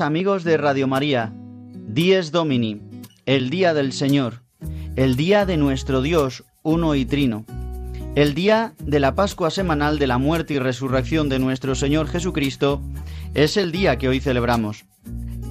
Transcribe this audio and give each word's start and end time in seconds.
Amigos 0.00 0.44
de 0.44 0.56
Radio 0.56 0.88
María, 0.88 1.32
Dies 1.72 2.32
Domini, 2.32 2.80
el 3.26 3.50
día 3.50 3.74
del 3.74 3.92
Señor, 3.92 4.42
el 4.96 5.14
día 5.14 5.46
de 5.46 5.56
nuestro 5.56 6.02
Dios 6.02 6.44
uno 6.62 6.94
y 6.94 7.04
trino, 7.04 7.44
el 8.14 8.34
día 8.34 8.74
de 8.78 8.98
la 8.98 9.14
Pascua 9.14 9.50
semanal 9.50 9.98
de 9.98 10.06
la 10.06 10.18
muerte 10.18 10.54
y 10.54 10.58
resurrección 10.58 11.28
de 11.28 11.38
nuestro 11.38 11.74
Señor 11.74 12.08
Jesucristo, 12.08 12.82
es 13.34 13.56
el 13.56 13.72
día 13.72 13.96
que 13.96 14.08
hoy 14.08 14.20
celebramos, 14.20 14.84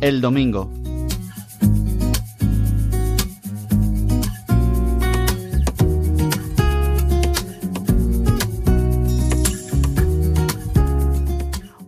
el 0.02 0.20
domingo. 0.20 0.72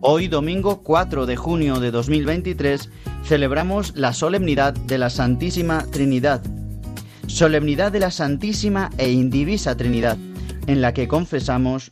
Hoy, 0.08 0.28
domingo 0.28 0.84
4 0.84 1.26
de 1.26 1.34
junio 1.34 1.80
de 1.80 1.90
2023, 1.90 2.90
celebramos 3.24 3.96
la 3.96 4.12
solemnidad 4.12 4.72
de 4.72 4.98
la 4.98 5.10
Santísima 5.10 5.84
Trinidad. 5.90 6.42
Solemnidad 7.26 7.90
de 7.90 7.98
la 7.98 8.12
Santísima 8.12 8.90
e 8.98 9.10
Indivisa 9.10 9.76
Trinidad, 9.76 10.16
en 10.68 10.80
la 10.80 10.94
que 10.94 11.08
confesamos 11.08 11.90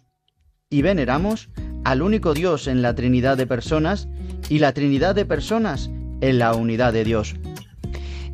y 0.71 0.83
veneramos 0.83 1.51
al 1.83 2.03
único 2.03 2.35
Dios 2.35 2.69
en 2.69 2.83
la 2.83 2.95
Trinidad 2.95 3.37
de 3.37 3.49
personas 3.49 4.07
y 4.49 4.61
la 4.61 4.73
Trinidad 4.73 5.17
de 5.17 5.25
personas 5.25 5.91
en 6.21 6.39
la 6.39 6.55
unidad 6.55 6.93
de 6.93 7.03
Dios. 7.03 7.35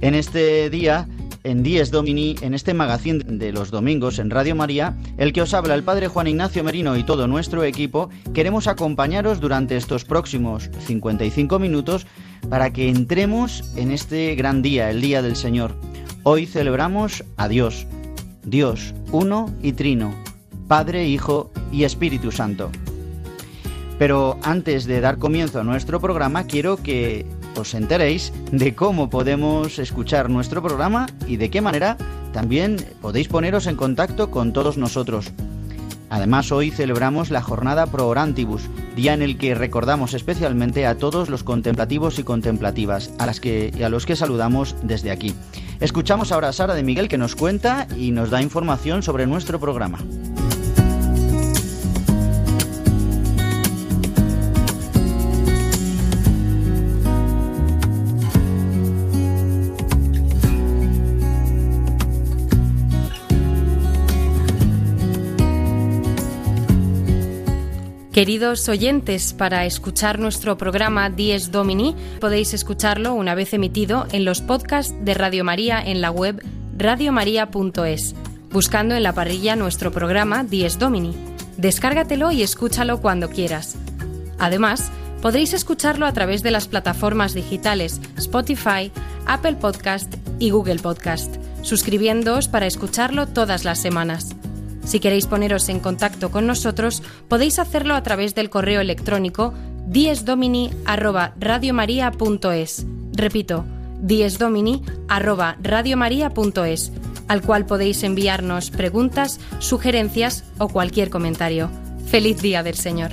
En 0.03 0.15
este 0.15 0.69
día 0.69 1.09
en 1.45 1.63
Dies 1.63 1.91
Domini, 1.91 2.37
en 2.41 2.55
este 2.55 2.75
magazine 2.75 3.25
de 3.25 3.53
los 3.53 3.71
domingos 3.71 4.19
en 4.19 4.31
Radio 4.31 4.55
María, 4.55 4.97
el 5.17 5.33
que 5.33 5.43
os 5.43 5.55
habla 5.55 5.75
el 5.75 5.83
Padre 5.83 6.09
Juan 6.09 6.27
Ignacio 6.27 6.65
Merino 6.65 6.97
y 6.97 7.03
todo 7.03 7.27
nuestro 7.27 7.65
equipo, 7.65 8.11
queremos 8.35 8.67
acompañaros 8.67 9.41
durante 9.41 9.77
estos 9.77 10.05
próximos 10.05 10.71
55 10.87 11.59
minutos 11.59 12.07
para 12.49 12.73
que 12.73 12.89
entremos 12.89 13.65
en 13.77 13.91
este 13.91 14.35
gran 14.35 14.63
día, 14.63 14.91
el 14.91 15.01
Día 15.01 15.23
del 15.23 15.37
Señor. 15.37 15.75
Hoy 16.23 16.47
celebramos 16.47 17.25
a 17.37 17.49
Dios, 17.49 17.87
Dios, 18.45 18.95
uno 19.11 19.55
y 19.63 19.73
trino, 19.73 20.15
Padre, 20.69 21.09
Hijo 21.09 21.51
y 21.73 21.85
Espíritu 21.85 22.33
Santo. 22.33 22.71
Pero 23.99 24.39
antes 24.43 24.87
de 24.87 25.01
dar 25.01 25.19
comienzo 25.19 25.61
a 25.61 25.65
nuestro 25.65 26.01
programa, 26.01 26.45
quiero 26.45 26.77
que 26.79 27.27
os 27.57 27.75
enteréis 27.75 28.33
de 28.53 28.75
cómo 28.75 29.11
podemos 29.11 29.79
escuchar 29.79 30.31
nuestro 30.31 30.63
programa 30.63 31.07
y 31.27 31.37
de 31.37 31.51
qué 31.51 31.61
manera 31.61 31.97
también 32.33 32.77
podéis 33.01 33.29
poneros 33.29 33.67
en 33.67 33.77
contacto 33.77 34.31
con 34.31 34.53
todos 34.53 34.77
nosotros. 34.77 35.33
Además, 36.11 36.51
hoy 36.51 36.71
celebramos 36.71 37.31
la 37.31 37.41
jornada 37.41 37.87
Pro 37.87 38.09
Orantibus, 38.09 38.63
día 38.97 39.15
en 39.15 39.23
el 39.23 39.39
que 39.39 39.55
recordamos 39.55 40.13
especialmente 40.13 40.85
a 40.85 40.99
todos 40.99 41.31
los 41.31 41.45
contemplativos 41.45 42.19
y 42.19 42.25
contemplativas, 42.25 43.13
a, 43.19 43.27
las 43.27 43.39
que, 43.39 43.73
a 43.85 43.89
los 43.89 44.07
que 44.07 44.17
saludamos 44.17 44.75
desde 44.83 45.13
aquí. 45.13 45.35
Escuchamos 45.79 46.33
ahora 46.33 46.49
a 46.49 46.53
Sara 46.53 46.75
de 46.75 46.83
Miguel 46.83 47.09
que 47.09 47.17
nos 47.17 47.37
cuenta 47.37 47.87
y 47.97 48.11
nos 48.11 48.31
da 48.31 48.43
información 48.43 49.05
sobre 49.05 49.29
nuestro 49.29 49.61
programa. 49.61 50.01
Queridos 68.21 68.69
oyentes, 68.69 69.33
para 69.33 69.65
escuchar 69.65 70.19
nuestro 70.19 70.59
programa 70.59 71.09
Dies 71.09 71.51
Domini, 71.51 71.97
podéis 72.21 72.53
escucharlo 72.53 73.15
una 73.15 73.35
vez 73.35 73.55
emitido 73.55 74.07
en 74.13 74.27
los 74.27 74.43
podcasts 74.43 74.95
de 75.01 75.15
Radio 75.15 75.43
María 75.43 75.81
en 75.83 76.03
la 76.03 76.11
web 76.11 76.45
radiomaria.es, 76.77 78.15
buscando 78.51 78.95
en 78.95 79.05
la 79.05 79.15
parrilla 79.15 79.57
nuestro 79.57 79.91
programa 79.91 80.45
Dies 80.45 80.79
Domini. 80.79 81.15
Descárgatelo 81.57 82.31
y 82.31 82.43
escúchalo 82.43 83.01
cuando 83.01 83.31
quieras. 83.31 83.77
Además, 84.39 84.93
podréis 85.23 85.55
escucharlo 85.55 86.05
a 86.05 86.13
través 86.13 86.43
de 86.43 86.51
las 86.51 86.69
plataformas 86.69 87.33
digitales 87.33 88.03
Spotify, 88.19 88.93
Apple 89.25 89.55
Podcast 89.55 90.15
y 90.39 90.51
Google 90.51 90.81
Podcast, 90.81 91.37
suscribiendoos 91.63 92.49
para 92.49 92.67
escucharlo 92.67 93.29
todas 93.29 93.65
las 93.65 93.79
semanas. 93.79 94.37
Si 94.85 95.01
queréis 95.01 95.27
poneros 95.27 95.69
en 95.69 95.81
contacto 95.81 96.31
con 96.31 96.47
nosotros, 96.47 97.03
podéis 97.29 97.59
hacerlo 97.59 97.95
a 97.95 98.03
través 98.03 98.35
del 98.35 98.49
correo 98.51 98.81
electrónico 98.81 99.53
diesdomini@radiomaria.es. 99.87 102.87
Repito, 103.13 103.65
diesdomini@radiomaria.es, 104.01 106.93
al 107.29 107.43
cual 107.43 107.67
podéis 107.67 108.03
enviarnos 108.03 108.71
preguntas, 108.71 109.39
sugerencias 109.59 110.45
o 110.59 110.69
cualquier 110.69 111.11
comentario. 111.11 111.69
Feliz 112.07 112.41
día 112.41 112.63
del 112.63 112.75
Señor. 112.75 113.11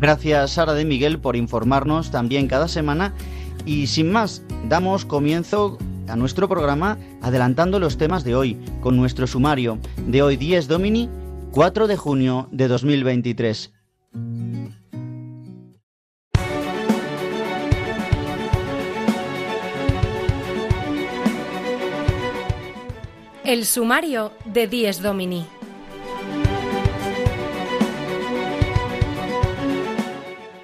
Gracias 0.00 0.52
Sara 0.52 0.74
de 0.74 0.84
Miguel 0.84 1.18
por 1.18 1.34
informarnos 1.34 2.12
también 2.12 2.46
cada 2.46 2.68
semana 2.68 3.14
y 3.66 3.88
sin 3.88 4.12
más, 4.12 4.44
damos 4.68 5.04
comienzo 5.04 5.76
a 6.06 6.14
nuestro 6.14 6.48
programa 6.48 6.96
adelantando 7.20 7.80
los 7.80 7.98
temas 7.98 8.22
de 8.22 8.36
hoy 8.36 8.56
con 8.80 8.96
nuestro 8.96 9.26
sumario 9.26 9.78
de 10.06 10.22
hoy 10.22 10.36
10 10.36 10.68
Domini 10.68 11.10
4 11.50 11.88
de 11.88 11.96
junio 11.96 12.48
de 12.52 12.68
2023. 12.68 13.72
El 23.44 23.64
sumario 23.64 24.30
de 24.44 24.68
10 24.68 25.02
Domini. 25.02 25.57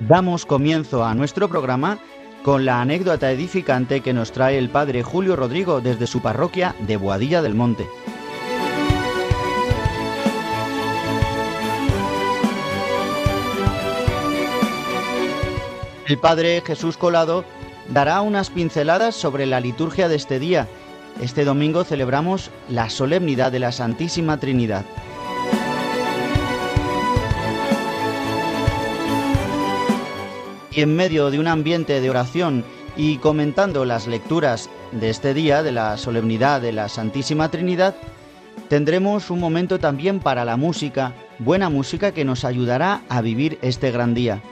Damos 0.08 0.44
comienzo 0.44 1.02
a 1.02 1.14
nuestro 1.14 1.48
programa 1.48 1.98
con 2.42 2.66
la 2.66 2.82
anécdota 2.82 3.32
edificante 3.32 4.02
que 4.02 4.12
nos 4.12 4.32
trae 4.32 4.58
el 4.58 4.68
padre 4.68 5.02
Julio 5.02 5.34
Rodrigo 5.34 5.80
desde 5.80 6.06
su 6.06 6.20
parroquia 6.20 6.74
de 6.80 6.98
Boadilla 6.98 7.40
del 7.40 7.54
Monte. 7.54 7.86
El 16.06 16.18
padre 16.18 16.62
Jesús 16.66 16.98
Colado 16.98 17.46
dará 17.88 18.20
unas 18.20 18.50
pinceladas 18.50 19.14
sobre 19.14 19.46
la 19.46 19.60
liturgia 19.60 20.08
de 20.08 20.16
este 20.16 20.38
día. 20.38 20.68
Este 21.22 21.46
domingo 21.46 21.82
celebramos 21.82 22.50
la 22.68 22.90
solemnidad 22.90 23.50
de 23.50 23.60
la 23.60 23.72
Santísima 23.72 24.38
Trinidad. 24.38 24.84
Y 30.75 30.81
en 30.81 30.94
medio 30.97 31.31
de 31.31 31.38
un 31.38 31.47
ambiente 31.47 32.00
de 32.00 32.11
oración 32.11 32.65
y 32.97 33.19
comentando 33.19 33.85
las 33.85 34.06
lecturas 34.06 34.71
de 34.93 35.11
este 35.11 35.35
día 35.35 35.62
de 35.62 35.73
la 35.73 35.97
solemnidad 35.97 36.61
de 36.61 36.73
la 36.73 36.88
Santísima 36.88 37.50
Trinidad, 37.50 37.94
tendremos 38.69 39.31
un 39.31 39.41
momento 39.41 39.79
también 39.79 40.21
para 40.21 40.44
la 40.44 40.56
música, 40.56 41.12
buena 41.38 41.69
música 41.69 42.12
que 42.12 42.25
nos 42.25 42.44
ayudará 42.44 43.03
a 43.09 43.21
vivir 43.21 43.59
este 43.62 43.91
gran 43.91 44.15
día. 44.15 44.43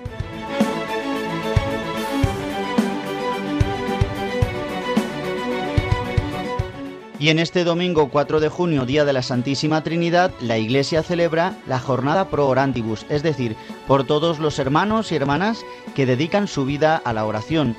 Y 7.23 7.29
en 7.29 7.39
este 7.39 7.63
domingo 7.63 8.09
4 8.09 8.41
de 8.41 8.49
junio, 8.49 8.85
día 8.85 9.05
de 9.05 9.13
la 9.13 9.23
Santísima 9.23 9.85
Trinidad, 9.85 10.33
la 10.41 10.59
Iglesia 10.59 11.05
celebra 11.05 11.57
la 11.69 11.79
jornada 11.79 12.31
pro 12.31 12.49
orantibus, 12.49 13.07
es 13.11 13.23
decir, 13.23 13.55
por 13.87 14.03
todos 14.03 14.41
los 14.41 14.59
hermanos 14.59 15.13
y 15.13 15.15
hermanas 15.15 15.65
que 15.95 16.05
dedican 16.05 16.49
su 16.49 16.65
vida 16.65 16.97
a 16.97 17.13
la 17.13 17.25
oración. 17.25 17.77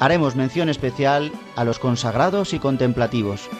Haremos 0.00 0.34
mención 0.34 0.70
especial 0.70 1.30
a 1.56 1.64
los 1.64 1.78
consagrados 1.78 2.54
y 2.54 2.58
contemplativos. 2.58 3.50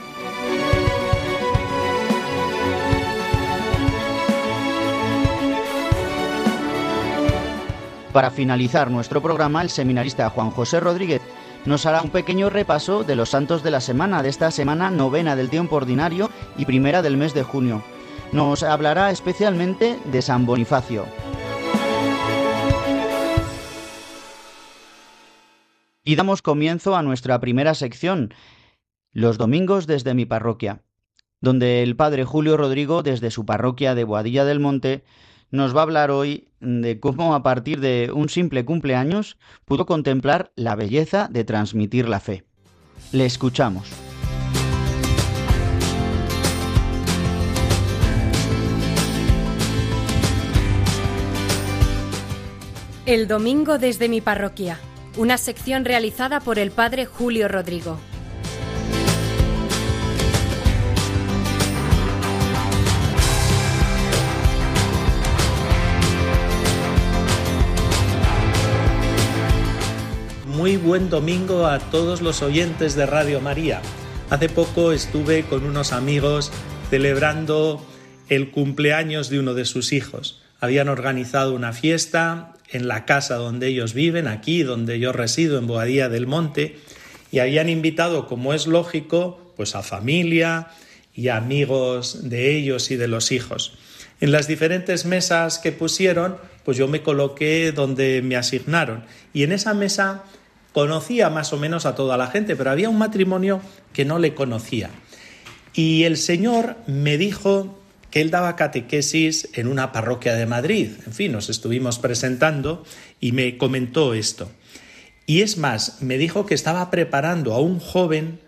Para 8.14 8.30
finalizar 8.30 8.90
nuestro 8.90 9.20
programa, 9.20 9.60
el 9.60 9.68
seminarista 9.68 10.30
Juan 10.30 10.50
José 10.50 10.80
Rodríguez 10.80 11.20
nos 11.64 11.86
hará 11.86 12.02
un 12.02 12.10
pequeño 12.10 12.50
repaso 12.50 13.04
de 13.04 13.16
los 13.16 13.30
santos 13.30 13.62
de 13.62 13.70
la 13.70 13.80
semana, 13.80 14.22
de 14.22 14.28
esta 14.28 14.50
semana 14.50 14.90
novena 14.90 15.36
del 15.36 15.50
tiempo 15.50 15.76
ordinario 15.76 16.30
y 16.56 16.64
primera 16.64 17.02
del 17.02 17.16
mes 17.16 17.34
de 17.34 17.42
junio. 17.42 17.82
Nos 18.32 18.62
hablará 18.62 19.10
especialmente 19.10 19.98
de 20.04 20.22
San 20.22 20.46
Bonifacio. 20.46 21.06
Y 26.04 26.16
damos 26.16 26.42
comienzo 26.42 26.96
a 26.96 27.02
nuestra 27.02 27.38
primera 27.38 27.74
sección, 27.74 28.34
los 29.12 29.38
domingos 29.38 29.86
desde 29.86 30.14
mi 30.14 30.26
parroquia, 30.26 30.82
donde 31.40 31.82
el 31.84 31.94
padre 31.94 32.24
Julio 32.24 32.56
Rodrigo, 32.56 33.04
desde 33.04 33.30
su 33.30 33.46
parroquia 33.46 33.94
de 33.94 34.02
Boadilla 34.02 34.44
del 34.44 34.58
Monte, 34.58 35.04
nos 35.52 35.76
va 35.76 35.80
a 35.80 35.82
hablar 35.84 36.10
hoy 36.10 36.48
de 36.60 36.98
cómo 36.98 37.34
a 37.34 37.42
partir 37.42 37.78
de 37.78 38.10
un 38.12 38.28
simple 38.28 38.64
cumpleaños 38.64 39.36
pudo 39.64 39.86
contemplar 39.86 40.50
la 40.56 40.74
belleza 40.74 41.28
de 41.30 41.44
transmitir 41.44 42.08
la 42.08 42.18
fe. 42.18 42.44
Le 43.12 43.26
escuchamos. 43.26 43.88
El 53.04 53.28
domingo 53.28 53.78
desde 53.78 54.08
mi 54.08 54.20
parroquia, 54.20 54.78
una 55.18 55.36
sección 55.36 55.84
realizada 55.84 56.40
por 56.40 56.58
el 56.58 56.70
padre 56.70 57.04
Julio 57.04 57.48
Rodrigo. 57.48 57.98
Buen 70.92 71.08
domingo 71.08 71.68
a 71.68 71.78
todos 71.78 72.20
los 72.20 72.42
oyentes 72.42 72.94
de 72.96 73.06
Radio 73.06 73.40
María. 73.40 73.80
Hace 74.28 74.50
poco 74.50 74.92
estuve 74.92 75.44
con 75.44 75.64
unos 75.64 75.90
amigos 75.90 76.52
celebrando 76.90 77.82
el 78.28 78.50
cumpleaños 78.50 79.30
de 79.30 79.38
uno 79.38 79.54
de 79.54 79.64
sus 79.64 79.94
hijos. 79.94 80.42
Habían 80.60 80.90
organizado 80.90 81.54
una 81.54 81.72
fiesta 81.72 82.52
en 82.68 82.88
la 82.88 83.06
casa 83.06 83.36
donde 83.36 83.68
ellos 83.68 83.94
viven, 83.94 84.26
aquí 84.26 84.64
donde 84.64 84.98
yo 84.98 85.14
resido, 85.14 85.56
en 85.56 85.66
Boadía 85.66 86.10
del 86.10 86.26
Monte, 86.26 86.76
y 87.30 87.38
habían 87.38 87.70
invitado, 87.70 88.26
como 88.26 88.52
es 88.52 88.66
lógico, 88.66 89.54
pues 89.56 89.74
a 89.74 89.82
familia 89.82 90.68
y 91.14 91.28
amigos 91.28 92.28
de 92.28 92.54
ellos 92.54 92.90
y 92.90 92.96
de 92.96 93.08
los 93.08 93.32
hijos. 93.32 93.78
En 94.20 94.30
las 94.30 94.46
diferentes 94.46 95.06
mesas 95.06 95.58
que 95.58 95.72
pusieron, 95.72 96.36
pues 96.66 96.76
yo 96.76 96.86
me 96.86 97.00
coloqué 97.00 97.72
donde 97.72 98.20
me 98.20 98.36
asignaron. 98.36 99.06
Y 99.32 99.42
en 99.44 99.52
esa 99.52 99.72
mesa 99.72 100.24
conocía 100.72 101.30
más 101.30 101.52
o 101.52 101.58
menos 101.58 101.86
a 101.86 101.94
toda 101.94 102.16
la 102.16 102.28
gente, 102.28 102.56
pero 102.56 102.70
había 102.70 102.88
un 102.88 102.98
matrimonio 102.98 103.60
que 103.92 104.04
no 104.04 104.18
le 104.18 104.34
conocía. 104.34 104.90
Y 105.74 106.04
el 106.04 106.16
Señor 106.16 106.76
me 106.86 107.18
dijo 107.18 107.78
que 108.10 108.20
él 108.20 108.30
daba 108.30 108.56
catequesis 108.56 109.48
en 109.54 109.68
una 109.68 109.92
parroquia 109.92 110.34
de 110.34 110.46
Madrid. 110.46 110.90
En 111.06 111.12
fin, 111.12 111.32
nos 111.32 111.48
estuvimos 111.48 111.98
presentando 111.98 112.84
y 113.20 113.32
me 113.32 113.56
comentó 113.56 114.12
esto. 114.12 114.50
Y 115.24 115.40
es 115.40 115.56
más, 115.56 116.02
me 116.02 116.18
dijo 116.18 116.44
que 116.44 116.54
estaba 116.54 116.90
preparando 116.90 117.54
a 117.54 117.60
un 117.60 117.78
joven 117.78 118.40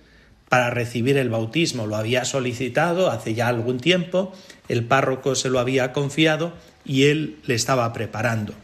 para 0.50 0.68
recibir 0.70 1.16
el 1.16 1.30
bautismo. 1.30 1.86
Lo 1.86 1.96
había 1.96 2.26
solicitado 2.26 3.10
hace 3.10 3.34
ya 3.34 3.48
algún 3.48 3.80
tiempo, 3.80 4.32
el 4.68 4.84
párroco 4.84 5.34
se 5.34 5.48
lo 5.48 5.60
había 5.60 5.92
confiado 5.92 6.52
y 6.84 7.04
él 7.04 7.38
le 7.46 7.54
estaba 7.54 7.90
preparando 7.94 8.54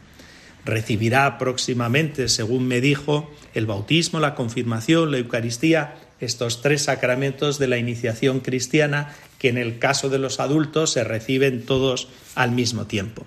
recibirá 0.65 1.37
próximamente, 1.37 2.29
según 2.29 2.67
me 2.67 2.81
dijo, 2.81 3.31
el 3.53 3.65
bautismo, 3.65 4.19
la 4.19 4.35
confirmación, 4.35 5.11
la 5.11 5.17
Eucaristía, 5.17 5.95
estos 6.19 6.61
tres 6.61 6.83
sacramentos 6.83 7.57
de 7.57 7.67
la 7.67 7.77
iniciación 7.77 8.41
cristiana 8.41 9.15
que 9.39 9.49
en 9.49 9.57
el 9.57 9.79
caso 9.79 10.09
de 10.09 10.19
los 10.19 10.39
adultos 10.39 10.91
se 10.91 11.03
reciben 11.03 11.65
todos 11.65 12.09
al 12.35 12.51
mismo 12.51 12.85
tiempo. 12.85 13.25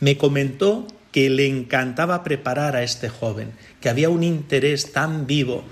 Me 0.00 0.18
comentó 0.18 0.86
que 1.12 1.30
le 1.30 1.46
encantaba 1.46 2.24
preparar 2.24 2.76
a 2.76 2.82
este 2.82 3.08
joven, 3.08 3.52
que 3.80 3.88
había 3.88 4.10
un 4.10 4.22
interés 4.22 4.92
tan 4.92 5.26
vivo 5.26 5.64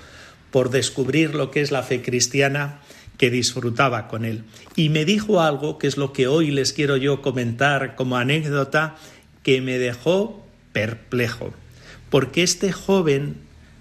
por 0.50 0.70
descubrir 0.70 1.34
lo 1.34 1.50
que 1.50 1.60
es 1.60 1.70
la 1.70 1.82
fe 1.82 2.02
cristiana 2.02 2.80
que 3.18 3.30
disfrutaba 3.30 4.08
con 4.08 4.24
él. 4.24 4.44
Y 4.76 4.88
me 4.88 5.04
dijo 5.04 5.42
algo 5.42 5.78
que 5.78 5.86
es 5.86 5.98
lo 5.98 6.12
que 6.12 6.26
hoy 6.26 6.50
les 6.50 6.72
quiero 6.72 6.96
yo 6.96 7.20
comentar 7.20 7.94
como 7.94 8.16
anécdota 8.16 8.96
que 9.42 9.60
me 9.60 9.78
dejó 9.78 10.46
perplejo, 10.72 11.52
porque 12.10 12.42
este 12.42 12.72
joven 12.72 13.36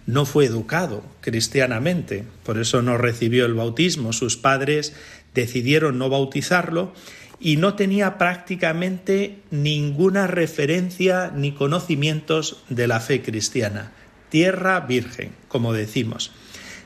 no 0.06 0.26
fue 0.26 0.46
educado 0.46 1.04
cristianamente, 1.22 2.24
por 2.44 2.58
eso 2.58 2.82
no 2.82 2.98
recibió 2.98 3.46
el 3.46 3.54
bautismo, 3.54 4.13
sus 4.13 4.38
padres 4.38 4.94
decidieron 5.36 5.98
no 5.98 6.10
bautizarlo 6.10 6.94
y 7.39 7.58
no 7.58 7.75
tenía 7.75 8.18
prácticamente 8.18 9.39
ninguna 9.51 10.28
referencia 10.28 11.32
ni 11.34 11.54
conocimientos 11.54 12.63
de 12.70 12.88
la 12.88 13.00
fe 13.00 13.22
cristiana, 13.22 13.92
tierra 14.30 14.80
virgen, 14.82 15.32
como 15.48 15.74
decimos. 15.74 16.32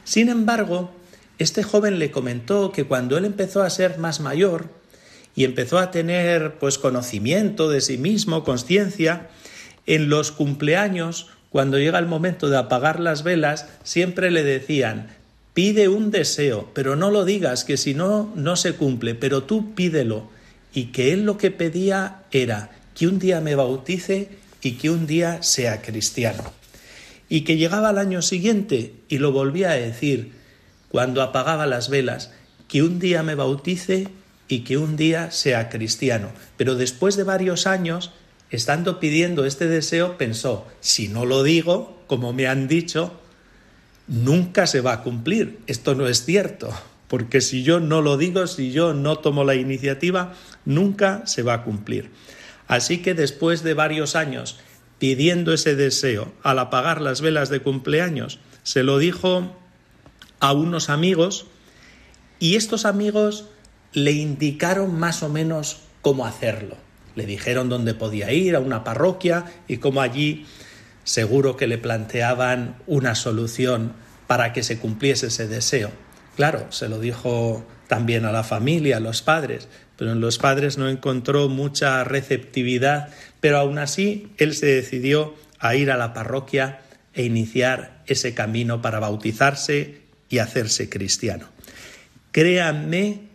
Sin 0.03 0.29
embargo, 0.29 0.91
este 1.39 1.63
joven 1.63 1.97
le 1.97 2.11
comentó 2.11 2.71
que 2.71 2.83
cuando 2.83 3.17
él 3.17 3.25
empezó 3.25 3.63
a 3.63 3.69
ser 3.69 3.97
más 3.97 4.19
mayor, 4.19 4.69
y 5.35 5.45
empezó 5.45 5.79
a 5.79 5.91
tener 5.91 6.55
pues 6.59 6.77
conocimiento 6.77 7.69
de 7.69 7.81
sí 7.81 7.97
mismo, 7.97 8.43
conciencia, 8.43 9.29
en 9.85 10.09
los 10.09 10.31
cumpleaños, 10.31 11.27
cuando 11.49 11.77
llega 11.77 11.99
el 11.99 12.05
momento 12.05 12.49
de 12.49 12.57
apagar 12.57 12.99
las 12.99 13.23
velas, 13.23 13.67
siempre 13.83 14.31
le 14.31 14.43
decían 14.43 15.09
pide 15.53 15.87
un 15.87 16.11
deseo, 16.11 16.69
pero 16.73 16.95
no 16.95 17.11
lo 17.11 17.25
digas, 17.25 17.63
que 17.63 17.77
si 17.77 17.93
no, 17.93 18.31
no 18.35 18.55
se 18.55 18.73
cumple, 18.73 19.15
pero 19.15 19.43
tú 19.43 19.73
pídelo. 19.75 20.29
Y 20.73 20.85
que 20.85 21.13
él 21.13 21.25
lo 21.25 21.37
que 21.37 21.51
pedía 21.51 22.23
era 22.31 22.71
que 22.95 23.07
un 23.07 23.19
día 23.19 23.39
me 23.41 23.55
bautice 23.55 24.29
y 24.61 24.73
que 24.73 24.89
un 24.89 25.05
día 25.05 25.43
sea 25.43 25.81
cristiano. 25.81 26.43
Y 27.29 27.41
que 27.41 27.57
llegaba 27.57 27.89
al 27.89 27.99
año 27.99 28.21
siguiente 28.21 28.95
y 29.07 29.19
lo 29.19 29.31
volvía 29.31 29.71
a 29.71 29.75
decir 29.75 30.31
cuando 30.89 31.21
apagaba 31.21 31.65
las 31.65 31.89
velas, 31.89 32.31
que 32.67 32.81
un 32.81 32.99
día 32.99 33.23
me 33.23 33.35
bautice 33.35 34.07
y 34.53 34.59
que 34.59 34.77
un 34.77 34.97
día 34.97 35.31
sea 35.31 35.69
cristiano. 35.69 36.29
Pero 36.57 36.75
después 36.75 37.15
de 37.15 37.23
varios 37.23 37.65
años, 37.65 38.11
estando 38.51 38.99
pidiendo 38.99 39.45
este 39.45 39.65
deseo, 39.65 40.15
pensó, 40.15 40.67
si 40.79 41.07
no 41.07 41.25
lo 41.25 41.41
digo, 41.41 41.99
como 42.05 42.33
me 42.33 42.45
han 42.45 42.67
dicho, 42.67 43.19
nunca 44.07 44.67
se 44.67 44.81
va 44.81 44.93
a 44.93 45.01
cumplir. 45.01 45.57
Esto 45.65 45.95
no 45.95 46.05
es 46.07 46.23
cierto, 46.23 46.69
porque 47.07 47.41
si 47.41 47.63
yo 47.63 47.79
no 47.79 48.03
lo 48.03 48.15
digo, 48.15 48.45
si 48.45 48.71
yo 48.71 48.93
no 48.93 49.15
tomo 49.17 49.43
la 49.43 49.55
iniciativa, 49.55 50.35
nunca 50.65 51.25
se 51.25 51.41
va 51.41 51.55
a 51.55 51.63
cumplir. 51.63 52.11
Así 52.67 53.01
que 53.01 53.15
después 53.15 53.63
de 53.63 53.73
varios 53.73 54.15
años 54.15 54.59
pidiendo 54.99 55.51
ese 55.51 55.75
deseo 55.75 56.31
al 56.43 56.59
apagar 56.59 57.01
las 57.01 57.21
velas 57.21 57.49
de 57.49 57.59
cumpleaños, 57.59 58.37
se 58.61 58.83
lo 58.83 58.99
dijo 58.99 59.57
a 60.39 60.53
unos 60.53 60.91
amigos 60.91 61.47
y 62.37 62.55
estos 62.55 62.85
amigos 62.85 63.45
le 63.93 64.11
indicaron 64.11 64.97
más 64.97 65.23
o 65.23 65.29
menos 65.29 65.81
cómo 66.01 66.25
hacerlo. 66.25 66.77
Le 67.15 67.25
dijeron 67.25 67.69
dónde 67.69 67.93
podía 67.93 68.31
ir, 68.31 68.55
a 68.55 68.59
una 68.59 68.83
parroquia, 68.83 69.45
y 69.67 69.77
cómo 69.77 70.01
allí 70.01 70.45
seguro 71.03 71.57
que 71.57 71.67
le 71.67 71.77
planteaban 71.77 72.77
una 72.87 73.15
solución 73.15 73.93
para 74.27 74.53
que 74.53 74.63
se 74.63 74.79
cumpliese 74.79 75.27
ese 75.27 75.47
deseo. 75.47 75.91
Claro, 76.35 76.71
se 76.71 76.89
lo 76.89 76.99
dijo 76.99 77.63
también 77.87 78.25
a 78.25 78.31
la 78.31 78.43
familia, 78.43 78.97
a 78.97 78.99
los 78.99 79.21
padres, 79.21 79.67
pero 79.97 80.11
en 80.11 80.21
los 80.21 80.39
padres 80.39 80.77
no 80.77 80.89
encontró 80.89 81.49
mucha 81.49 82.03
receptividad, 82.03 83.09
pero 83.39 83.59
aún 83.59 83.77
así 83.77 84.31
él 84.37 84.55
se 84.55 84.65
decidió 84.65 85.35
a 85.59 85.75
ir 85.75 85.91
a 85.91 85.97
la 85.97 86.13
parroquia 86.13 86.81
e 87.13 87.23
iniciar 87.23 88.01
ese 88.07 88.33
camino 88.33 88.81
para 88.81 88.99
bautizarse 88.99 90.01
y 90.29 90.39
hacerse 90.39 90.89
cristiano. 90.89 91.47
Créanme 92.31 93.32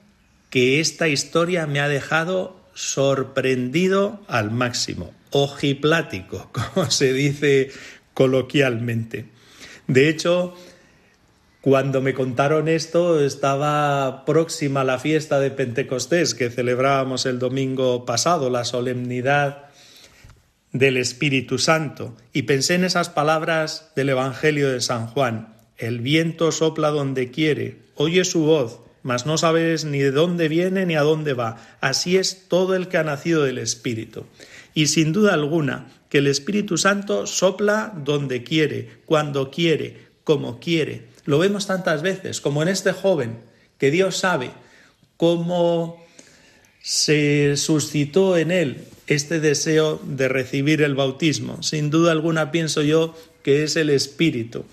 que 0.51 0.81
esta 0.81 1.09
historia 1.09 1.67
me 1.67 1.81
ha 1.81 1.89
dejado 1.89 2.59
sorprendido 2.75 4.21
al 4.29 4.51
máximo, 4.51 5.13
ojiplático, 5.31 6.51
como 6.75 6.91
se 6.91 7.13
dice 7.13 7.71
coloquialmente. 8.15 9.27
De 9.87 10.09
hecho, 10.09 10.55
cuando 11.61 12.01
me 12.01 12.15
contaron 12.15 12.69
esto, 12.69 13.25
estaba 13.25 14.25
próxima 14.25 14.85
la 14.85 14.99
fiesta 14.99 15.41
de 15.41 15.51
Pentecostés 15.51 16.35
que 16.35 16.51
celebrábamos 16.51 17.27
el 17.27 17.39
domingo 17.39 18.05
pasado, 18.05 18.49
la 18.49 18.65
solemnidad 18.65 19.67
del 20.73 20.97
Espíritu 20.99 21.59
Santo, 21.59 22.17
y 22.33 22.43
pensé 22.43 22.75
en 22.75 22.85
esas 22.85 23.09
palabras 23.09 23.91
del 23.97 24.11
Evangelio 24.11 24.71
de 24.71 24.81
San 24.81 25.09
Juan. 25.09 25.55
El 25.77 26.01
viento 26.01 26.53
sopla 26.53 26.91
donde 26.91 27.31
quiere, 27.31 27.79
oye 27.95 28.25
su 28.25 28.45
voz, 28.45 28.81
mas 29.03 29.27
no 29.27 29.39
sabes 29.39 29.85
ni 29.85 29.99
de 29.99 30.11
dónde 30.11 30.49
viene 30.49 30.87
ni 30.87 30.97
a 30.97 31.03
dónde 31.03 31.33
va. 31.33 31.57
Así 31.81 32.17
es 32.17 32.49
todo 32.49 32.75
el 32.75 32.89
que 32.89 32.99
ha 32.99 33.05
nacido 33.05 33.45
del 33.45 33.59
Espíritu. 33.59 34.25
Y 34.75 34.89
sin 34.89 35.13
duda 35.13 35.35
alguna, 35.35 35.89
que 36.09 36.19
el 36.19 36.27
Espíritu 36.27 36.79
Santo 36.79 37.27
sopla 37.27 37.93
donde 38.05 38.43
quiere, 38.43 39.01
cuando 39.05 39.51
quiere, 39.51 40.09
como 40.25 40.61
quiere. 40.61 41.09
Lo 41.25 41.39
vemos 41.39 41.67
tantas 41.67 42.03
veces, 42.03 42.41
como 42.41 42.63
en 42.63 42.69
este 42.69 42.93
joven, 42.93 43.39
que 43.79 43.91
Dios 43.91 44.17
sabe 44.17 44.51
cómo 45.17 46.05
se 46.83 47.57
suscitó 47.57 48.39
en 48.39 48.51
él 48.51 48.85
este 49.07 49.41
deseo 49.41 50.01
de 50.05 50.29
recibir 50.29 50.83
el 50.83 50.95
bautismo. 50.95 51.63
Sin 51.63 51.91
duda 51.91 52.13
alguna 52.13 52.51
pienso 52.51 52.83
yo 52.83 53.15
que 53.43 53.63
es 53.65 53.77
el 53.77 53.91
Espíritu 53.91 54.65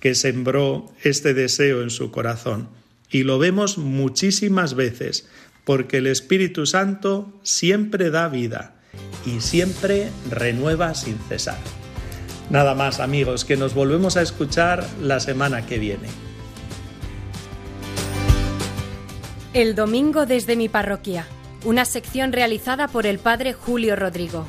que 0.00 0.14
sembró 0.14 0.92
este 1.02 1.32
deseo 1.32 1.82
en 1.82 1.88
su 1.88 2.10
corazón. 2.10 2.68
Y 3.14 3.22
lo 3.22 3.38
vemos 3.38 3.78
muchísimas 3.78 4.74
veces, 4.74 5.28
porque 5.62 5.98
el 5.98 6.08
Espíritu 6.08 6.66
Santo 6.66 7.32
siempre 7.44 8.10
da 8.10 8.26
vida 8.26 8.74
y 9.24 9.40
siempre 9.40 10.08
renueva 10.28 10.94
sin 10.94 11.16
cesar. 11.28 11.58
Nada 12.50 12.74
más 12.74 12.98
amigos, 12.98 13.44
que 13.44 13.56
nos 13.56 13.72
volvemos 13.72 14.16
a 14.16 14.22
escuchar 14.22 14.84
la 15.00 15.20
semana 15.20 15.64
que 15.64 15.78
viene. 15.78 16.08
El 19.52 19.76
domingo 19.76 20.26
desde 20.26 20.56
mi 20.56 20.68
parroquia 20.68 21.28
una 21.64 21.84
sección 21.84 22.32
realizada 22.32 22.88
por 22.88 23.06
el 23.06 23.20
padre 23.20 23.52
Julio 23.52 23.94
Rodrigo. 23.94 24.48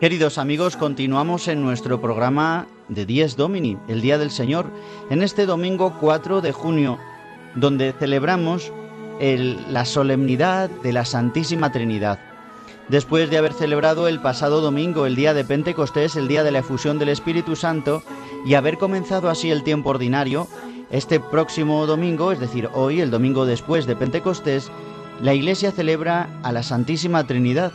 Queridos 0.00 0.38
amigos, 0.38 0.78
continuamos 0.78 1.46
en 1.46 1.60
nuestro 1.60 2.00
programa 2.00 2.66
de 2.88 3.04
Dies 3.04 3.36
Domini, 3.36 3.76
el 3.86 4.00
Día 4.00 4.16
del 4.16 4.30
Señor, 4.30 4.64
en 5.10 5.22
este 5.22 5.44
domingo 5.44 5.98
4 6.00 6.40
de 6.40 6.52
junio, 6.52 6.98
donde 7.54 7.92
celebramos 7.92 8.72
la 9.20 9.84
solemnidad 9.84 10.70
de 10.70 10.94
la 10.94 11.04
Santísima 11.04 11.70
Trinidad. 11.70 12.18
Después 12.88 13.28
de 13.28 13.36
haber 13.36 13.52
celebrado 13.52 14.08
el 14.08 14.22
pasado 14.22 14.62
domingo 14.62 15.04
el 15.04 15.16
día 15.16 15.34
de 15.34 15.44
Pentecostés, 15.44 16.16
el 16.16 16.28
día 16.28 16.44
de 16.44 16.50
la 16.50 16.60
efusión 16.60 16.98
del 16.98 17.10
Espíritu 17.10 17.54
Santo, 17.54 18.02
y 18.46 18.54
haber 18.54 18.78
comenzado 18.78 19.28
así 19.28 19.50
el 19.50 19.64
tiempo 19.64 19.90
ordinario, 19.90 20.48
este 20.90 21.20
próximo 21.20 21.84
domingo, 21.84 22.32
es 22.32 22.40
decir, 22.40 22.70
hoy, 22.72 23.02
el 23.02 23.10
domingo 23.10 23.44
después 23.44 23.84
de 23.84 23.96
Pentecostés, 23.96 24.70
la 25.20 25.34
Iglesia 25.34 25.72
celebra 25.72 26.40
a 26.42 26.52
la 26.52 26.62
Santísima 26.62 27.26
Trinidad, 27.26 27.72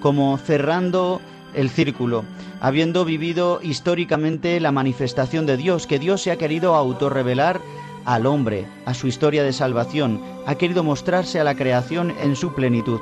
como 0.00 0.36
cerrando 0.38 1.20
el 1.54 1.70
círculo, 1.70 2.24
habiendo 2.60 3.04
vivido 3.04 3.60
históricamente 3.62 4.60
la 4.60 4.72
manifestación 4.72 5.46
de 5.46 5.56
Dios, 5.56 5.86
que 5.86 5.98
Dios 5.98 6.22
se 6.22 6.30
ha 6.30 6.36
querido 6.36 6.74
autorrevelar 6.74 7.60
al 8.04 8.26
hombre, 8.26 8.66
a 8.84 8.94
su 8.94 9.06
historia 9.06 9.42
de 9.42 9.52
salvación, 9.52 10.20
ha 10.46 10.54
querido 10.56 10.82
mostrarse 10.82 11.40
a 11.40 11.44
la 11.44 11.54
creación 11.54 12.12
en 12.22 12.36
su 12.36 12.54
plenitud. 12.54 13.00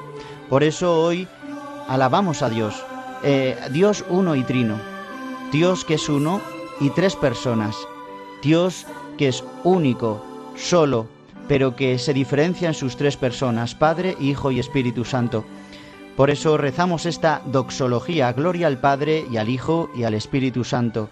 Por 0.48 0.62
eso 0.62 1.00
hoy 1.00 1.28
alabamos 1.88 2.42
a 2.42 2.50
Dios, 2.50 2.82
eh, 3.22 3.56
Dios 3.70 4.04
uno 4.08 4.36
y 4.36 4.42
trino, 4.44 4.78
Dios 5.52 5.84
que 5.84 5.94
es 5.94 6.08
uno 6.08 6.40
y 6.80 6.90
tres 6.90 7.16
personas, 7.16 7.76
Dios 8.42 8.86
que 9.16 9.28
es 9.28 9.44
único, 9.64 10.24
solo, 10.56 11.06
pero 11.48 11.76
que 11.76 11.98
se 11.98 12.14
diferencia 12.14 12.68
en 12.68 12.74
sus 12.74 12.96
tres 12.96 13.16
personas, 13.16 13.74
Padre, 13.74 14.16
Hijo 14.20 14.50
y 14.50 14.60
Espíritu 14.60 15.04
Santo. 15.04 15.44
Por 16.20 16.28
eso 16.28 16.58
rezamos 16.58 17.06
esta 17.06 17.40
doxología, 17.46 18.30
gloria 18.34 18.66
al 18.66 18.76
Padre 18.76 19.24
y 19.32 19.38
al 19.38 19.48
Hijo 19.48 19.88
y 19.96 20.02
al 20.02 20.12
Espíritu 20.12 20.64
Santo. 20.64 21.08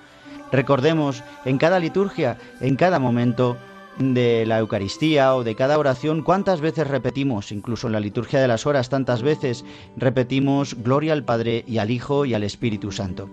Recordemos 0.53 1.25
en 1.47 1.57
cada 1.57 1.79
liturgia, 1.79 2.37
en 2.61 2.77
cada 2.77 2.99
momento 2.99 3.57
de 3.99 4.45
la 4.45 4.59
Eucaristía 4.59 5.35
o 5.35 5.45
de 5.45 5.55
cada 5.55 5.79
oración, 5.79 6.21
cuántas 6.21 6.61
veces 6.61 6.87
repetimos, 6.87 7.53
incluso 7.53 7.87
en 7.87 7.95
la 7.95 8.01
liturgia 8.01 8.39
de 8.39 8.49
las 8.49 8.67
horas, 8.67 8.91
tantas 8.91 9.23
veces 9.23 9.65
repetimos 9.97 10.77
gloria 10.83 11.15
al 11.15 11.25
Padre 11.25 11.65
y 11.67 11.79
al 11.79 11.91
Hijo 11.91 12.27
y 12.27 12.35
al 12.35 12.43
Espíritu 12.43 12.93
Santo. 12.93 13.31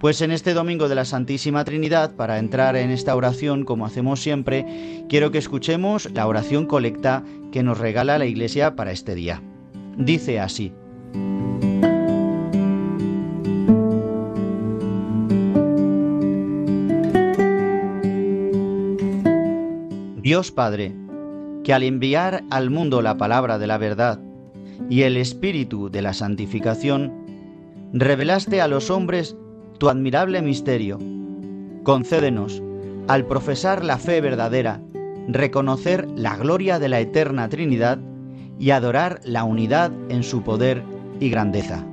Pues 0.00 0.20
en 0.20 0.32
este 0.32 0.52
domingo 0.52 0.88
de 0.88 0.96
la 0.96 1.04
Santísima 1.04 1.64
Trinidad, 1.64 2.16
para 2.16 2.40
entrar 2.40 2.74
en 2.74 2.90
esta 2.90 3.14
oración 3.14 3.64
como 3.64 3.86
hacemos 3.86 4.20
siempre, 4.20 5.04
quiero 5.08 5.30
que 5.30 5.38
escuchemos 5.38 6.10
la 6.10 6.26
oración 6.26 6.66
colecta 6.66 7.22
que 7.52 7.62
nos 7.62 7.78
regala 7.78 8.18
la 8.18 8.26
Iglesia 8.26 8.74
para 8.74 8.90
este 8.90 9.14
día. 9.14 9.40
Dice 9.96 10.40
así. 10.40 10.72
Dios 20.24 20.50
Padre, 20.50 20.94
que 21.64 21.74
al 21.74 21.82
enviar 21.82 22.44
al 22.50 22.70
mundo 22.70 23.02
la 23.02 23.18
palabra 23.18 23.58
de 23.58 23.66
la 23.66 23.76
verdad 23.76 24.18
y 24.88 25.02
el 25.02 25.18
espíritu 25.18 25.90
de 25.90 26.00
la 26.00 26.14
santificación, 26.14 27.12
revelaste 27.92 28.62
a 28.62 28.66
los 28.66 28.90
hombres 28.90 29.36
tu 29.78 29.90
admirable 29.90 30.40
misterio. 30.40 30.98
Concédenos, 31.82 32.62
al 33.06 33.26
profesar 33.26 33.84
la 33.84 33.98
fe 33.98 34.22
verdadera, 34.22 34.80
reconocer 35.28 36.08
la 36.16 36.38
gloria 36.38 36.78
de 36.78 36.88
la 36.88 37.00
eterna 37.00 37.50
Trinidad 37.50 37.98
y 38.58 38.70
adorar 38.70 39.20
la 39.24 39.44
unidad 39.44 39.92
en 40.08 40.22
su 40.22 40.42
poder 40.42 40.82
y 41.24 41.30
grandeza. 41.30 41.84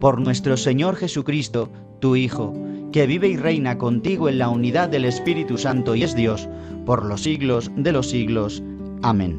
Por 0.00 0.20
nuestro 0.20 0.56
Señor 0.56 0.96
Jesucristo, 0.96 1.70
tu 2.00 2.16
Hijo, 2.16 2.54
que 2.92 3.06
vive 3.06 3.28
y 3.28 3.36
reina 3.36 3.76
contigo 3.76 4.28
en 4.28 4.38
la 4.38 4.48
unidad 4.48 4.88
del 4.88 5.04
Espíritu 5.04 5.58
Santo 5.58 5.94
y 5.94 6.02
es 6.02 6.14
Dios, 6.14 6.48
por 6.86 7.04
los 7.04 7.22
siglos 7.22 7.70
de 7.76 7.92
los 7.92 8.08
siglos. 8.08 8.62
Amén. 9.02 9.38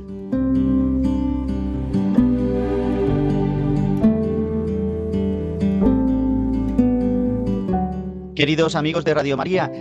Queridos 8.36 8.76
amigos 8.76 9.04
de 9.04 9.14
Radio 9.14 9.36
María, 9.36 9.72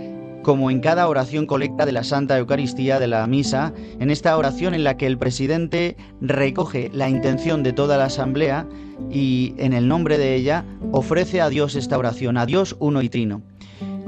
como 0.41 0.71
en 0.71 0.79
cada 0.79 1.07
oración 1.07 1.45
colecta 1.45 1.85
de 1.85 1.91
la 1.91 2.03
Santa 2.03 2.37
Eucaristía 2.37 2.99
de 2.99 3.07
la 3.07 3.25
Misa, 3.27 3.73
en 3.99 4.09
esta 4.09 4.37
oración 4.37 4.73
en 4.73 4.83
la 4.83 4.97
que 4.97 5.07
el 5.07 5.17
presidente 5.17 5.97
recoge 6.21 6.89
la 6.93 7.09
intención 7.09 7.63
de 7.63 7.73
toda 7.73 7.97
la 7.97 8.05
Asamblea 8.05 8.67
y 9.09 9.53
en 9.57 9.73
el 9.73 9.87
nombre 9.87 10.17
de 10.17 10.35
ella 10.35 10.65
ofrece 10.91 11.41
a 11.41 11.49
Dios 11.49 11.75
esta 11.75 11.97
oración, 11.97 12.37
a 12.37 12.45
Dios 12.45 12.75
uno 12.79 13.01
y 13.01 13.09
trino. 13.09 13.41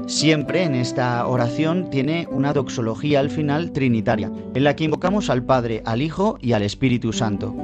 Siempre 0.06 0.64
en 0.64 0.74
esta 0.74 1.26
oración 1.26 1.88
tiene 1.88 2.26
una 2.30 2.52
doxología 2.52 3.20
al 3.20 3.30
final 3.30 3.72
trinitaria, 3.72 4.32
en 4.54 4.64
la 4.64 4.74
que 4.74 4.84
invocamos 4.84 5.30
al 5.30 5.44
Padre, 5.44 5.82
al 5.84 6.02
Hijo 6.02 6.38
y 6.40 6.52
al 6.52 6.62
Espíritu 6.62 7.12
Santo. 7.12 7.54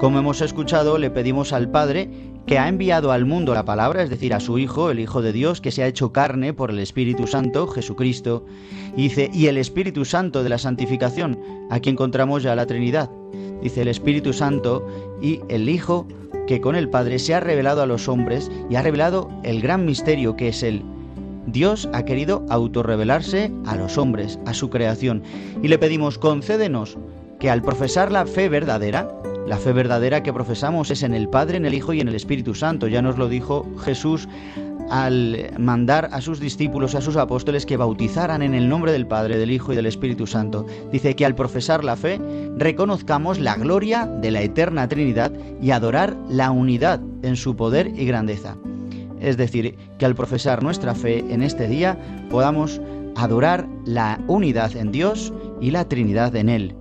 Como 0.00 0.18
hemos 0.18 0.40
escuchado, 0.40 0.96
le 0.98 1.10
pedimos 1.10 1.52
al 1.52 1.70
Padre 1.70 2.08
que 2.46 2.58
ha 2.58 2.68
enviado 2.68 3.12
al 3.12 3.26
mundo 3.26 3.54
la 3.54 3.64
palabra, 3.64 4.02
es 4.02 4.10
decir, 4.10 4.34
a 4.34 4.40
su 4.40 4.58
Hijo, 4.58 4.90
el 4.90 5.00
Hijo 5.00 5.22
de 5.22 5.32
Dios, 5.32 5.60
que 5.60 5.70
se 5.70 5.82
ha 5.82 5.86
hecho 5.86 6.12
carne 6.12 6.52
por 6.52 6.70
el 6.70 6.78
Espíritu 6.78 7.26
Santo, 7.26 7.66
Jesucristo, 7.68 8.44
y 8.96 9.02
dice, 9.02 9.30
y 9.32 9.46
el 9.46 9.56
Espíritu 9.56 10.04
Santo 10.04 10.42
de 10.42 10.48
la 10.48 10.58
santificación, 10.58 11.38
aquí 11.70 11.90
encontramos 11.90 12.42
ya 12.42 12.54
la 12.54 12.66
Trinidad. 12.66 13.10
Dice 13.62 13.82
el 13.82 13.88
Espíritu 13.88 14.32
Santo 14.32 14.86
y 15.20 15.40
el 15.48 15.68
Hijo 15.68 16.08
que 16.46 16.60
con 16.60 16.74
el 16.74 16.88
Padre 16.88 17.18
se 17.18 17.34
ha 17.34 17.40
revelado 17.40 17.82
a 17.82 17.86
los 17.86 18.08
hombres 18.08 18.50
y 18.68 18.76
ha 18.76 18.82
revelado 18.82 19.30
el 19.44 19.60
gran 19.60 19.84
misterio 19.84 20.34
que 20.34 20.48
es 20.48 20.62
el 20.62 20.82
Dios 21.46 21.88
ha 21.92 22.04
querido 22.04 22.44
autorrevelarse 22.48 23.50
a 23.66 23.76
los 23.76 23.98
hombres, 23.98 24.38
a 24.46 24.54
su 24.54 24.70
creación, 24.70 25.22
y 25.62 25.68
le 25.68 25.78
pedimos, 25.78 26.18
concédenos 26.18 26.98
que 27.38 27.50
al 27.50 27.62
profesar 27.62 28.12
la 28.12 28.26
fe 28.26 28.48
verdadera, 28.48 29.08
la 29.50 29.56
fe 29.56 29.72
verdadera 29.72 30.22
que 30.22 30.32
profesamos 30.32 30.92
es 30.92 31.02
en 31.02 31.12
el 31.12 31.28
Padre, 31.28 31.56
en 31.56 31.66
el 31.66 31.74
Hijo 31.74 31.92
y 31.92 32.00
en 32.00 32.06
el 32.06 32.14
Espíritu 32.14 32.54
Santo, 32.54 32.86
ya 32.86 33.02
nos 33.02 33.18
lo 33.18 33.28
dijo 33.28 33.66
Jesús 33.80 34.28
al 34.90 35.50
mandar 35.58 36.08
a 36.12 36.20
sus 36.20 36.38
discípulos, 36.38 36.94
a 36.94 37.00
sus 37.00 37.16
apóstoles, 37.16 37.66
que 37.66 37.76
bautizaran 37.76 38.42
en 38.42 38.54
el 38.54 38.68
nombre 38.68 38.92
del 38.92 39.08
Padre, 39.08 39.38
del 39.38 39.50
Hijo 39.50 39.72
y 39.72 39.76
del 39.76 39.86
Espíritu 39.86 40.28
Santo. 40.28 40.66
Dice 40.92 41.16
que 41.16 41.26
al 41.26 41.34
profesar 41.34 41.82
la 41.82 41.96
fe, 41.96 42.20
reconozcamos 42.58 43.40
la 43.40 43.56
gloria 43.56 44.06
de 44.06 44.30
la 44.30 44.40
eterna 44.40 44.86
Trinidad 44.86 45.32
y 45.60 45.72
adorar 45.72 46.16
la 46.28 46.52
unidad 46.52 47.00
en 47.24 47.34
su 47.34 47.56
poder 47.56 47.88
y 47.96 48.06
grandeza. 48.06 48.56
Es 49.18 49.36
decir, 49.36 49.74
que 49.98 50.06
al 50.06 50.14
profesar 50.14 50.62
nuestra 50.62 50.94
fe 50.94 51.24
en 51.28 51.42
este 51.42 51.66
día 51.66 51.98
podamos 52.30 52.80
adorar 53.16 53.66
la 53.84 54.20
unidad 54.28 54.76
en 54.76 54.92
Dios 54.92 55.32
y 55.60 55.72
la 55.72 55.88
Trinidad 55.88 56.36
en 56.36 56.50
Él. 56.50 56.76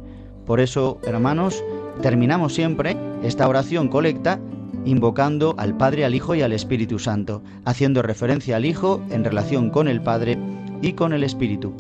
Por 0.46 0.60
eso, 0.60 1.00
hermanos, 1.04 1.64
terminamos 2.02 2.54
siempre 2.54 2.98
esta 3.24 3.48
oración 3.48 3.88
colecta 3.88 4.40
invocando 4.86 5.56
al 5.58 5.76
Padre, 5.76 6.06
al 6.06 6.16
Hijo 6.16 6.36
y 6.36 6.42
al 6.42 6.54
Espíritu 6.54 7.00
Santo, 7.00 7.44
haciendo 7.66 8.02
referencia 8.02 8.56
al 8.56 8.66
Hijo 8.66 9.02
en 9.10 9.24
relación 9.24 9.70
con 9.70 9.88
el 9.88 10.02
Padre 10.02 10.38
y 10.82 10.94
con 10.94 11.14
el 11.14 11.24
Espíritu 11.24 11.74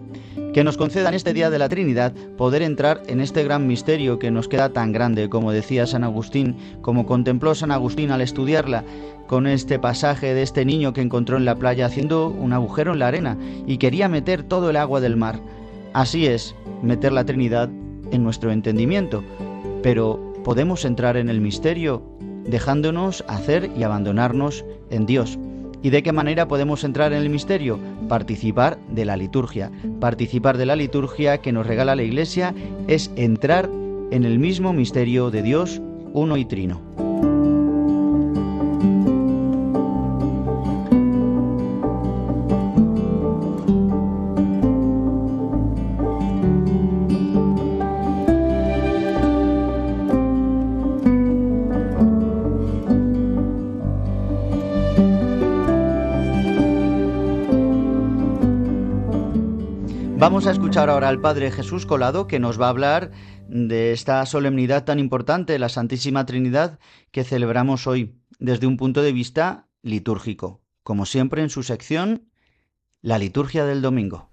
que 0.54 0.64
nos 0.64 0.78
conceda 0.78 1.10
en 1.10 1.16
este 1.16 1.34
día 1.34 1.50
de 1.50 1.60
la 1.60 1.70
Trinidad 1.70 2.14
poder 2.38 2.62
entrar 2.62 3.04
en 3.08 3.22
este 3.22 3.44
gran 3.44 3.68
misterio 3.68 4.18
que 4.18 4.32
nos 4.32 4.48
queda 4.48 4.70
tan 4.70 4.92
grande, 4.92 5.30
como 5.30 5.52
decía 5.52 5.86
San 5.86 6.04
Agustín, 6.04 6.56
como 6.82 7.06
contempló 7.06 7.54
San 7.54 7.72
Agustín 7.72 8.12
al 8.12 8.22
estudiarla, 8.22 8.84
con 9.28 9.46
este 9.46 9.78
pasaje 9.78 10.34
de 10.34 10.42
este 10.42 10.66
niño 10.66 10.92
que 10.92 11.02
encontró 11.02 11.38
en 11.38 11.46
la 11.46 11.56
playa 11.56 11.86
haciendo 11.86 12.30
un 12.30 12.54
agujero 12.54 12.94
en 12.94 13.00
la 13.00 13.08
arena 13.08 13.38
y 13.68 13.78
quería 13.78 14.10
meter 14.10 14.44
todo 14.44 14.72
el 14.72 14.76
agua 14.76 15.02
del 15.02 15.18
mar. 15.18 15.40
Así 15.94 16.26
es, 16.26 16.56
meter 16.82 17.12
la 17.12 17.26
Trinidad 17.26 17.70
en 18.12 18.24
nuestro 18.24 18.52
entendimiento, 18.52 19.24
pero 19.82 20.34
podemos 20.44 20.86
entrar 20.86 21.18
en 21.18 21.30
el 21.30 21.42
misterio 21.42 22.04
dejándonos 22.46 23.24
hacer 23.28 23.70
y 23.78 23.84
abandonarnos 23.84 24.66
en 24.90 25.06
Dios. 25.06 25.38
¿Y 25.82 25.92
de 25.92 26.04
qué 26.04 26.12
manera 26.12 26.48
podemos 26.48 26.84
entrar 26.84 27.14
en 27.14 27.20
el 27.20 27.30
misterio? 27.30 27.80
Participar 28.10 28.78
de 28.90 29.06
la 29.06 29.16
liturgia. 29.16 29.72
Participar 30.00 30.58
de 30.58 30.66
la 30.66 30.76
liturgia 30.76 31.38
que 31.38 31.54
nos 31.54 31.68
regala 31.68 31.96
la 31.96 32.04
Iglesia 32.04 32.54
es 32.88 33.12
entrar 33.16 33.70
en 34.12 34.26
el 34.26 34.40
mismo 34.40 34.74
misterio 34.74 35.32
de 35.32 35.42
Dios 35.42 35.82
uno 36.14 36.36
y 36.38 36.46
trino. 36.46 37.09
Vamos 60.30 60.46
a 60.46 60.52
escuchar 60.52 60.92
ahora 60.92 61.10
al 61.10 61.20
Padre 61.20 61.50
Jesús 61.50 61.88
Colado 61.88 62.28
que 62.28 62.38
nos 62.38 62.62
va 62.62 62.68
a 62.68 62.70
hablar 62.70 63.10
de 63.48 63.94
esta 63.94 64.24
solemnidad 64.28 64.86
tan 64.86 65.00
importante, 65.00 65.58
la 65.58 65.70
Santísima 65.70 66.28
Trinidad, 66.28 66.78
que 67.10 67.24
celebramos 67.24 67.88
hoy 67.88 68.14
desde 68.38 68.68
un 68.68 68.78
punto 68.78 69.02
de 69.02 69.12
vista 69.12 69.68
litúrgico, 69.82 70.62
como 70.84 71.08
siempre 71.08 71.42
en 71.42 71.50
su 71.50 71.64
sección, 71.64 72.30
la 73.02 73.18
liturgia 73.18 73.66
del 73.66 73.82
domingo. 73.82 74.30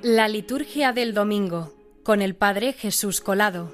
La 0.00 0.28
liturgia 0.28 0.94
del 0.94 1.12
domingo 1.12 1.77
con 2.08 2.22
el 2.22 2.34
Padre 2.34 2.72
Jesús 2.72 3.20
Colado. 3.20 3.70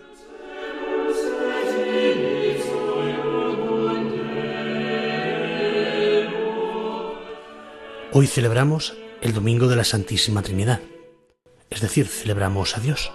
Hoy 8.10 8.26
celebramos 8.26 8.94
el 9.20 9.34
Domingo 9.34 9.68
de 9.68 9.76
la 9.76 9.84
Santísima 9.84 10.42
Trinidad, 10.42 10.80
es 11.70 11.80
decir, 11.80 12.08
celebramos 12.08 12.76
a 12.76 12.80
Dios. 12.80 13.12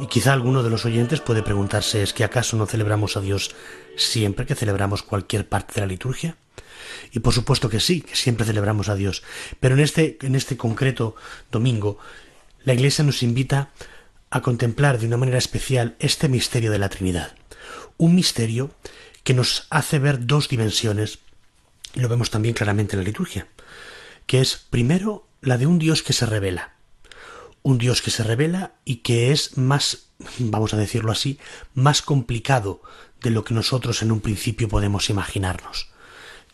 Y 0.00 0.08
quizá 0.08 0.32
alguno 0.32 0.64
de 0.64 0.70
los 0.70 0.84
oyentes 0.84 1.20
puede 1.20 1.44
preguntarse, 1.44 2.02
¿es 2.02 2.12
que 2.12 2.24
acaso 2.24 2.56
no 2.56 2.66
celebramos 2.66 3.16
a 3.16 3.20
Dios 3.20 3.54
siempre 3.96 4.44
que 4.44 4.56
celebramos 4.56 5.04
cualquier 5.04 5.48
parte 5.48 5.74
de 5.76 5.82
la 5.82 5.86
liturgia? 5.86 6.36
Y 7.12 7.20
por 7.20 7.32
supuesto 7.32 7.68
que 7.68 7.78
sí, 7.78 8.00
que 8.00 8.16
siempre 8.16 8.44
celebramos 8.44 8.88
a 8.88 8.96
Dios. 8.96 9.22
Pero 9.60 9.76
en 9.76 9.82
este, 9.82 10.18
en 10.22 10.34
este 10.34 10.56
concreto 10.56 11.14
domingo, 11.52 12.00
la 12.64 12.74
Iglesia 12.74 13.04
nos 13.04 13.22
invita 13.22 13.70
a 14.30 14.42
contemplar 14.42 14.98
de 14.98 15.06
una 15.06 15.16
manera 15.16 15.38
especial 15.38 15.96
este 15.98 16.28
misterio 16.28 16.70
de 16.70 16.78
la 16.78 16.88
Trinidad. 16.88 17.34
Un 17.96 18.14
misterio 18.14 18.70
que 19.24 19.34
nos 19.34 19.66
hace 19.70 19.98
ver 19.98 20.26
dos 20.26 20.48
dimensiones, 20.48 21.18
y 21.94 22.00
lo 22.00 22.08
vemos 22.08 22.30
también 22.30 22.54
claramente 22.54 22.94
en 22.94 23.00
la 23.00 23.06
liturgia, 23.06 23.48
que 24.26 24.40
es 24.40 24.56
primero 24.56 25.26
la 25.40 25.58
de 25.58 25.66
un 25.66 25.78
Dios 25.78 26.02
que 26.02 26.12
se 26.12 26.26
revela, 26.26 26.74
un 27.62 27.78
Dios 27.78 28.02
que 28.02 28.10
se 28.10 28.22
revela 28.22 28.74
y 28.84 28.96
que 28.96 29.32
es 29.32 29.56
más, 29.56 30.08
vamos 30.38 30.74
a 30.74 30.76
decirlo 30.76 31.12
así, 31.12 31.38
más 31.74 32.02
complicado 32.02 32.82
de 33.20 33.30
lo 33.30 33.44
que 33.44 33.54
nosotros 33.54 34.02
en 34.02 34.12
un 34.12 34.20
principio 34.20 34.68
podemos 34.68 35.10
imaginarnos, 35.10 35.90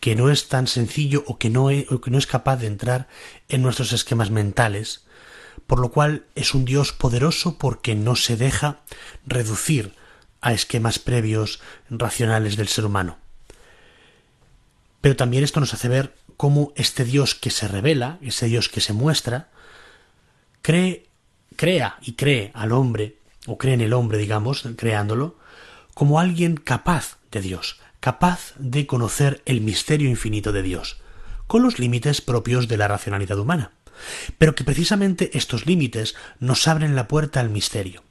que 0.01 0.17
no 0.17 0.31
es 0.31 0.49
tan 0.49 0.67
sencillo 0.67 1.25
o 1.27 1.39
que 1.39 1.51
no 1.51 1.71
es, 1.71 1.91
o 1.91 2.01
que 2.01 2.11
no 2.11 2.19
es 2.19 2.27
capaz 2.27 2.57
de 2.57 2.67
entrar 2.67 3.09
en 3.49 3.63
nuestros 3.63 3.93
esquemas 3.93 4.31
mentales, 4.31 5.05
por 5.67 5.81
lo 5.81 5.91
cual 5.91 6.27
es 6.35 6.55
un 6.55 6.65
Dios 6.65 6.93
poderoso 6.93 7.59
porque 7.59 7.95
no 7.95 8.17
se 8.17 8.37
deja 8.37 8.81
reducir 9.27 9.95
a 10.41 10.53
esquemas 10.53 10.99
previos 10.99 11.61
racionales 11.89 12.57
del 12.57 12.69
ser 12.69 12.85
humano. 12.85 13.19
Pero 15.01 15.17
también 15.17 15.45
esto 15.45 15.61
nos 15.61 15.75
hace 15.75 15.89
ver 15.89 16.15
cómo 16.37 16.73
este 16.77 17.05
Dios 17.05 17.35
que 17.35 17.51
se 17.51 17.69
revela, 17.69 18.19
ese 18.21 18.47
Dios 18.47 18.69
que 18.69 18.81
se 18.81 18.93
muestra, 18.93 19.49
cree, 20.63 21.07
crea 21.57 21.99
y 22.03 22.13
cree 22.13 22.51
al 22.55 22.73
hombre, 22.73 23.17
o 23.47 23.59
cree 23.59 23.75
en 23.75 23.81
el 23.81 23.93
hombre, 23.93 24.19
digamos, 24.19 24.65
creándolo, 24.77 25.37
como 25.95 26.21
alguien 26.21 26.57
capaz 26.57 27.19
de 27.31 27.41
Dios, 27.41 27.81
capaz 28.01 28.55
de 28.59 28.87
conocer 28.87 29.43
el 29.45 29.61
misterio 29.61 30.09
infinito 30.09 30.53
de 30.53 30.63
Dios, 30.63 31.01
con 31.47 31.63
los 31.63 31.79
límites 31.79 32.21
propios 32.21 32.69
de 32.69 32.77
la 32.77 32.89
racionalidad 32.89 33.39
humana, 33.39 33.73
pero 34.39 34.55
que 34.55 34.65
precisamente 34.65 35.37
estos 35.37 35.67
límites 35.67 36.15
nos 36.41 36.67
abren 36.69 36.97
la 36.97 37.09
puerta 37.09 37.41
al 37.41 37.51
misterio, 37.51 38.03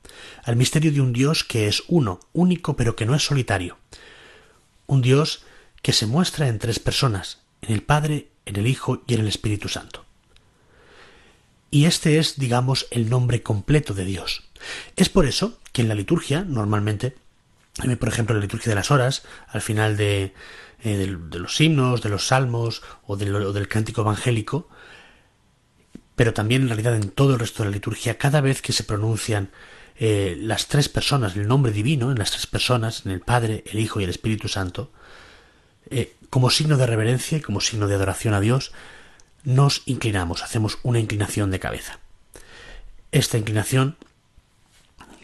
al 0.43 0.55
misterio 0.55 0.91
de 0.91 1.01
un 1.01 1.13
Dios 1.13 1.43
que 1.43 1.67
es 1.67 1.83
uno, 1.87 2.19
único, 2.33 2.75
pero 2.75 2.95
que 2.95 3.05
no 3.05 3.15
es 3.15 3.25
solitario, 3.25 3.77
un 4.87 5.01
Dios 5.01 5.43
que 5.81 5.93
se 5.93 6.05
muestra 6.05 6.47
en 6.47 6.59
tres 6.59 6.79
personas, 6.79 7.39
en 7.61 7.73
el 7.73 7.83
Padre, 7.83 8.29
en 8.45 8.55
el 8.55 8.67
Hijo 8.67 9.03
y 9.07 9.13
en 9.13 9.21
el 9.21 9.27
Espíritu 9.27 9.67
Santo. 9.69 10.05
Y 11.71 11.85
este 11.85 12.19
es, 12.19 12.37
digamos, 12.37 12.87
el 12.91 13.09
nombre 13.09 13.41
completo 13.41 13.93
de 13.93 14.03
Dios. 14.03 14.43
Es 14.97 15.09
por 15.09 15.25
eso 15.25 15.57
que 15.71 15.81
en 15.81 15.87
la 15.87 15.95
liturgia, 15.95 16.43
normalmente, 16.43 17.15
por 17.97 18.09
ejemplo, 18.09 18.35
en 18.35 18.41
la 18.41 18.45
liturgia 18.45 18.71
de 18.71 18.75
las 18.75 18.91
horas, 18.91 19.23
al 19.47 19.61
final 19.61 19.95
de, 19.95 20.33
eh, 20.83 21.17
los 21.31 21.61
himnos, 21.61 22.01
de 22.01 22.09
los 22.09 22.27
salmos 22.27 22.83
o, 23.07 23.15
del 23.15 23.67
cántico 23.67 24.01
evangélico, 24.01 24.69
pero 26.15 26.33
también 26.33 26.63
en 26.63 26.67
realidad 26.69 26.95
en 26.95 27.09
todo 27.09 27.33
el 27.33 27.39
resto 27.39 27.63
de 27.63 27.69
la 27.69 27.75
liturgia, 27.75 28.17
cada 28.17 28.41
vez 28.41 28.61
que 28.61 28.73
se 28.73 28.83
pronuncian 28.83 29.49
eh, 29.97 30.35
las 30.39 30.67
tres 30.67 30.89
personas, 30.89 31.35
el 31.35 31.47
nombre 31.47 31.71
divino, 31.71 32.11
en 32.11 32.17
las 32.17 32.31
tres 32.31 32.47
personas, 32.47 33.05
en 33.05 33.11
el 33.11 33.21
Padre, 33.21 33.63
el 33.71 33.79
Hijo 33.79 33.99
y 33.99 34.03
el 34.03 34.09
Espíritu 34.09 34.47
Santo, 34.47 34.91
eh, 35.89 36.15
como 36.29 36.49
signo 36.49 36.77
de 36.77 36.87
reverencia 36.87 37.37
y 37.37 37.41
como 37.41 37.61
signo 37.61 37.87
de 37.87 37.95
adoración 37.95 38.33
a 38.33 38.39
Dios, 38.39 38.71
nos 39.43 39.83
inclinamos, 39.85 40.43
hacemos 40.43 40.79
una 40.83 40.99
inclinación 40.99 41.51
de 41.51 41.59
cabeza. 41.59 41.99
Esta 43.11 43.37
inclinación 43.37 43.97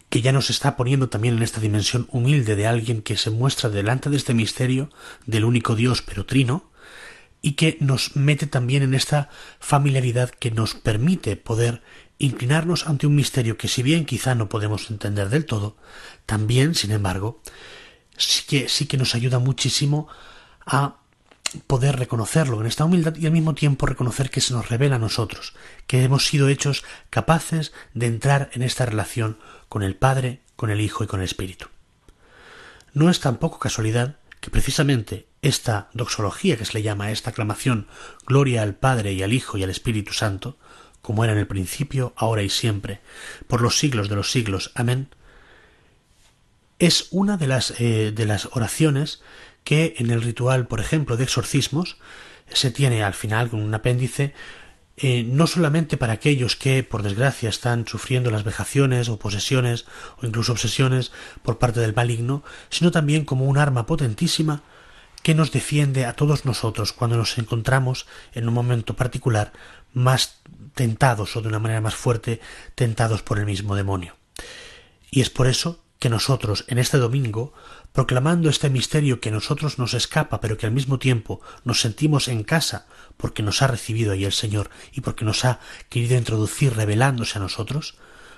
que 0.10 0.22
ya 0.22 0.32
nos 0.32 0.50
está 0.50 0.78
poniendo 0.78 1.10
también 1.10 1.38
en 1.38 1.44
esta 1.44 1.60
dimensión 1.60 2.08
humilde 2.12 2.56
de 2.56 2.68
alguien 2.68 3.02
que 3.02 3.18
se 3.18 3.30
muestra 3.30 3.70
delante 3.70 4.10
de 4.10 4.18
este 4.18 4.34
misterio 4.34 4.90
del 5.26 5.44
único 5.44 5.76
Dios 5.76 6.02
pero 6.02 6.26
trino, 6.26 6.70
y 7.42 7.54
que 7.54 7.78
nos 7.80 8.16
mete 8.16 8.48
también 8.48 8.84
en 8.84 8.94
esta 8.94 9.30
familiaridad 9.60 10.30
que 10.30 10.52
nos 10.52 10.74
permite 10.74 11.36
poder 11.36 11.82
inclinarnos 12.20 12.88
ante 12.88 13.08
un 13.08 13.16
misterio 13.16 13.58
que 13.58 13.68
si 13.68 13.84
bien 13.84 14.06
quizá 14.06 14.36
no 14.36 14.50
podemos 14.50 14.90
entender 14.90 15.30
del 15.30 15.46
todo, 15.46 15.78
también, 16.26 16.76
sin 16.76 16.92
embargo, 16.92 17.42
sí 18.18 18.44
que, 18.48 18.70
sí 18.70 18.86
que 18.88 18.98
nos 18.98 19.16
ayuda 19.16 19.40
muchísimo 19.40 20.08
a 20.66 20.98
poder 21.68 21.98
reconocerlo 21.98 22.60
en 22.60 22.68
esta 22.68 22.86
humildad 22.86 23.16
y 23.16 23.26
al 23.26 23.32
mismo 23.32 23.56
tiempo 23.56 23.86
reconocer 23.86 24.30
que 24.30 24.42
se 24.42 24.54
nos 24.54 24.70
revela 24.70 24.98
a 24.98 25.00
nosotros, 25.00 25.54
que 25.86 26.04
hemos 26.04 26.26
sido 26.26 26.50
hechos 26.50 26.84
capaces 27.10 27.72
de 27.94 28.08
entrar 28.08 28.50
en 28.54 28.64
esta 28.64 28.86
relación 28.86 29.40
con 29.70 29.84
el 29.84 29.96
Padre, 29.96 30.42
con 30.56 30.70
el 30.70 30.82
Hijo 30.82 31.04
y 31.04 31.08
con 31.08 31.22
el 31.22 31.26
Espíritu. 31.26 31.68
No 32.94 33.10
es 33.10 33.20
tampoco 33.20 33.60
casualidad 33.60 34.18
que 34.40 34.50
precisamente 34.50 35.28
esta 35.42 35.90
doxología 35.94 36.58
que 36.58 36.66
se 36.66 36.74
le 36.74 36.84
llama 36.84 37.12
esta 37.12 37.30
aclamación 37.32 37.88
Gloria 38.26 38.62
al 38.62 38.76
Padre 38.76 39.14
y 39.14 39.24
al 39.24 39.34
Hijo 39.34 39.58
y 39.58 39.64
al 39.64 39.70
Espíritu 39.70 40.14
Santo, 40.14 40.58
como 41.02 41.24
era 41.24 41.34
en 41.34 41.40
el 41.40 41.48
principio, 41.48 42.14
ahora 42.18 42.44
y 42.44 42.50
siempre, 42.50 43.02
por 43.48 43.62
los 43.62 43.78
siglos 43.80 44.10
de 44.10 44.16
los 44.16 44.32
siglos. 44.32 44.72
Amén. 44.76 45.10
Es 46.80 47.08
una 47.12 47.38
de 47.38 47.48
las, 47.48 47.80
eh, 47.80 48.12
de 48.14 48.26
las 48.26 48.50
oraciones 48.52 49.22
que 49.64 49.96
en 49.98 50.12
el 50.12 50.22
ritual, 50.22 50.68
por 50.68 50.80
ejemplo, 50.80 51.18
de 51.18 51.24
exorcismos, 51.24 51.98
se 52.52 52.72
tiene 52.72 53.04
al 53.04 53.14
final 53.14 53.50
con 53.50 53.62
un 53.62 53.74
apéndice 53.74 54.34
eh, 54.98 55.24
no 55.24 55.46
solamente 55.46 55.96
para 55.96 56.14
aquellos 56.14 56.56
que, 56.56 56.84
por 56.84 57.04
desgracia, 57.04 57.50
están 57.50 57.88
sufriendo 57.88 58.32
las 58.32 58.44
vejaciones 58.44 59.10
o 59.10 59.20
posesiones 59.20 59.86
o 60.20 60.26
incluso 60.26 60.52
obsesiones 60.52 61.12
por 61.44 61.60
parte 61.60 61.80
del 61.80 61.94
maligno, 61.94 62.44
sino 62.70 62.90
también 62.90 63.24
como 63.24 63.46
un 63.46 63.60
arma 63.60 63.86
potentísima 63.86 64.64
que 65.22 65.36
nos 65.36 65.52
defiende 65.52 66.06
a 66.06 66.14
todos 66.14 66.46
nosotros 66.46 66.94
cuando 66.94 67.16
nos 67.16 67.38
encontramos 67.38 68.08
en 68.34 68.48
un 68.48 68.54
momento 68.56 68.96
particular 68.96 69.54
más 69.94 70.40
tentados 70.74 71.36
o 71.36 71.42
de 71.42 71.48
una 71.48 71.60
manera 71.60 71.82
más 71.82 71.96
fuerte 71.96 72.40
tentados 72.74 73.22
por 73.22 73.38
el 73.38 73.46
mismo 73.46 73.76
demonio. 73.76 74.16
Y 75.12 75.22
es 75.22 75.30
por 75.30 75.48
eso 75.48 75.80
que 76.00 76.10
nosotros 76.10 76.66
en 76.68 76.78
este 76.78 76.98
domingo 76.98 77.54
proclamando 77.92 78.50
este 78.50 78.70
misterio 78.70 79.20
que 79.20 79.30
a 79.30 79.32
nosotros 79.32 79.80
nos 79.80 79.94
escapa, 79.94 80.40
pero 80.40 80.58
que 80.58 80.68
al 80.68 80.72
mismo 80.72 81.00
tiempo 81.00 81.42
nos 81.64 81.82
sentimos 81.82 82.28
en 82.28 82.44
casa, 82.44 82.86
porque 83.18 83.42
nos 83.42 83.62
ha 83.62 83.68
recibido 83.68 84.12
ahí 84.12 84.24
el 84.24 84.34
Señor 84.34 84.70
y 84.92 85.02
porque 85.02 85.26
nos 85.26 85.46
ha 85.46 85.60
querido 85.90 86.16
introducir 86.16 86.76
revelándose 86.76 87.40
a 87.40 87.42
nosotros, 87.42 87.96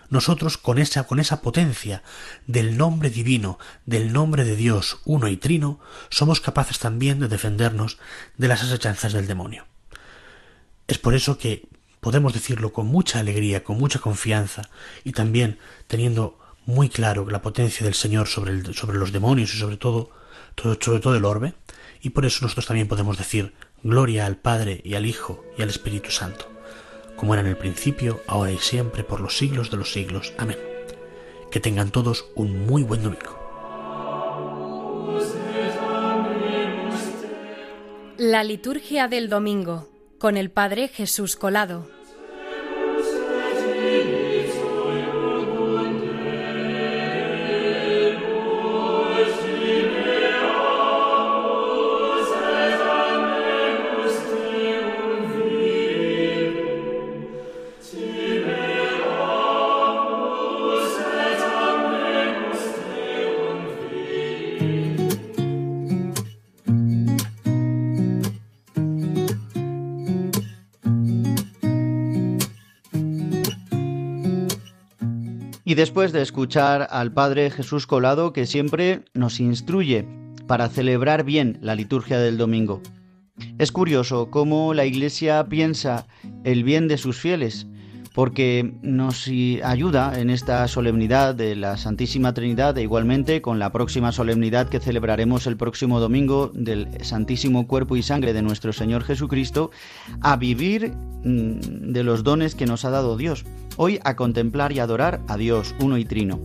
nosotros 0.10 0.58
con 0.58 0.80
esa, 0.80 1.04
con 1.04 1.20
esa 1.20 1.42
potencia 1.42 2.04
del 2.48 2.78
nombre 2.78 3.10
divino, 3.10 3.60
del 3.86 4.12
nombre 4.14 4.44
de 4.44 4.56
Dios 4.56 5.00
uno 5.06 5.28
y 5.28 5.38
trino, 5.38 5.80
somos 6.10 6.42
capaces 6.42 6.80
también 6.80 7.20
de 7.20 7.28
defendernos 7.28 7.98
de 8.38 8.48
las 8.48 8.64
asechanzas 8.64 9.14
del 9.14 9.28
demonio. 9.28 9.68
Es 10.88 10.98
por 10.98 11.14
eso 11.14 11.38
que 11.38 11.68
podemos 12.00 12.34
decirlo 12.34 12.74
con 12.74 12.88
mucha 12.88 13.20
alegría, 13.20 13.64
con 13.64 13.78
mucha 13.78 14.00
confianza 14.00 14.70
y 15.04 15.12
también 15.12 15.60
teniendo 15.88 16.39
muy 16.70 16.88
claro 16.88 17.28
la 17.30 17.42
potencia 17.42 17.84
del 17.84 17.96
Señor 17.96 18.28
sobre, 18.28 18.74
sobre 18.74 18.98
los 18.98 19.12
demonios 19.12 19.54
y 19.54 19.58
sobre 19.58 19.78
todo, 19.78 20.12
todo, 20.56 20.78
sobre 20.80 21.00
todo 21.00 21.16
el 21.16 21.26
orbe, 21.26 21.56
y 22.02 22.12
por 22.12 22.26
eso 22.26 22.40
nosotros 22.44 22.68
también 22.68 22.88
podemos 22.88 23.18
decir 23.18 23.54
gloria 23.84 24.26
al 24.26 24.38
Padre 24.38 24.80
y 24.84 24.94
al 24.94 25.06
Hijo 25.06 25.44
y 25.58 25.64
al 25.64 25.70
Espíritu 25.70 26.12
Santo, 26.12 26.48
como 27.16 27.34
era 27.34 27.42
en 27.42 27.48
el 27.48 27.58
principio, 27.58 28.22
ahora 28.28 28.52
y 28.52 28.60
siempre, 28.60 29.04
por 29.04 29.20
los 29.20 29.38
siglos 29.38 29.72
de 29.72 29.78
los 29.78 29.92
siglos. 29.92 30.34
Amén. 30.38 30.58
Que 31.52 31.60
tengan 31.60 31.90
todos 31.90 32.26
un 32.36 32.66
muy 32.68 32.84
buen 32.84 33.02
domingo. 33.02 33.38
La 38.18 38.44
liturgia 38.44 39.08
del 39.08 39.28
domingo 39.28 39.90
con 40.20 40.38
el 40.38 40.52
Padre 40.52 40.90
Jesús 40.90 41.36
Colado. 41.36 41.99
Y 75.70 75.76
después 75.76 76.12
de 76.12 76.24
escuchar 76.24 76.88
al 76.90 77.14
Padre 77.14 77.52
Jesús 77.52 77.86
Colado, 77.86 78.34
que 78.34 78.48
siempre 78.48 79.06
nos 79.14 79.40
instruye 79.40 80.08
para 80.48 80.68
celebrar 80.68 81.24
bien 81.24 81.60
la 81.62 81.76
liturgia 81.76 82.18
del 82.18 82.40
domingo. 82.40 82.82
Es 83.60 83.72
curioso 83.72 84.32
cómo 84.32 84.74
la 84.74 84.86
Iglesia 84.88 85.46
piensa 85.48 86.08
el 86.44 86.64
bien 86.64 86.88
de 86.88 86.98
sus 86.98 87.20
fieles, 87.20 87.68
porque 88.20 88.74
nos 88.82 89.30
ayuda 89.64 90.20
en 90.20 90.30
esta 90.30 90.68
solemnidad 90.68 91.34
de 91.34 91.56
la 91.56 91.78
Santísima 91.78 92.34
Trinidad 92.34 92.78
e 92.78 92.82
igualmente 92.82 93.42
con 93.42 93.60
la 93.60 93.72
próxima 93.72 94.12
solemnidad 94.12 94.68
que 94.68 94.82
celebraremos 94.82 95.48
el 95.48 95.56
próximo 95.56 96.02
domingo 96.02 96.52
del 96.54 96.90
Santísimo 97.02 97.66
Cuerpo 97.66 97.96
y 97.96 98.04
Sangre 98.04 98.34
de 98.34 98.42
nuestro 98.42 98.74
Señor 98.74 99.06
Jesucristo, 99.06 99.72
a 100.20 100.36
vivir 100.36 100.92
mm, 101.24 101.94
de 101.94 102.04
los 102.04 102.26
dones 102.26 102.56
que 102.56 102.66
nos 102.66 102.84
ha 102.84 102.90
dado 102.90 103.16
Dios 103.16 103.46
hoy 103.78 104.02
a 104.04 104.18
contemplar 104.18 104.74
y 104.74 104.80
adorar 104.80 105.22
a 105.30 105.38
Dios 105.38 105.74
uno 105.80 105.98
y 105.98 106.04
trino. 106.04 106.42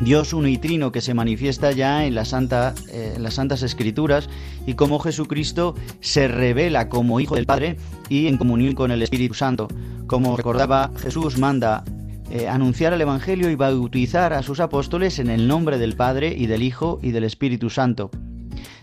Dios 0.00 0.32
uno 0.32 0.48
y 0.48 0.58
trino 0.58 0.90
que 0.90 1.00
se 1.00 1.14
manifiesta 1.14 1.70
ya 1.70 2.06
en, 2.06 2.16
eh, 2.18 3.12
en 3.16 3.22
las 3.22 3.34
Santas 3.34 3.62
Escrituras 3.62 4.28
y 4.66 4.74
cómo 4.74 4.98
Jesucristo 4.98 5.76
se 6.00 6.26
revela 6.26 6.88
como 6.88 7.20
Hijo 7.20 7.36
del 7.36 7.46
Padre 7.46 7.76
y 8.08 8.26
en 8.26 8.36
comunión 8.36 8.74
con 8.74 8.90
el 8.90 9.02
Espíritu 9.02 9.34
Santo. 9.34 9.68
Como 10.08 10.38
recordaba, 10.38 10.90
Jesús 10.96 11.36
manda 11.36 11.84
eh, 12.30 12.48
anunciar 12.48 12.94
el 12.94 13.02
Evangelio 13.02 13.50
y 13.50 13.56
bautizar 13.56 14.32
a 14.32 14.42
sus 14.42 14.58
apóstoles 14.58 15.18
en 15.18 15.28
el 15.28 15.46
nombre 15.46 15.76
del 15.76 15.96
Padre 15.96 16.34
y 16.34 16.46
del 16.46 16.62
Hijo 16.62 16.98
y 17.02 17.10
del 17.10 17.24
Espíritu 17.24 17.68
Santo. 17.68 18.10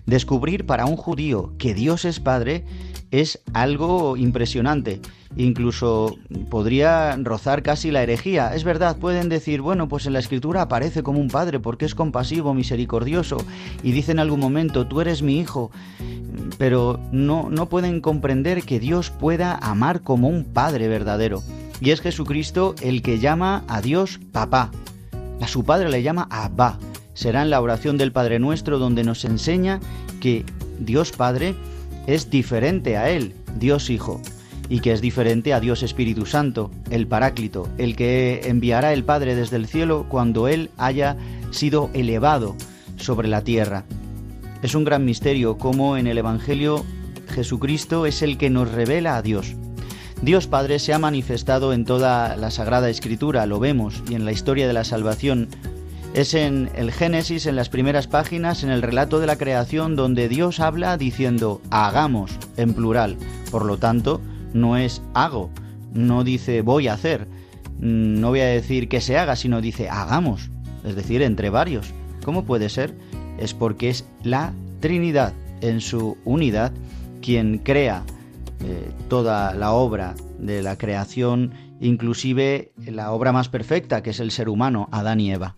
Descubrir 0.06 0.66
para 0.66 0.86
un 0.86 0.96
judío 0.96 1.54
que 1.58 1.74
Dios 1.74 2.06
es 2.06 2.20
Padre 2.20 2.66
es 3.12 3.42
algo 3.54 4.18
impresionante. 4.18 5.00
Incluso 5.38 6.18
podría 6.50 7.16
rozar 7.18 7.64
casi 7.64 7.92
la 7.92 8.04
herejía. 8.04 8.56
Es 8.56 8.64
verdad, 8.64 8.98
pueden 8.98 9.30
decir, 9.30 9.62
bueno, 9.62 9.88
pues 9.88 10.06
en 10.06 10.14
la 10.14 10.20
escritura 10.20 10.62
aparece 10.62 11.04
como 11.04 11.20
un 11.20 11.30
padre 11.30 11.60
porque 11.60 11.86
es 11.86 11.96
compasivo, 11.96 12.54
misericordioso, 12.54 13.38
y 13.84 13.92
dice 13.92 14.12
en 14.12 14.20
algún 14.20 14.40
momento, 14.40 14.88
tú 14.88 15.02
eres 15.02 15.22
mi 15.22 15.40
hijo. 15.40 15.72
Pero 16.58 17.00
no, 17.12 17.50
no 17.50 17.68
pueden 17.68 18.02
comprender 18.02 18.64
que 18.64 18.80
Dios 18.80 19.10
pueda 19.10 19.56
amar 19.56 20.02
como 20.02 20.28
un 20.28 20.44
padre 20.46 20.88
verdadero. 20.88 21.44
Y 21.82 21.92
es 21.92 22.02
Jesucristo 22.02 22.76
el 22.82 23.02
que 23.02 23.20
llama 23.20 23.64
a 23.68 23.82
Dios 23.82 24.20
papá. 24.32 24.72
A 25.42 25.48
su 25.48 25.64
padre 25.66 25.90
le 25.90 26.02
llama 26.02 26.28
Abba. 26.30 26.80
Será 27.16 27.42
en 27.42 27.50
la 27.50 27.62
oración 27.62 27.98
del 27.98 28.12
Padre 28.12 28.38
Nuestro 28.38 28.78
donde 28.78 29.04
nos 29.04 29.26
enseña 29.26 29.80
que 30.22 30.46
Dios 30.80 31.12
Padre 31.12 31.56
es 32.06 32.30
diferente 32.30 32.98
a 32.98 33.10
Él, 33.10 33.34
Dios 33.58 33.90
Hijo, 33.90 34.22
y 34.70 34.82
que 34.82 34.92
es 34.92 35.02
diferente 35.02 35.54
a 35.54 35.60
Dios 35.60 35.82
Espíritu 35.82 36.26
Santo, 36.26 36.70
el 36.92 37.08
Paráclito, 37.08 37.68
el 37.78 37.96
que 37.96 38.42
enviará 38.46 38.94
el 38.94 39.04
Padre 39.04 39.34
desde 39.36 39.56
el 39.56 39.66
cielo 39.66 40.06
cuando 40.10 40.48
Él 40.48 40.70
haya 40.78 41.18
sido 41.52 41.90
elevado 41.94 42.56
sobre 42.98 43.28
la 43.28 43.42
tierra. 43.42 43.86
Es 44.62 44.76
un 44.76 44.84
gran 44.84 45.06
misterio 45.06 45.58
cómo 45.58 45.98
en 45.98 46.08
el 46.08 46.18
Evangelio 46.18 46.86
Jesucristo 47.30 48.06
es 48.06 48.22
el 48.22 48.38
que 48.38 48.50
nos 48.50 48.72
revela 48.72 49.18
a 49.18 49.22
Dios. 49.22 49.56
Dios 50.22 50.48
Padre 50.48 50.80
se 50.80 50.94
ha 50.94 51.00
manifestado 51.00 51.74
en 51.74 51.86
toda 51.86 52.36
la 52.36 52.50
Sagrada 52.50 52.90
Escritura, 52.90 53.46
lo 53.46 53.60
vemos, 53.60 54.04
y 54.10 54.16
en 54.16 54.26
la 54.26 54.32
historia 54.32 54.68
de 54.68 54.74
la 54.74 54.84
salvación. 54.84 55.50
Es 56.16 56.34
en 56.34 56.70
el 56.76 56.94
Génesis, 56.94 57.46
en 57.46 57.58
las 57.58 57.68
primeras 57.68 58.08
páginas, 58.08 58.64
en 58.64 58.70
el 58.70 58.82
relato 58.82 59.20
de 59.20 59.28
la 59.28 59.36
creación, 59.38 59.98
donde 59.98 60.30
Dios 60.30 60.62
habla 60.62 60.96
diciendo 60.96 61.62
hagamos 61.72 62.32
en 62.56 62.74
plural. 62.74 63.18
Por 63.52 63.66
lo 63.66 63.78
tanto, 63.80 64.22
no 64.54 64.78
es 64.78 65.02
hago, 65.14 65.50
no 65.94 66.24
dice 66.24 66.62
voy 66.62 66.88
a 66.88 66.94
hacer, 66.94 67.28
no 67.82 68.30
voy 68.30 68.40
a 68.40 68.46
decir 68.46 68.88
que 68.88 69.02
se 69.02 69.18
haga, 69.18 69.36
sino 69.36 69.60
dice 69.60 69.90
hagamos, 69.90 70.50
es 70.86 70.96
decir, 70.96 71.22
entre 71.22 71.50
varios. 71.50 71.92
¿Cómo 72.24 72.46
puede 72.46 72.70
ser? 72.70 72.96
Es 73.38 73.54
porque 73.54 73.90
es 73.90 74.06
la 74.24 74.54
Trinidad 74.80 75.34
en 75.60 75.82
su 75.82 76.16
unidad 76.24 76.72
quien 77.22 77.58
crea 77.58 78.06
eh, 78.62 78.90
toda 79.10 79.54
la 79.54 79.74
obra 79.74 80.16
de 80.40 80.64
la 80.64 80.78
creación, 80.78 81.52
inclusive 81.82 82.72
la 82.86 83.12
obra 83.12 83.34
más 83.34 83.50
perfecta, 83.50 84.02
que 84.02 84.12
es 84.12 84.22
el 84.22 84.32
ser 84.32 84.48
humano, 84.48 84.88
Adán 84.94 85.20
y 85.20 85.34
Eva. 85.34 85.58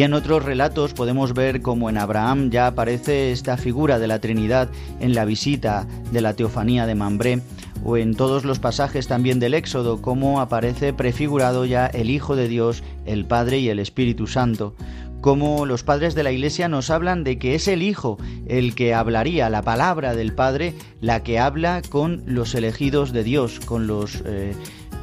Y 0.00 0.02
en 0.02 0.14
otros 0.14 0.46
relatos 0.46 0.94
podemos 0.94 1.34
ver 1.34 1.60
como 1.60 1.90
en 1.90 1.98
Abraham 1.98 2.48
ya 2.48 2.68
aparece 2.68 3.32
esta 3.32 3.58
figura 3.58 3.98
de 3.98 4.06
la 4.06 4.18
Trinidad 4.18 4.70
en 4.98 5.14
la 5.14 5.26
visita 5.26 5.86
de 6.10 6.22
la 6.22 6.32
teofanía 6.32 6.86
de 6.86 6.94
Mambré, 6.94 7.42
o 7.84 7.96
en 7.96 8.14
todos 8.14 8.44
los 8.44 8.58
pasajes 8.58 9.06
también 9.06 9.40
del 9.40 9.54
Éxodo, 9.54 10.02
como 10.02 10.40
aparece 10.40 10.92
prefigurado 10.92 11.64
ya 11.64 11.86
el 11.86 12.10
Hijo 12.10 12.36
de 12.36 12.48
Dios, 12.48 12.82
el 13.06 13.24
Padre 13.24 13.58
y 13.58 13.68
el 13.68 13.78
Espíritu 13.78 14.26
Santo, 14.26 14.74
como 15.20 15.66
los 15.66 15.82
padres 15.82 16.14
de 16.14 16.22
la 16.22 16.32
Iglesia 16.32 16.68
nos 16.68 16.90
hablan 16.90 17.24
de 17.24 17.38
que 17.38 17.54
es 17.54 17.68
el 17.68 17.82
Hijo 17.82 18.18
el 18.46 18.74
que 18.74 18.94
hablaría 18.94 19.50
la 19.50 19.62
palabra 19.62 20.14
del 20.14 20.32
Padre, 20.34 20.74
la 21.00 21.22
que 21.22 21.38
habla 21.38 21.82
con 21.88 22.22
los 22.26 22.54
elegidos 22.54 23.12
de 23.12 23.22
Dios, 23.22 23.60
con 23.60 23.86
los 23.86 24.22
eh, 24.24 24.54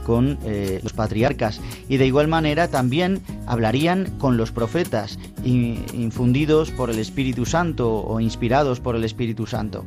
con 0.05 0.39
eh, 0.45 0.79
los 0.83 0.93
patriarcas 0.93 1.59
y 1.89 1.97
de 1.97 2.07
igual 2.07 2.29
manera 2.29 2.69
también 2.69 3.21
hablarían 3.45 4.05
con 4.17 4.37
los 4.37 4.53
profetas 4.53 5.19
infundidos 5.43 6.71
por 6.71 6.89
el 6.89 6.97
Espíritu 6.97 7.45
Santo 7.45 7.93
o 7.93 8.21
inspirados 8.21 8.79
por 8.79 8.95
el 8.95 9.03
Espíritu 9.03 9.45
Santo. 9.45 9.83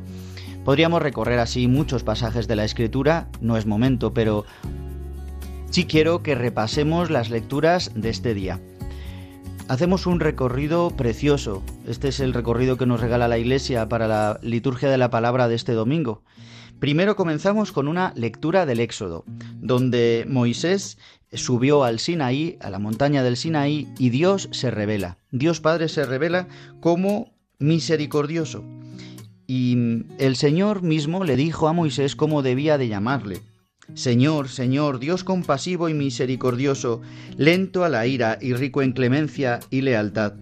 Podríamos 0.64 1.01
recorrer 1.01 1.38
así 1.38 1.68
muchos 1.68 2.05
pasajes 2.05 2.46
de 2.46 2.57
la 2.57 2.64
Escritura, 2.64 3.29
no 3.40 3.57
es 3.57 3.66
momento, 3.66 4.12
pero 4.12 4.44
sí 5.70 5.87
quiero 5.87 6.23
que 6.23 6.35
repasemos 6.35 7.11
las 7.11 7.31
lecturas 7.31 7.92
de 7.94 8.11
este 8.11 8.35
día. 8.35 8.61
Hacemos 9.68 10.07
un 10.07 10.20
recorrido 10.20 10.90
precioso. 10.90 11.62
Este 11.87 12.09
es 12.09 12.20
el 12.20 12.35
recorrido 12.35 12.77
que 12.77 12.87
nos 12.87 13.01
regala 13.01 13.29
la 13.29 13.38
Iglesia 13.38 13.88
para 13.88 14.07
la 14.07 14.38
liturgia 14.42 14.90
de 14.90 14.99
la 14.99 15.11
palabra 15.11 15.49
de 15.49 15.55
este 15.55 15.73
domingo. 15.73 16.23
Primero 16.79 17.14
comenzamos 17.14 17.73
con 17.73 17.88
una 17.88 18.12
lectura 18.16 18.66
del 18.66 18.81
Éxodo, 18.81 19.25
donde 19.61 20.25
Moisés 20.29 20.99
subió 21.33 21.85
al 21.85 22.01
Sinaí, 22.01 22.59
a 22.61 22.68
la 22.68 22.79
montaña 22.79 23.23
del 23.23 23.37
Sinaí, 23.37 23.88
y 23.99 24.11
Dios 24.11 24.49
se 24.53 24.70
revela. 24.70 25.18
Dios 25.31 25.61
Padre 25.61 25.88
se 25.88 26.05
revela 26.05 26.49
como 26.81 27.33
misericordioso. 27.59 28.64
Y 29.53 30.05
el 30.21 30.37
Señor 30.37 30.83
mismo 30.83 31.25
le 31.25 31.35
dijo 31.35 31.67
a 31.67 31.73
Moisés 31.73 32.15
cómo 32.15 32.41
debía 32.41 32.79
de 32.79 32.87
llamarle. 32.87 33.41
Señor, 33.95 34.49
Señor, 34.49 35.01
Dios 35.01 35.25
compasivo 35.25 35.89
y 35.89 35.93
misericordioso, 35.93 37.01
lento 37.37 37.83
a 37.83 37.89
la 37.89 38.07
ira 38.07 38.39
y 38.41 38.53
rico 38.53 38.81
en 38.81 38.93
clemencia 38.93 39.59
y 39.69 39.81
lealtad. 39.81 40.35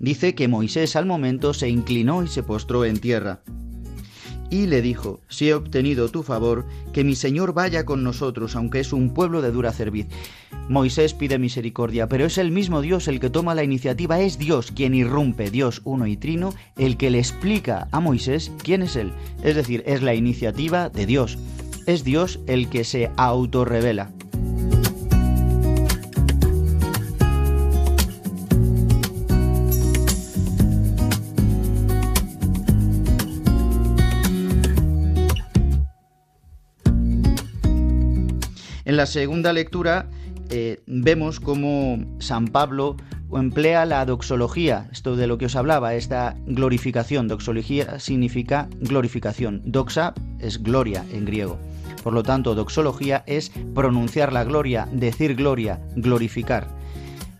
Dice 0.00 0.34
que 0.34 0.48
Moisés 0.48 0.96
al 0.96 1.06
momento 1.06 1.54
se 1.54 1.68
inclinó 1.68 2.24
y 2.24 2.26
se 2.26 2.42
postró 2.42 2.84
en 2.84 2.98
tierra 2.98 3.44
y 4.50 4.66
le 4.66 4.82
dijo, 4.82 5.20
si 5.28 5.48
he 5.48 5.54
obtenido 5.54 6.08
tu 6.08 6.22
favor, 6.22 6.66
que 6.92 7.04
mi 7.04 7.14
Señor 7.14 7.52
vaya 7.52 7.84
con 7.84 8.02
nosotros, 8.02 8.56
aunque 8.56 8.80
es 8.80 8.92
un 8.92 9.12
pueblo 9.12 9.42
de 9.42 9.50
dura 9.50 9.72
cerviz. 9.72 10.06
Moisés 10.68 11.14
pide 11.14 11.38
misericordia, 11.38 12.08
pero 12.08 12.26
es 12.26 12.38
el 12.38 12.50
mismo 12.50 12.80
Dios 12.80 13.08
el 13.08 13.20
que 13.20 13.30
toma 13.30 13.54
la 13.54 13.64
iniciativa, 13.64 14.20
es 14.20 14.38
Dios 14.38 14.72
quien 14.72 14.94
irrumpe, 14.94 15.50
Dios 15.50 15.80
uno 15.84 16.06
y 16.06 16.16
trino, 16.16 16.54
el 16.76 16.96
que 16.96 17.10
le 17.10 17.18
explica 17.18 17.88
a 17.92 18.00
Moisés 18.00 18.50
quién 18.62 18.82
es 18.82 18.96
él. 18.96 19.12
Es 19.42 19.54
decir, 19.54 19.82
es 19.86 20.02
la 20.02 20.14
iniciativa 20.14 20.88
de 20.88 21.06
Dios. 21.06 21.38
Es 21.86 22.02
Dios 22.02 22.40
el 22.46 22.68
que 22.68 22.84
se 22.84 23.10
autorrevela. 23.16 24.10
En 38.86 38.96
la 38.96 39.06
segunda 39.06 39.52
lectura 39.52 40.08
eh, 40.48 40.80
vemos 40.86 41.40
cómo 41.40 41.98
San 42.20 42.46
Pablo 42.46 42.96
emplea 43.32 43.84
la 43.84 44.06
doxología, 44.06 44.88
esto 44.92 45.16
de 45.16 45.26
lo 45.26 45.38
que 45.38 45.46
os 45.46 45.56
hablaba, 45.56 45.94
esta 45.94 46.36
glorificación. 46.46 47.26
Doxología 47.26 47.98
significa 47.98 48.68
glorificación. 48.78 49.60
Doxa 49.64 50.14
es 50.38 50.62
gloria 50.62 51.04
en 51.12 51.24
griego. 51.24 51.58
Por 52.04 52.12
lo 52.12 52.22
tanto, 52.22 52.54
doxología 52.54 53.24
es 53.26 53.50
pronunciar 53.74 54.32
la 54.32 54.44
gloria, 54.44 54.86
decir 54.92 55.34
gloria, 55.34 55.80
glorificar. 55.96 56.68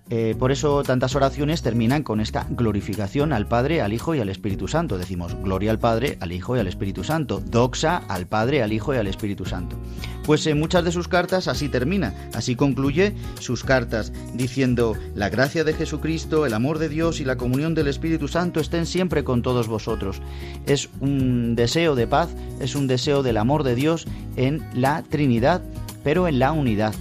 Eh, 0.08 0.36
por 0.38 0.52
eso 0.52 0.84
tantas 0.84 1.16
oraciones 1.16 1.62
terminan 1.62 2.04
con 2.04 2.20
esta 2.20 2.46
glorificación 2.48 3.32
al 3.32 3.48
Padre, 3.48 3.80
al 3.80 3.92
Hijo 3.92 4.14
y 4.14 4.20
al 4.20 4.28
Espíritu 4.28 4.68
Santo. 4.68 4.98
Decimos 4.98 5.36
gloria 5.42 5.72
al 5.72 5.80
Padre, 5.80 6.16
al 6.20 6.30
Hijo 6.30 6.56
y 6.56 6.60
al 6.60 6.68
Espíritu 6.68 7.02
Santo. 7.02 7.42
Doxa 7.44 7.96
al 8.08 8.26
Padre, 8.26 8.62
al 8.62 8.72
Hijo 8.72 8.94
y 8.94 8.98
al 8.98 9.08
Espíritu 9.08 9.44
Santo. 9.44 9.76
Pues 10.24 10.46
en 10.46 10.58
muchas 10.60 10.84
de 10.84 10.92
sus 10.92 11.08
cartas 11.08 11.48
así 11.48 11.68
termina, 11.68 12.14
así 12.34 12.56
concluye 12.56 13.14
sus 13.40 13.64
cartas, 13.64 14.12
diciendo, 14.34 14.96
la 15.14 15.28
gracia 15.28 15.64
de 15.64 15.72
Jesucristo, 15.72 16.46
el 16.46 16.54
amor 16.54 16.78
de 16.78 16.88
Dios 16.88 17.20
y 17.20 17.24
la 17.24 17.36
comunión 17.36 17.74
del 17.74 17.88
Espíritu 17.88 18.28
Santo 18.28 18.60
estén 18.60 18.86
siempre 18.86 19.24
con 19.24 19.42
todos 19.42 19.68
vosotros. 19.68 20.20
Es 20.66 20.88
un 21.00 21.54
deseo 21.56 21.94
de 21.94 22.06
paz, 22.06 22.28
es 22.60 22.74
un 22.74 22.86
deseo 22.86 23.22
del 23.22 23.36
amor 23.36 23.62
de 23.62 23.74
Dios 23.74 24.06
en 24.36 24.64
la 24.72 25.02
Trinidad, 25.02 25.62
pero 26.02 26.28
en 26.28 26.38
la 26.38 26.52
unidad. 26.52 26.94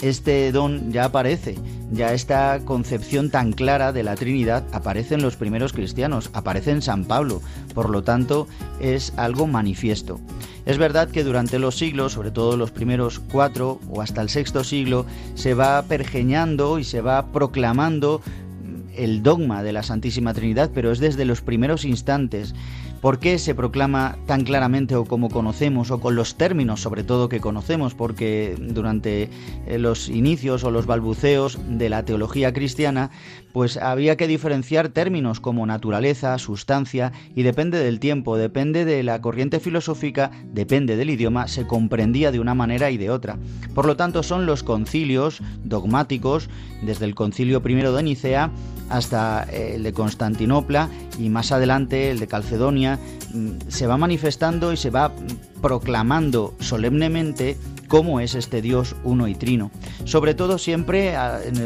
Este 0.00 0.52
don 0.52 0.92
ya 0.92 1.06
aparece 1.06 1.56
ya 1.90 2.12
esta 2.12 2.60
concepción 2.64 3.30
tan 3.30 3.52
clara 3.52 3.92
de 3.92 4.02
la 4.02 4.14
Trinidad 4.14 4.64
aparece 4.72 5.14
en 5.14 5.22
los 5.22 5.36
primeros 5.36 5.72
cristianos, 5.72 6.30
aparece 6.34 6.70
en 6.70 6.82
San 6.82 7.04
Pablo, 7.04 7.40
por 7.74 7.88
lo 7.88 8.02
tanto 8.02 8.46
es 8.80 9.12
algo 9.16 9.46
manifiesto. 9.46 10.20
Es 10.66 10.76
verdad 10.76 11.08
que 11.08 11.24
durante 11.24 11.58
los 11.58 11.78
siglos, 11.78 12.12
sobre 12.12 12.30
todo 12.30 12.56
los 12.58 12.70
primeros 12.70 13.20
cuatro 13.20 13.80
o 13.88 14.02
hasta 14.02 14.20
el 14.20 14.28
sexto 14.28 14.64
siglo, 14.64 15.06
se 15.34 15.54
va 15.54 15.82
pergeñando 15.82 16.78
y 16.78 16.84
se 16.84 17.00
va 17.00 17.32
proclamando 17.32 18.20
el 18.94 19.22
dogma 19.22 19.62
de 19.62 19.72
la 19.72 19.82
Santísima 19.82 20.34
Trinidad, 20.34 20.70
pero 20.74 20.92
es 20.92 20.98
desde 20.98 21.24
los 21.24 21.40
primeros 21.40 21.84
instantes. 21.84 22.54
¿Por 23.00 23.20
qué 23.20 23.38
se 23.38 23.54
proclama 23.54 24.18
tan 24.26 24.42
claramente 24.42 24.96
o 24.96 25.04
como 25.04 25.30
conocemos 25.30 25.92
o 25.92 26.00
con 26.00 26.16
los 26.16 26.34
términos 26.34 26.80
sobre 26.80 27.04
todo 27.04 27.28
que 27.28 27.38
conocemos? 27.38 27.94
Porque 27.94 28.56
durante 28.58 29.30
eh, 29.66 29.78
los 29.78 30.08
inicios 30.08 30.64
o 30.64 30.72
los 30.72 30.86
balbuceos 30.86 31.58
de 31.68 31.88
la 31.90 32.04
teología 32.04 32.52
cristiana 32.52 33.10
pues 33.52 33.76
había 33.76 34.16
que 34.16 34.28
diferenciar 34.28 34.88
términos 34.88 35.40
como 35.40 35.66
naturaleza, 35.66 36.38
sustancia 36.38 37.12
y 37.34 37.42
depende 37.42 37.78
del 37.78 38.00
tiempo, 38.00 38.36
depende 38.36 38.84
de 38.84 39.02
la 39.02 39.20
corriente 39.20 39.60
filosófica, 39.60 40.30
depende 40.52 40.96
del 40.96 41.10
idioma, 41.10 41.48
se 41.48 41.66
comprendía 41.66 42.30
de 42.30 42.40
una 42.40 42.54
manera 42.54 42.90
y 42.90 42.96
de 42.96 43.10
otra. 43.10 43.38
Por 43.74 43.86
lo 43.86 43.96
tanto 43.96 44.22
son 44.22 44.46
los 44.46 44.62
concilios 44.62 45.40
dogmáticos 45.64 46.48
desde 46.82 47.04
el 47.04 47.14
concilio 47.14 47.62
primero 47.62 47.92
de 47.92 48.02
Nicea 48.02 48.50
hasta 48.88 49.46
eh, 49.50 49.74
el 49.74 49.82
de 49.82 49.92
Constantinopla 49.92 50.88
y 51.18 51.28
más 51.28 51.52
adelante 51.52 52.10
el 52.10 52.20
de 52.20 52.26
Calcedonia, 52.26 52.98
mm, 53.34 53.68
se 53.68 53.86
va 53.86 53.96
manifestando 53.96 54.72
y 54.72 54.76
se 54.76 54.90
va 54.90 55.12
proclamando 55.60 56.54
solemnemente 56.60 57.56
cómo 57.88 58.20
es 58.20 58.34
este 58.34 58.62
Dios 58.62 58.94
uno 59.02 59.26
y 59.26 59.34
trino. 59.34 59.70
Sobre 60.04 60.34
todo 60.34 60.58
siempre 60.58 61.14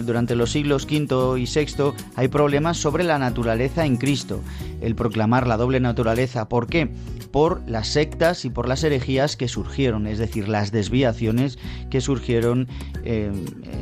durante 0.05 0.37
los 0.37 0.53
siglos 0.53 0.85
V 0.85 1.39
y 1.39 1.45
VI 1.45 1.93
hay 2.15 2.29
problemas 2.29 2.79
sobre 2.79 3.05
la 3.05 3.19
naturaleza 3.19 3.85
en 3.85 3.97
Cristo, 3.97 4.41
el 4.81 4.95
proclamar 4.95 5.47
la 5.47 5.57
doble 5.57 5.81
naturaleza. 5.81 6.49
¿Por 6.49 6.69
qué? 6.69 6.89
Por 7.31 7.63
las 7.67 7.89
sectas 7.89 8.45
y 8.45 8.51
por 8.51 8.69
las 8.69 8.85
herejías 8.85 9.37
que 9.37 9.49
surgieron, 9.49 10.07
es 10.07 10.19
decir, 10.19 10.49
las 10.49 10.71
desviaciones 10.71 11.59
que 11.91 12.01
surgieron 12.01 12.69
eh, 13.05 13.33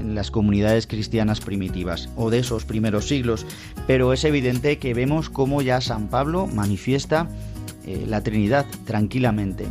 en 0.00 0.14
las 0.14 0.30
comunidades 0.30 0.86
cristianas 0.86 1.40
primitivas 1.40 2.08
o 2.16 2.30
de 2.30 2.38
esos 2.38 2.64
primeros 2.64 3.08
siglos. 3.08 3.46
Pero 3.86 4.12
es 4.12 4.24
evidente 4.24 4.78
que 4.78 4.94
vemos 4.94 5.30
cómo 5.30 5.62
ya 5.62 5.80
San 5.80 6.08
Pablo 6.08 6.46
manifiesta 6.46 7.28
eh, 7.86 8.04
la 8.06 8.22
Trinidad 8.22 8.66
tranquilamente. 8.84 9.66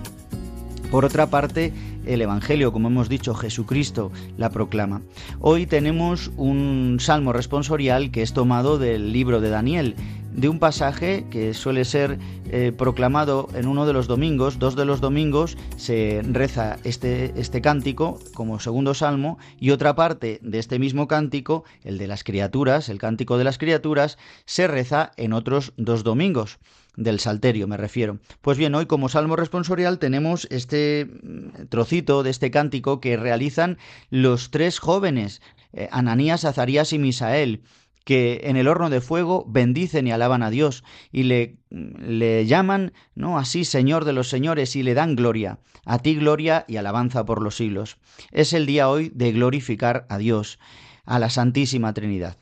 Por 0.92 1.06
otra 1.06 1.30
parte, 1.30 1.72
el 2.08 2.20
Evangelio, 2.20 2.72
como 2.72 2.88
hemos 2.88 3.10
dicho, 3.10 3.36
Jesucristo 3.36 4.12
la 4.38 4.50
proclama. 4.50 5.04
Hoy 5.40 5.68
tenemos 5.68 6.32
un 6.36 6.98
salmo 7.00 7.32
responsorial 7.32 8.10
que 8.10 8.24
es 8.24 8.34
tomado 8.34 8.80
del 8.80 9.14
libro 9.14 9.40
de 9.40 9.52
Daniel, 9.52 9.96
de 10.34 10.50
un 10.50 10.58
pasaje 10.58 11.26
que 11.30 11.54
suele 11.54 11.86
ser 11.86 12.18
eh, 12.50 12.72
proclamado 12.76 13.50
en 13.54 13.68
uno 13.68 13.86
de 13.86 13.94
los 13.94 14.08
domingos, 14.08 14.58
dos 14.58 14.76
de 14.76 14.86
los 14.86 15.00
domingos 15.00 15.58
se 15.78 16.22
reza 16.24 16.78
este, 16.84 17.34
este 17.36 17.62
cántico 17.62 18.18
como 18.34 18.60
segundo 18.60 18.96
salmo 18.96 19.38
y 19.60 19.70
otra 19.70 19.96
parte 19.96 20.40
de 20.42 20.58
este 20.58 20.80
mismo 20.80 21.08
cántico, 21.08 21.66
el 21.84 22.00
de 22.00 22.08
las 22.08 22.24
criaturas, 22.24 22.90
el 22.90 22.98
cántico 22.98 23.38
de 23.38 23.44
las 23.44 23.60
criaturas, 23.60 24.18
se 24.46 24.68
reza 24.68 25.12
en 25.18 25.34
otros 25.34 25.74
dos 25.78 26.04
domingos 26.04 26.58
del 26.96 27.20
Salterio, 27.20 27.68
me 27.68 27.78
refiero. 27.78 28.20
Pues 28.42 28.58
bien, 28.58 28.76
hoy 28.76 28.86
como 28.86 29.10
salmo 29.10 29.36
responsorial 29.36 30.00
tenemos 30.00 30.48
este 30.52 31.06
mm, 31.06 31.68
trocito 31.70 32.24
de 32.24 32.30
este 32.30 32.52
cántico 32.52 33.00
que 33.00 33.18
realizan 33.18 33.78
los 34.10 34.52
tres 34.52 34.80
jóvenes, 34.80 35.42
eh, 35.74 35.88
Ananías, 35.92 36.46
Azarías 36.46 36.94
y 36.94 37.00
Misael, 37.00 37.64
que 38.04 38.42
en 38.46 38.58
el 38.58 38.68
horno 38.68 38.90
de 38.90 39.02
fuego 39.02 39.46
bendicen 39.48 40.08
y 40.08 40.12
alaban 40.12 40.42
a 40.42 40.50
Dios 40.50 40.84
y 41.12 41.24
le, 41.24 41.58
mm, 41.70 42.02
le 42.02 42.46
llaman, 42.46 42.94
¿no? 43.16 43.38
Así, 43.38 43.66
Señor 43.66 44.06
de 44.06 44.14
los 44.14 44.30
señores, 44.30 44.76
y 44.76 44.84
le 44.84 44.94
dan 44.94 45.16
gloria. 45.16 45.60
A 45.86 46.00
ti 46.00 46.16
gloria 46.16 46.66
y 46.68 46.78
alabanza 46.78 47.26
por 47.26 47.42
los 47.42 47.56
siglos. 47.56 47.98
Es 48.32 48.54
el 48.54 48.66
día 48.66 48.90
hoy 48.90 49.12
de 49.14 49.32
glorificar 49.32 50.06
a 50.10 50.18
Dios, 50.18 50.60
a 51.06 51.20
la 51.20 51.30
Santísima 51.30 51.94
Trinidad. 51.94 52.38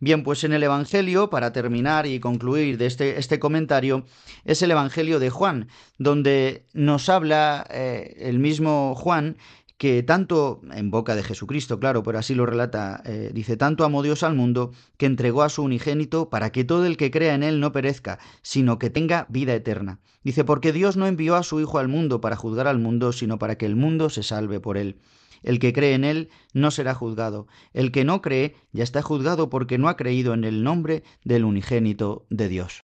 Bien, 0.00 0.22
pues 0.22 0.44
en 0.44 0.52
el 0.52 0.62
Evangelio, 0.62 1.28
para 1.28 1.52
terminar 1.52 2.06
y 2.06 2.20
concluir 2.20 2.78
de 2.78 2.86
este, 2.86 3.18
este 3.18 3.40
comentario, 3.40 4.04
es 4.44 4.62
el 4.62 4.70
Evangelio 4.70 5.18
de 5.18 5.30
Juan, 5.30 5.68
donde 5.98 6.66
nos 6.72 7.08
habla 7.08 7.66
eh, 7.68 8.14
el 8.18 8.38
mismo 8.38 8.94
Juan 8.94 9.36
que 9.76 10.02
tanto, 10.02 10.60
en 10.72 10.90
boca 10.90 11.14
de 11.16 11.22
Jesucristo, 11.22 11.78
claro, 11.80 12.02
pero 12.02 12.18
así 12.18 12.34
lo 12.34 12.46
relata, 12.46 13.00
eh, 13.04 13.30
dice, 13.32 13.56
tanto 13.56 13.84
amó 13.84 14.02
Dios 14.02 14.24
al 14.24 14.34
mundo 14.34 14.72
que 14.96 15.06
entregó 15.06 15.42
a 15.42 15.48
su 15.48 15.62
unigénito 15.62 16.30
para 16.30 16.50
que 16.50 16.64
todo 16.64 16.84
el 16.84 16.96
que 16.96 17.12
crea 17.12 17.34
en 17.34 17.44
él 17.44 17.60
no 17.60 17.72
perezca, 17.72 18.18
sino 18.42 18.78
que 18.78 18.90
tenga 18.90 19.26
vida 19.28 19.54
eterna. 19.54 20.00
Dice, 20.22 20.44
porque 20.44 20.72
Dios 20.72 20.96
no 20.96 21.06
envió 21.06 21.36
a 21.36 21.44
su 21.44 21.60
Hijo 21.60 21.78
al 21.78 21.88
mundo 21.88 22.20
para 22.20 22.36
juzgar 22.36 22.66
al 22.66 22.78
mundo, 22.78 23.12
sino 23.12 23.38
para 23.38 23.56
que 23.56 23.66
el 23.66 23.76
mundo 23.76 24.10
se 24.10 24.24
salve 24.24 24.58
por 24.58 24.78
él. 24.78 24.98
El 25.42 25.58
que 25.58 25.72
cree 25.72 25.94
en 25.94 26.04
él 26.04 26.30
no 26.52 26.70
será 26.70 26.94
juzgado. 26.94 27.46
El 27.72 27.92
que 27.92 28.04
no 28.04 28.22
cree 28.22 28.56
ya 28.72 28.84
está 28.84 29.02
juzgado 29.02 29.50
porque 29.50 29.78
no 29.78 29.88
ha 29.88 29.96
creído 29.96 30.34
en 30.34 30.44
el 30.44 30.62
nombre 30.62 31.02
del 31.24 31.44
unigénito 31.44 32.26
de 32.30 32.48
Dios. 32.48 32.84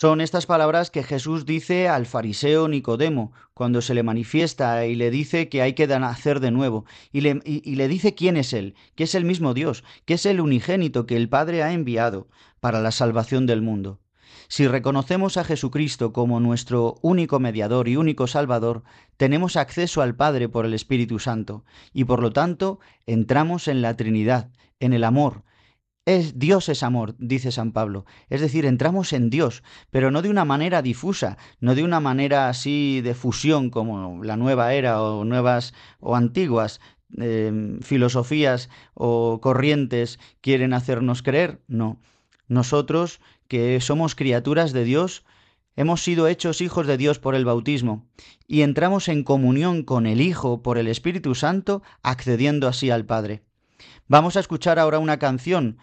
Son 0.00 0.22
estas 0.22 0.46
palabras 0.46 0.90
que 0.90 1.02
Jesús 1.02 1.44
dice 1.44 1.86
al 1.86 2.06
fariseo 2.06 2.68
Nicodemo 2.68 3.32
cuando 3.52 3.82
se 3.82 3.92
le 3.92 4.02
manifiesta 4.02 4.86
y 4.86 4.94
le 4.94 5.10
dice 5.10 5.50
que 5.50 5.60
hay 5.60 5.74
que 5.74 5.86
nacer 5.86 6.40
de 6.40 6.50
nuevo, 6.50 6.86
y 7.12 7.20
le, 7.20 7.42
y 7.44 7.74
le, 7.74 7.86
dice 7.86 8.14
quién 8.14 8.38
es 8.38 8.54
Él, 8.54 8.76
que 8.94 9.04
es 9.04 9.14
el 9.14 9.26
mismo 9.26 9.52
Dios, 9.52 9.84
que 10.06 10.14
es 10.14 10.24
el 10.24 10.40
unigénito 10.40 11.04
que 11.04 11.18
el 11.18 11.28
Padre 11.28 11.62
ha 11.62 11.74
enviado 11.74 12.28
para 12.60 12.80
la 12.80 12.92
salvación 12.92 13.44
del 13.44 13.60
mundo. 13.60 14.00
Si 14.50 14.66
reconocemos 14.66 15.36
a 15.36 15.44
Jesucristo 15.44 16.12
como 16.12 16.40
nuestro 16.40 16.96
único 17.02 17.38
mediador 17.38 17.86
y 17.86 17.94
único 17.94 18.26
Salvador, 18.26 18.82
tenemos 19.16 19.54
acceso 19.54 20.02
al 20.02 20.16
Padre 20.16 20.48
por 20.48 20.66
el 20.66 20.74
Espíritu 20.74 21.20
Santo, 21.20 21.64
y 21.92 22.02
por 22.02 22.20
lo 22.20 22.32
tanto 22.32 22.80
entramos 23.06 23.68
en 23.68 23.80
la 23.80 23.96
Trinidad, 23.96 24.50
en 24.80 24.92
el 24.92 25.04
amor. 25.04 25.44
Es 26.04 26.36
Dios 26.36 26.68
es 26.68 26.82
amor, 26.82 27.14
dice 27.18 27.52
San 27.52 27.70
Pablo. 27.70 28.06
Es 28.28 28.40
decir, 28.40 28.66
entramos 28.66 29.12
en 29.12 29.30
Dios, 29.30 29.62
pero 29.92 30.10
no 30.10 30.20
de 30.20 30.30
una 30.30 30.44
manera 30.44 30.82
difusa, 30.82 31.38
no 31.60 31.76
de 31.76 31.84
una 31.84 32.00
manera 32.00 32.48
así 32.48 33.02
de 33.02 33.14
fusión 33.14 33.70
como 33.70 34.24
la 34.24 34.36
nueva 34.36 34.74
era 34.74 35.00
o 35.00 35.24
nuevas 35.24 35.74
o 36.00 36.16
antiguas, 36.16 36.80
em, 37.18 37.78
filosofías 37.82 38.68
o 38.94 39.38
corrientes 39.40 40.18
quieren 40.40 40.72
hacernos 40.72 41.22
creer, 41.22 41.62
no. 41.68 42.00
Nosotros 42.48 43.20
que 43.50 43.80
somos 43.80 44.14
criaturas 44.14 44.72
de 44.72 44.84
Dios, 44.84 45.24
hemos 45.74 46.04
sido 46.04 46.28
hechos 46.28 46.60
hijos 46.60 46.86
de 46.86 46.96
Dios 46.96 47.18
por 47.18 47.34
el 47.34 47.44
bautismo 47.44 48.06
y 48.46 48.62
entramos 48.62 49.08
en 49.08 49.24
comunión 49.24 49.82
con 49.82 50.06
el 50.06 50.20
Hijo 50.20 50.62
por 50.62 50.78
el 50.78 50.86
Espíritu 50.86 51.34
Santo, 51.34 51.82
accediendo 52.04 52.68
así 52.68 52.90
al 52.90 53.06
Padre. 53.06 53.42
Vamos 54.06 54.36
a 54.36 54.40
escuchar 54.40 54.78
ahora 54.78 55.00
una 55.00 55.18
canción, 55.18 55.78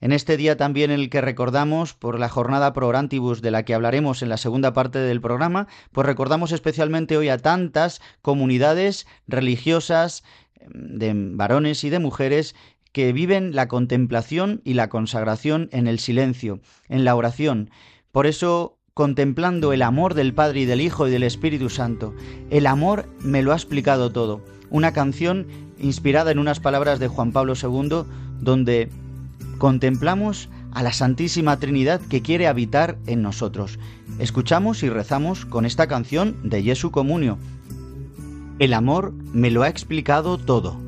en 0.00 0.12
este 0.12 0.36
día 0.36 0.56
también 0.56 0.92
en 0.92 1.00
el 1.00 1.10
que 1.10 1.20
recordamos 1.20 1.92
por 1.92 2.20
la 2.20 2.28
jornada 2.28 2.72
Pro 2.72 2.86
Orantibus 2.86 3.42
de 3.42 3.50
la 3.50 3.64
que 3.64 3.74
hablaremos 3.74 4.22
en 4.22 4.28
la 4.28 4.36
segunda 4.36 4.72
parte 4.72 5.00
del 5.00 5.20
programa, 5.20 5.66
pues 5.90 6.06
recordamos 6.06 6.52
especialmente 6.52 7.16
hoy 7.16 7.30
a 7.30 7.38
tantas 7.38 8.00
comunidades 8.22 9.08
religiosas 9.26 10.22
de 10.70 11.12
varones 11.14 11.82
y 11.82 11.90
de 11.90 11.98
mujeres 11.98 12.54
que 12.92 13.12
viven 13.12 13.54
la 13.54 13.68
contemplación 13.68 14.60
y 14.64 14.74
la 14.74 14.88
consagración 14.88 15.68
en 15.72 15.86
el 15.86 15.98
silencio, 15.98 16.60
en 16.88 17.04
la 17.04 17.14
oración. 17.14 17.70
Por 18.12 18.26
eso, 18.26 18.78
contemplando 18.94 19.72
el 19.72 19.82
amor 19.82 20.14
del 20.14 20.34
Padre 20.34 20.60
y 20.60 20.64
del 20.64 20.80
Hijo 20.80 21.06
y 21.06 21.10
del 21.10 21.22
Espíritu 21.22 21.70
Santo, 21.70 22.14
el 22.50 22.66
amor 22.66 23.08
me 23.20 23.42
lo 23.42 23.52
ha 23.52 23.56
explicado 23.56 24.10
todo. 24.10 24.40
Una 24.70 24.92
canción 24.92 25.46
inspirada 25.78 26.30
en 26.30 26.38
unas 26.38 26.60
palabras 26.60 26.98
de 26.98 27.08
Juan 27.08 27.32
Pablo 27.32 27.54
II, 27.60 28.04
donde 28.40 28.90
contemplamos 29.58 30.48
a 30.72 30.82
la 30.82 30.92
Santísima 30.92 31.58
Trinidad 31.58 32.00
que 32.00 32.22
quiere 32.22 32.46
habitar 32.46 32.98
en 33.06 33.22
nosotros. 33.22 33.78
Escuchamos 34.18 34.82
y 34.82 34.88
rezamos 34.88 35.46
con 35.46 35.66
esta 35.66 35.86
canción 35.86 36.36
de 36.42 36.62
Jesu 36.62 36.90
Comunio. 36.90 37.38
El 38.58 38.74
amor 38.74 39.12
me 39.32 39.50
lo 39.50 39.62
ha 39.62 39.68
explicado 39.68 40.38
todo. 40.38 40.87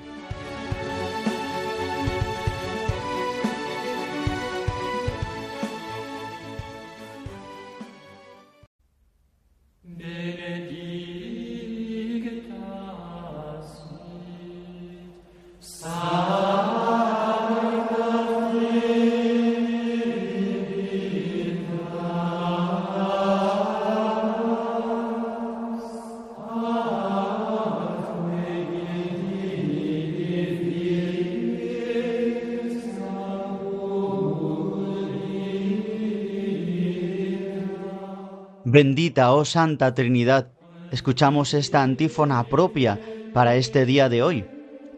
Bendita, 38.71 39.33
oh 39.33 39.43
Santa 39.43 39.93
Trinidad, 39.93 40.53
escuchamos 40.93 41.53
esta 41.53 41.83
antífona 41.83 42.41
propia 42.45 43.01
para 43.33 43.57
este 43.57 43.85
día 43.85 44.07
de 44.07 44.23
hoy, 44.23 44.45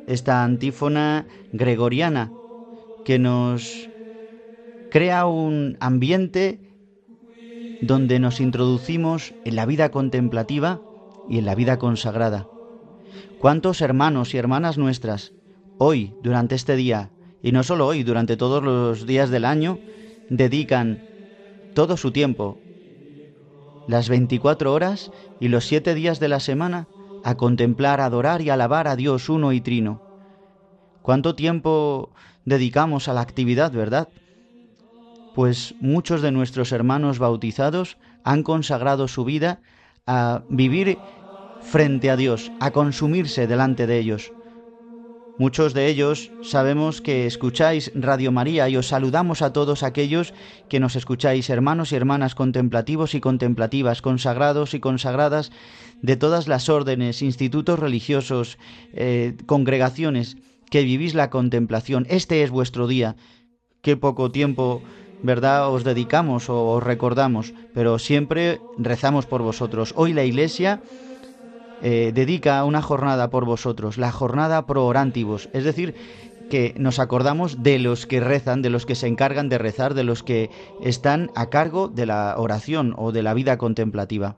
esta 0.05 0.43
antífona 0.43 1.25
gregoriana 1.51 2.31
que 3.03 3.17
nos 3.17 3.89
crea 4.91 5.25
un 5.25 5.75
ambiente 5.79 6.59
donde 7.81 8.19
nos 8.19 8.39
introducimos 8.41 9.33
en 9.43 9.55
la 9.55 9.65
vida 9.65 9.89
contemplativa 9.89 10.79
y 11.27 11.39
en 11.39 11.45
la 11.45 11.55
vida 11.55 11.79
consagrada. 11.79 12.47
¿Cuántos 13.39 13.81
hermanos 13.81 14.35
y 14.35 14.37
hermanas 14.37 14.77
nuestras 14.77 15.33
hoy, 15.79 16.13
durante 16.21 16.53
este 16.53 16.75
día, 16.75 17.09
y 17.41 17.51
no 17.51 17.63
solo 17.63 17.87
hoy, 17.87 18.03
durante 18.03 18.37
todos 18.37 18.63
los 18.63 19.07
días 19.07 19.31
del 19.31 19.45
año, 19.45 19.79
dedican 20.29 21.07
todo 21.73 21.97
su 21.97 22.11
tiempo, 22.11 22.59
las 23.85 24.09
24 24.09 24.73
horas 24.73 25.11
y 25.39 25.49
los 25.49 25.65
siete 25.65 25.93
días 25.93 26.19
de 26.19 26.29
la 26.29 26.39
semana 26.39 26.87
a 27.23 27.35
contemplar, 27.35 28.01
adorar 28.01 28.41
y 28.41 28.49
alabar 28.49 28.87
a 28.87 28.95
Dios 28.95 29.29
uno 29.29 29.53
y 29.53 29.61
trino. 29.61 30.01
¿Cuánto 31.01 31.35
tiempo 31.35 32.13
dedicamos 32.45 33.07
a 33.07 33.13
la 33.13 33.21
actividad, 33.21 33.71
verdad? 33.71 34.09
Pues 35.33 35.75
muchos 35.79 36.21
de 36.21 36.31
nuestros 36.31 36.71
hermanos 36.71 37.19
bautizados 37.19 37.97
han 38.23 38.43
consagrado 38.43 39.07
su 39.07 39.25
vida 39.25 39.61
a 40.05 40.43
vivir 40.47 40.97
frente 41.59 42.11
a 42.11 42.15
Dios, 42.17 42.53
a 42.59 42.71
consumirse 42.71 43.47
delante 43.47 43.87
de 43.87 43.99
ellos. 43.99 44.33
Muchos 45.39 45.73
de 45.73 45.87
ellos 45.87 46.31
sabemos 46.43 47.01
que 47.01 47.25
escucháis 47.25 47.91
Radio 47.95 48.31
María 48.31 48.69
y 48.69 48.77
os 48.77 48.89
saludamos 48.89 49.41
a 49.41 49.51
todos 49.51 49.81
aquellos 49.81 50.31
que 50.69 50.79
nos 50.79 50.95
escucháis, 50.95 51.49
hermanos 51.49 51.91
y 51.91 51.95
hermanas 51.95 52.35
contemplativos 52.35 53.15
y 53.15 53.19
contemplativas, 53.19 54.03
consagrados 54.03 54.75
y 54.75 54.79
consagradas 54.79 55.51
de 56.03 56.17
todas 56.17 56.47
las 56.47 56.69
órdenes, 56.69 57.23
institutos 57.23 57.79
religiosos, 57.79 58.59
eh, 58.93 59.35
congregaciones 59.47 60.37
que 60.69 60.83
vivís 60.83 61.15
la 61.15 61.31
contemplación. 61.31 62.05
Este 62.09 62.43
es 62.43 62.51
vuestro 62.51 62.85
día. 62.85 63.15
Qué 63.81 63.97
poco 63.97 64.29
tiempo, 64.29 64.83
¿verdad?, 65.23 65.67
os 65.69 65.83
dedicamos 65.83 66.47
o 66.47 66.63
os 66.67 66.83
recordamos, 66.83 67.55
pero 67.73 67.97
siempre 67.97 68.61
rezamos 68.77 69.25
por 69.25 69.41
vosotros. 69.41 69.93
Hoy 69.95 70.13
la 70.13 70.25
Iglesia 70.25 70.83
eh, 71.83 72.11
dedica 72.13 72.63
una 72.63 72.81
jornada 72.81 73.29
por 73.29 73.45
vosotros, 73.45 73.97
la 73.97 74.11
jornada 74.11 74.65
pro 74.65 74.85
orantibus, 74.85 75.49
es 75.53 75.65
decir, 75.65 75.95
que 76.49 76.73
nos 76.77 76.99
acordamos 76.99 77.61
de 77.61 77.77
los 77.77 78.05
que 78.05 78.19
rezan, 78.19 78.61
de 78.61 78.69
los 78.69 78.85
que 78.85 78.95
se 78.95 79.07
encargan 79.07 79.49
de 79.49 79.57
rezar, 79.57 79.93
de 79.93 80.03
los 80.03 80.23
que 80.23 80.49
están 80.81 81.29
a 81.35 81.49
cargo 81.49 81.89
de 81.89 82.05
la 82.05 82.35
oración 82.37 82.93
o 82.97 83.11
de 83.11 83.23
la 83.23 83.33
vida 83.33 83.57
contemplativa. 83.57 84.37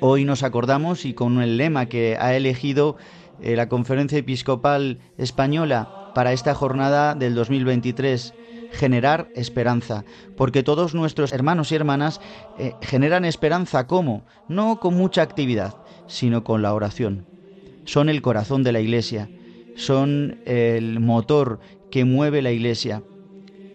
Hoy 0.00 0.24
nos 0.24 0.42
acordamos 0.42 1.04
y 1.04 1.14
con 1.14 1.40
el 1.40 1.56
lema 1.56 1.86
que 1.86 2.16
ha 2.20 2.34
elegido 2.34 2.96
eh, 3.40 3.56
la 3.56 3.68
Conferencia 3.68 4.18
Episcopal 4.18 5.00
Española 5.18 6.12
para 6.14 6.32
esta 6.32 6.54
jornada 6.54 7.14
del 7.14 7.34
2023, 7.34 8.34
generar 8.70 9.28
esperanza, 9.34 10.04
porque 10.36 10.62
todos 10.62 10.94
nuestros 10.94 11.32
hermanos 11.32 11.72
y 11.72 11.74
hermanas 11.74 12.20
eh, 12.58 12.74
generan 12.82 13.24
esperanza 13.24 13.86
¿cómo? 13.86 14.24
No 14.48 14.78
con 14.78 14.94
mucha 14.94 15.22
actividad, 15.22 15.74
sino 16.06 16.44
con 16.44 16.62
la 16.62 16.74
oración. 16.74 17.26
Son 17.84 18.08
el 18.08 18.22
corazón 18.22 18.62
de 18.62 18.72
la 18.72 18.80
Iglesia, 18.80 19.28
son 19.76 20.38
el 20.46 21.00
motor 21.00 21.60
que 21.90 22.04
mueve 22.04 22.42
la 22.42 22.52
Iglesia. 22.52 23.02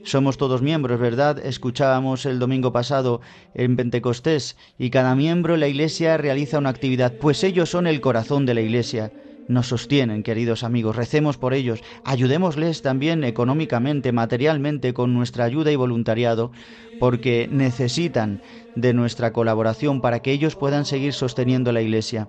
Somos 0.04 0.38
todos 0.38 0.62
miembros, 0.62 1.00
¿verdad? 1.00 1.40
Escuchábamos 1.46 2.26
el 2.26 2.40
domingo 2.40 2.72
pasado 2.72 3.22
en 3.54 3.76
Pentecostés 3.76 4.56
y 4.78 4.90
cada 4.90 5.14
miembro 5.14 5.54
de 5.54 5.60
la 5.60 5.68
Iglesia 5.68 6.18
realiza 6.18 6.58
una 6.58 6.70
actividad, 6.70 7.14
pues 7.18 7.44
ellos 7.44 7.70
son 7.70 7.86
el 7.86 8.02
corazón 8.02 8.46
de 8.46 8.54
la 8.54 8.62
Iglesia. 8.62 9.12
Nos 9.50 9.66
sostienen, 9.66 10.22
queridos 10.22 10.64
amigos, 10.64 10.96
recemos 10.96 11.38
por 11.38 11.56
ellos, 11.56 11.82
ayudémosles 12.04 12.84
también 12.84 13.24
económicamente, 13.24 14.12
materialmente, 14.12 14.94
con 14.94 15.16
nuestra 15.16 15.44
ayuda 15.44 15.72
y 15.72 15.76
voluntariado, 15.76 16.52
porque 17.00 17.50
necesitan 17.52 18.44
de 18.76 18.94
nuestra 18.94 19.34
colaboración 19.34 20.02
para 20.02 20.20
que 20.20 20.34
ellos 20.34 20.56
puedan 20.56 20.86
seguir 20.86 21.14
sosteniendo 21.14 21.72
la 21.72 21.82
Iglesia. 21.82 22.28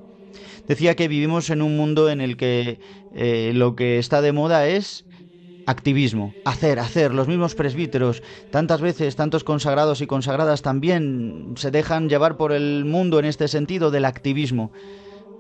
Decía 0.67 0.97
que 0.97 1.09
vivimos 1.09 1.51
en 1.51 1.61
un 1.61 1.77
mundo 1.77 2.09
en 2.09 2.23
el 2.23 2.39
que 2.39 2.81
eh, 3.15 3.53
lo 3.55 3.77
que 3.77 3.99
está 3.99 4.23
de 4.23 4.33
moda 4.33 4.67
es 4.67 5.05
activismo, 5.67 6.33
hacer, 6.47 6.79
hacer. 6.79 7.13
Los 7.13 7.29
mismos 7.29 7.55
presbíteros, 7.55 8.23
tantas 8.51 8.81
veces, 8.81 9.15
tantos 9.15 9.45
consagrados 9.45 10.01
y 10.01 10.07
consagradas 10.07 10.63
también 10.63 11.53
se 11.57 11.71
dejan 11.71 12.09
llevar 12.09 12.39
por 12.39 12.53
el 12.53 12.87
mundo 12.87 13.19
en 13.19 13.27
este 13.27 13.47
sentido 13.47 13.91
del 13.91 14.07
activismo. 14.07 14.73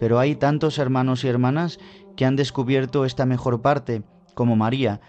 Pero 0.00 0.18
hay 0.18 0.34
tantos 0.34 0.78
hermanos 0.78 1.22
y 1.22 1.28
hermanas 1.28 1.78
que 2.16 2.24
han 2.24 2.34
descubierto 2.34 3.04
esta 3.04 3.26
mejor 3.26 3.62
parte, 3.62 4.02
como 4.34 4.56
María, 4.56 5.00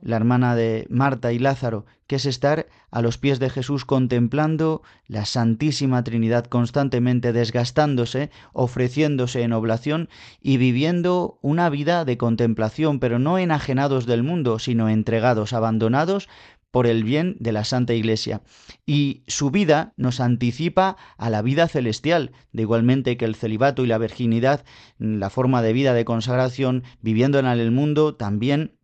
la 0.00 0.16
hermana 0.16 0.54
de 0.54 0.86
Marta 0.88 1.32
y 1.32 1.38
Lázaro, 1.38 1.84
que 2.06 2.16
es 2.16 2.26
estar 2.26 2.66
a 2.92 3.02
los 3.02 3.18
pies 3.18 3.40
de 3.40 3.50
Jesús 3.50 3.84
contemplando 3.84 4.82
la 5.08 5.24
Santísima 5.24 6.04
Trinidad 6.04 6.44
constantemente 6.44 7.32
desgastándose, 7.32 8.30
ofreciéndose 8.52 9.42
en 9.42 9.52
oblación 9.52 10.08
y 10.40 10.58
viviendo 10.58 11.38
una 11.42 11.68
vida 11.68 12.04
de 12.04 12.16
contemplación, 12.16 13.00
pero 13.00 13.18
no 13.18 13.38
enajenados 13.38 14.06
del 14.06 14.22
mundo, 14.22 14.60
sino 14.60 14.88
entregados, 14.88 15.52
abandonados 15.52 16.28
por 16.76 16.86
el 16.86 17.04
bien 17.04 17.36
de 17.40 17.52
la 17.52 17.64
Santa 17.64 17.94
Iglesia. 17.94 18.42
Y 18.84 19.22
su 19.28 19.50
vida 19.50 19.94
nos 19.96 20.20
anticipa 20.20 20.98
a 21.16 21.30
la 21.30 21.40
vida 21.40 21.68
celestial, 21.68 22.32
de 22.52 22.64
igualmente 22.64 23.16
que 23.16 23.24
el 23.24 23.34
celibato 23.34 23.82
y 23.82 23.86
la 23.86 23.96
virginidad, 23.96 24.62
la 24.98 25.30
forma 25.30 25.62
de 25.62 25.72
vida 25.72 25.94
de 25.94 26.04
consagración, 26.04 26.82
viviendo 27.00 27.38
en 27.38 27.46
el 27.46 27.70
mundo, 27.70 28.14
también 28.14 28.76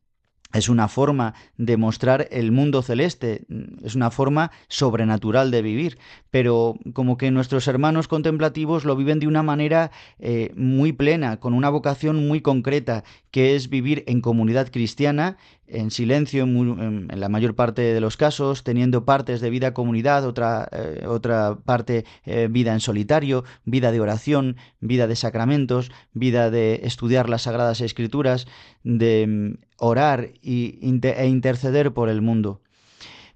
es 0.55 0.69
una 0.69 0.89
forma 0.89 1.35
de 1.57 1.77
mostrar 1.77 2.29
el 2.31 2.53
mundo 2.53 2.83
celeste, 2.83 3.45
es 3.83 3.95
una 3.95 4.11
forma 4.11 4.53
sobrenatural 4.69 5.51
de 5.51 5.63
vivir, 5.63 5.99
pero 6.31 6.77
como 6.93 7.17
que 7.17 7.31
nuestros 7.31 7.69
hermanos 7.69 8.09
contemplativos 8.09 8.85
lo 8.85 8.97
viven 8.97 9.19
de 9.19 9.27
una 9.27 9.43
manera 9.43 9.91
eh, 10.19 10.53
muy 10.57 10.93
plena, 10.93 11.41
con 11.41 11.55
una 11.55 11.71
vocación 11.71 12.27
muy 12.27 12.41
concreta, 12.41 13.05
que 13.31 13.57
es 13.57 13.71
vivir 13.71 14.05
en 14.07 14.21
comunidad 14.21 14.71
cristiana, 14.71 15.37
en 15.73 15.91
silencio 15.91 16.45
en, 16.45 17.09
la 17.09 17.29
mayor 17.29 17.55
parte 17.55 17.83
de 17.83 18.01
los 18.01 18.17
casos, 18.17 18.65
teniendo 18.65 19.05
partes 19.05 19.41
de 19.41 19.51
vida 19.51 19.75
comunidad, 19.75 20.27
otra, 20.27 20.69
eh, 20.73 21.05
otra 21.07 21.57
parte 21.65 22.05
eh, 22.25 22.49
vida 22.51 22.73
en 22.73 22.81
solitario, 22.81 23.45
vida 23.65 23.93
de 23.93 24.01
oración, 24.01 24.57
vida 24.81 25.07
de 25.07 25.17
sacramentos, 25.17 25.91
vida 26.13 26.51
de 26.51 26.81
estudiar 26.85 27.29
las 27.29 27.43
sagradas 27.43 27.81
escrituras, 27.81 28.47
de 28.85 29.27
mm, 29.27 29.65
orar 29.79 30.31
y, 30.41 30.79
e 30.83 31.27
interceder 31.27 31.93
por 31.93 32.09
el 32.09 32.23
mundo. 32.23 32.62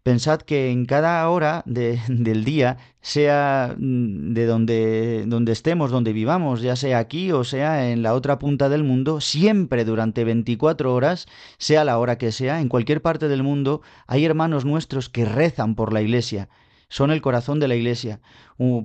Pensad 0.06 0.42
que 0.42 0.70
en 0.70 0.86
cada 0.86 1.28
hora 1.28 1.64
del 1.66 2.44
día, 2.44 2.76
sea 3.00 3.74
mm, 3.76 4.34
de 4.34 4.46
donde, 4.46 5.24
donde 5.26 5.50
estemos, 5.50 5.90
donde 5.90 6.12
vivamos, 6.12 6.62
ya 6.62 6.76
sea 6.76 7.00
aquí 7.00 7.32
o 7.32 7.42
sea 7.42 7.90
en 7.90 8.04
la 8.04 8.14
otra 8.14 8.38
punta 8.38 8.68
del 8.68 8.84
mundo, 8.84 9.20
siempre 9.20 9.84
durante 9.84 10.22
24 10.22 10.94
horas, 10.94 11.26
sea 11.58 11.82
la 11.82 11.98
hora 11.98 12.18
que 12.18 12.30
sea, 12.30 12.60
en 12.60 12.68
cualquier 12.68 13.02
parte 13.02 13.26
del 13.26 13.42
mundo, 13.42 13.82
hay 14.06 14.24
hermanos 14.24 14.64
nuestros 14.64 15.08
que 15.08 15.24
rezan 15.24 15.74
por 15.74 15.92
la 15.92 16.02
Iglesia, 16.02 16.48
son 16.88 17.10
el 17.10 17.20
corazón 17.20 17.58
de 17.58 17.66
la 17.66 17.74
iglesia. 17.74 18.20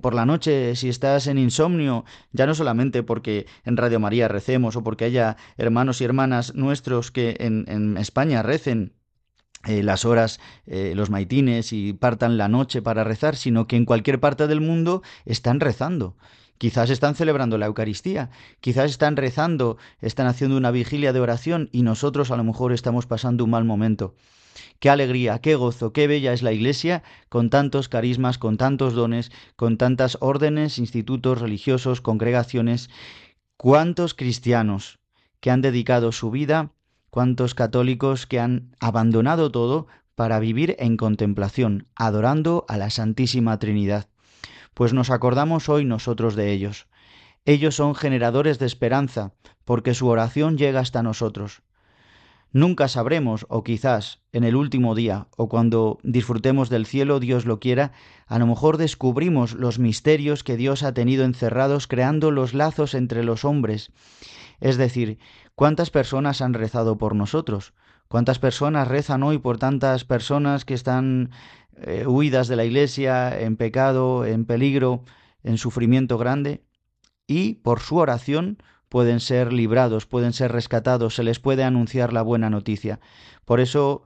Por 0.01 0.15
la 0.15 0.25
noche, 0.25 0.75
si 0.75 0.89
estás 0.89 1.27
en 1.27 1.37
insomnio, 1.37 2.03
ya 2.31 2.47
no 2.47 2.55
solamente 2.55 3.03
porque 3.03 3.45
en 3.63 3.77
Radio 3.77 3.99
María 3.99 4.27
recemos 4.27 4.75
o 4.75 4.83
porque 4.83 5.05
haya 5.05 5.37
hermanos 5.55 6.01
y 6.01 6.05
hermanas 6.05 6.55
nuestros 6.55 7.11
que 7.11 7.37
en, 7.39 7.65
en 7.67 7.97
España 7.97 8.41
recen 8.41 8.95
eh, 9.67 9.83
las 9.83 10.05
horas, 10.05 10.39
eh, 10.65 10.93
los 10.95 11.09
maitines 11.09 11.73
y 11.73 11.93
partan 11.93 12.37
la 12.37 12.47
noche 12.47 12.81
para 12.81 13.03
rezar, 13.03 13.35
sino 13.35 13.67
que 13.67 13.75
en 13.75 13.85
cualquier 13.85 14.19
parte 14.19 14.47
del 14.47 14.61
mundo 14.61 15.03
están 15.25 15.59
rezando. 15.59 16.15
Quizás 16.57 16.91
están 16.91 17.15
celebrando 17.15 17.57
la 17.57 17.65
Eucaristía, 17.65 18.29
quizás 18.59 18.91
están 18.91 19.17
rezando, 19.17 19.77
están 19.99 20.27
haciendo 20.27 20.57
una 20.57 20.69
vigilia 20.69 21.11
de 21.11 21.19
oración 21.19 21.69
y 21.71 21.81
nosotros 21.81 22.29
a 22.29 22.37
lo 22.37 22.43
mejor 22.43 22.71
estamos 22.71 23.07
pasando 23.07 23.43
un 23.43 23.49
mal 23.49 23.65
momento. 23.65 24.13
Qué 24.79 24.89
alegría, 24.89 25.39
qué 25.39 25.55
gozo, 25.55 25.93
qué 25.93 26.07
bella 26.07 26.33
es 26.33 26.41
la 26.41 26.51
Iglesia, 26.51 27.03
con 27.29 27.49
tantos 27.49 27.89
carismas, 27.89 28.37
con 28.37 28.57
tantos 28.57 28.93
dones, 28.93 29.31
con 29.55 29.77
tantas 29.77 30.17
órdenes, 30.21 30.77
institutos 30.77 31.39
religiosos, 31.39 32.01
congregaciones. 32.01 32.89
Cuántos 33.57 34.13
cristianos 34.13 34.99
que 35.39 35.51
han 35.51 35.61
dedicado 35.61 36.11
su 36.11 36.31
vida, 36.31 36.71
cuántos 37.11 37.53
católicos 37.53 38.25
que 38.25 38.39
han 38.39 38.75
abandonado 38.79 39.51
todo 39.51 39.85
para 40.15 40.39
vivir 40.39 40.75
en 40.79 40.97
contemplación, 40.97 41.87
adorando 41.95 42.65
a 42.67 42.77
la 42.77 42.89
Santísima 42.89 43.59
Trinidad. 43.59 44.07
Pues 44.73 44.93
nos 44.93 45.09
acordamos 45.11 45.69
hoy 45.69 45.85
nosotros 45.85 46.35
de 46.35 46.51
ellos. 46.51 46.87
Ellos 47.45 47.75
son 47.75 47.95
generadores 47.95 48.57
de 48.59 48.65
esperanza, 48.65 49.33
porque 49.65 49.93
su 49.93 50.07
oración 50.07 50.57
llega 50.57 50.79
hasta 50.79 51.03
nosotros. 51.03 51.61
Nunca 52.53 52.89
sabremos, 52.89 53.45
o 53.47 53.63
quizás 53.63 54.19
en 54.33 54.43
el 54.43 54.57
último 54.57 54.93
día, 54.93 55.27
o 55.37 55.47
cuando 55.47 55.99
disfrutemos 56.03 56.69
del 56.69 56.85
cielo, 56.85 57.21
Dios 57.21 57.45
lo 57.45 57.61
quiera, 57.61 57.93
a 58.27 58.39
lo 58.39 58.47
mejor 58.47 58.75
descubrimos 58.75 59.53
los 59.53 59.79
misterios 59.79 60.43
que 60.43 60.57
Dios 60.57 60.83
ha 60.83 60.93
tenido 60.93 61.23
encerrados 61.23 61.87
creando 61.87 62.29
los 62.29 62.53
lazos 62.53 62.93
entre 62.93 63.23
los 63.23 63.45
hombres. 63.45 63.93
Es 64.59 64.75
decir, 64.77 65.17
¿cuántas 65.55 65.91
personas 65.91 66.41
han 66.41 66.53
rezado 66.53 66.97
por 66.97 67.15
nosotros? 67.15 67.73
¿Cuántas 68.09 68.39
personas 68.39 68.89
rezan 68.89 69.23
hoy 69.23 69.37
por 69.37 69.57
tantas 69.57 70.03
personas 70.03 70.65
que 70.65 70.73
están 70.73 71.31
eh, 71.77 72.05
huidas 72.05 72.49
de 72.49 72.57
la 72.57 72.65
iglesia, 72.65 73.39
en 73.39 73.55
pecado, 73.55 74.25
en 74.25 74.43
peligro, 74.43 75.05
en 75.43 75.57
sufrimiento 75.57 76.17
grande? 76.17 76.65
Y 77.27 77.53
por 77.55 77.79
su 77.79 77.95
oración 77.95 78.57
pueden 78.91 79.21
ser 79.21 79.53
librados, 79.53 80.05
pueden 80.05 80.33
ser 80.33 80.51
rescatados, 80.51 81.15
se 81.15 81.23
les 81.23 81.39
puede 81.39 81.63
anunciar 81.63 82.11
la 82.11 82.23
buena 82.23 82.49
noticia. 82.49 82.99
Por 83.45 83.61
eso 83.61 84.03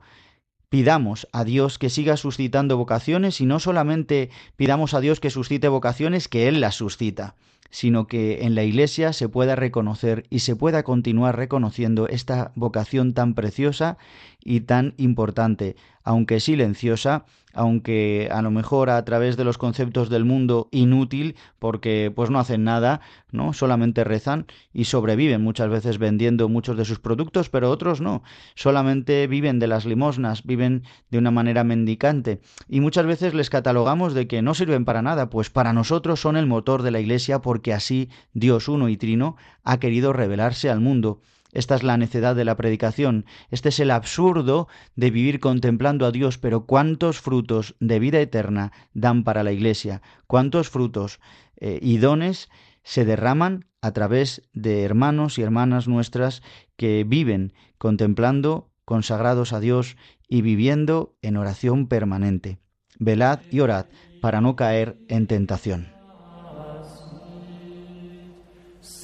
pidamos 0.68 1.26
a 1.32 1.42
Dios 1.42 1.80
que 1.80 1.90
siga 1.90 2.16
suscitando 2.16 2.76
vocaciones 2.76 3.40
y 3.40 3.46
no 3.46 3.58
solamente 3.58 4.30
pidamos 4.54 4.94
a 4.94 5.00
Dios 5.00 5.18
que 5.18 5.30
suscite 5.30 5.66
vocaciones, 5.66 6.28
que 6.28 6.46
Él 6.46 6.60
las 6.60 6.76
suscita, 6.76 7.34
sino 7.70 8.06
que 8.06 8.44
en 8.44 8.54
la 8.54 8.64
Iglesia 8.64 9.12
se 9.12 9.28
pueda 9.28 9.56
reconocer 9.56 10.24
y 10.30 10.40
se 10.40 10.56
pueda 10.56 10.82
continuar 10.82 11.36
reconociendo 11.36 12.08
esta 12.08 12.52
vocación 12.54 13.14
tan 13.14 13.34
preciosa 13.34 13.98
y 14.42 14.60
tan 14.60 14.94
importante, 14.96 15.76
aunque 16.04 16.40
silenciosa, 16.40 17.24
aunque 17.56 18.28
a 18.30 18.42
lo 18.42 18.50
mejor 18.50 18.90
a 18.90 19.04
través 19.04 19.36
de 19.36 19.44
los 19.44 19.58
conceptos 19.58 20.10
del 20.10 20.24
mundo 20.24 20.68
inútil, 20.70 21.36
porque 21.58 22.12
pues 22.14 22.30
no 22.30 22.38
hacen 22.38 22.64
nada, 22.64 23.00
¿no? 23.32 23.52
Solamente 23.54 24.04
rezan 24.04 24.46
y 24.72 24.84
sobreviven 24.84 25.42
muchas 25.42 25.68
veces 25.68 25.98
vendiendo 25.98 26.48
muchos 26.48 26.76
de 26.76 26.84
sus 26.84 27.00
productos, 27.00 27.48
pero 27.48 27.70
otros 27.70 28.00
no, 28.00 28.22
solamente 28.54 29.26
viven 29.26 29.58
de 29.58 29.66
las 29.66 29.86
limosnas, 29.86 30.44
viven 30.44 30.84
de 31.10 31.18
una 31.18 31.30
manera 31.30 31.64
mendicante 31.64 32.40
y 32.68 32.80
muchas 32.80 33.06
veces 33.06 33.34
les 33.34 33.50
catalogamos 33.50 34.12
de 34.14 34.28
que 34.28 34.42
no 34.42 34.54
sirven 34.54 34.84
para 34.84 35.02
nada, 35.02 35.30
pues 35.30 35.50
para 35.50 35.72
nosotros 35.72 36.20
son 36.20 36.36
el 36.36 36.46
motor 36.46 36.82
de 36.82 36.90
la 36.90 37.00
Iglesia 37.00 37.40
porque 37.56 37.72
así 37.72 38.10
Dios 38.34 38.68
uno 38.68 38.90
y 38.90 38.98
trino 38.98 39.36
ha 39.64 39.78
querido 39.78 40.12
revelarse 40.12 40.68
al 40.68 40.80
mundo 40.80 41.22
esta 41.52 41.74
es 41.74 41.82
la 41.82 41.96
necedad 41.96 42.36
de 42.36 42.44
la 42.44 42.54
predicación, 42.54 43.24
este 43.50 43.70
es 43.70 43.80
el 43.80 43.90
absurdo 43.90 44.68
de 44.94 45.10
vivir 45.10 45.40
contemplando 45.40 46.04
a 46.04 46.10
Dios, 46.10 46.36
pero 46.36 46.66
cuántos 46.66 47.22
frutos 47.22 47.76
de 47.80 47.98
vida 47.98 48.20
eterna 48.20 48.72
dan 48.92 49.24
para 49.24 49.42
la 49.42 49.52
Iglesia, 49.52 50.02
cuántos 50.26 50.68
frutos 50.68 51.18
eh, 51.56 51.78
y 51.80 51.96
dones 51.96 52.50
se 52.82 53.06
derraman 53.06 53.64
a 53.80 53.92
través 53.92 54.42
de 54.52 54.82
hermanos 54.82 55.38
y 55.38 55.42
hermanas 55.42 55.88
nuestras 55.88 56.42
que 56.76 57.04
viven 57.04 57.54
contemplando, 57.78 58.68
consagrados 58.84 59.54
a 59.54 59.60
Dios 59.60 59.96
y 60.28 60.42
viviendo 60.42 61.16
en 61.22 61.38
oración 61.38 61.86
permanente. 61.86 62.58
Velad 62.98 63.40
y 63.50 63.60
orad 63.60 63.86
para 64.20 64.42
no 64.42 64.56
caer 64.56 64.98
en 65.08 65.26
tentación. 65.26 65.95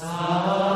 Salve. 0.02 0.71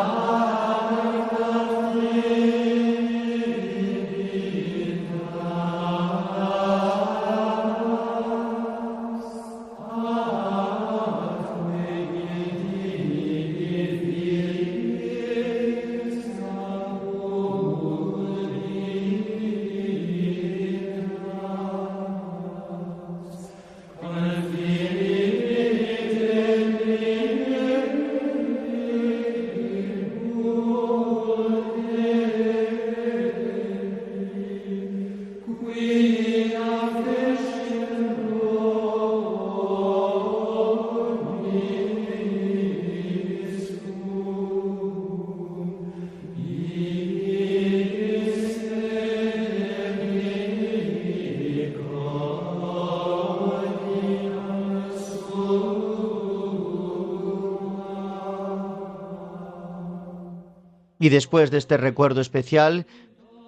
Y 60.98 61.08
después 61.10 61.50
de 61.50 61.58
este 61.58 61.76
recuerdo 61.76 62.20
especial, 62.20 62.86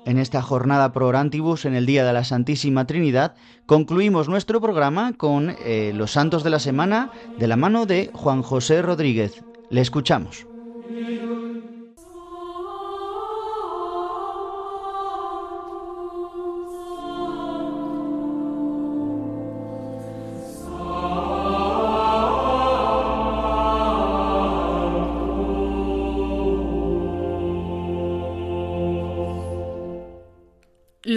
en 0.04 0.18
esta 0.18 0.42
jornada 0.42 0.92
pro 0.92 1.08
orantibus, 1.08 1.64
en 1.64 1.74
el 1.74 1.86
Día 1.86 2.04
de 2.04 2.12
la 2.12 2.24
Santísima 2.24 2.86
Trinidad, 2.86 3.34
concluimos 3.66 4.28
nuestro 4.28 4.60
programa 4.60 5.12
con 5.12 5.54
eh, 5.64 5.92
los 5.94 6.12
santos 6.12 6.44
de 6.44 6.50
la 6.50 6.58
semana 6.58 7.10
de 7.38 7.46
la 7.48 7.56
mano 7.56 7.86
de 7.86 8.10
Juan 8.14 8.42
José 8.42 8.82
Rodríguez. 8.82 9.42
Le 9.70 9.80
escuchamos. 9.80 10.46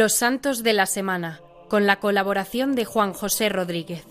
Los 0.02 0.14
Santos 0.14 0.64
de 0.64 0.74
la 0.74 0.88
Semana, 0.88 1.42
con 1.70 1.86
la 1.86 2.00
colaboración 2.00 2.74
de 2.74 2.86
Juan 2.86 3.14
José 3.14 3.50
Rodríguez. 3.50 4.04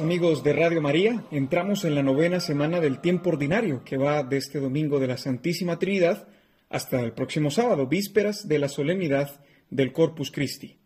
Amigos 0.00 0.42
de 0.42 0.52
Radio 0.52 0.82
María, 0.82 1.22
entramos 1.30 1.84
en 1.84 1.94
la 1.94 2.02
novena 2.02 2.40
semana 2.40 2.80
del 2.80 3.00
tiempo 3.00 3.30
ordinario 3.30 3.84
que 3.84 3.96
va 3.96 4.24
de 4.24 4.38
este 4.38 4.58
domingo 4.58 4.98
de 4.98 5.06
la 5.06 5.16
Santísima 5.16 5.78
Trinidad 5.78 6.26
hasta 6.70 7.00
el 7.02 7.12
próximo 7.12 7.52
sábado, 7.52 7.86
vísperas 7.86 8.48
de 8.48 8.58
la 8.58 8.68
solemnidad 8.68 9.40
del 9.70 9.92
Corpus 9.92 10.32
Christi. 10.32 10.80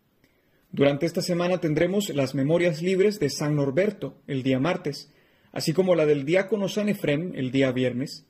Durante 0.73 1.05
esta 1.05 1.21
semana 1.21 1.59
tendremos 1.59 2.11
las 2.11 2.37
memorias 2.37 2.81
libres 2.81 3.19
de 3.19 3.29
San 3.29 3.57
Norberto 3.57 4.15
el 4.29 4.45
día 4.45 4.61
martes, 4.61 5.13
así 5.51 5.73
como 5.73 5.97
la 5.97 6.07
del 6.07 6.25
diácono 6.25 6.69
San 6.69 6.89
Efrem 6.89 7.33
el 7.35 7.51
día 7.51 7.73
viernes. 7.73 8.25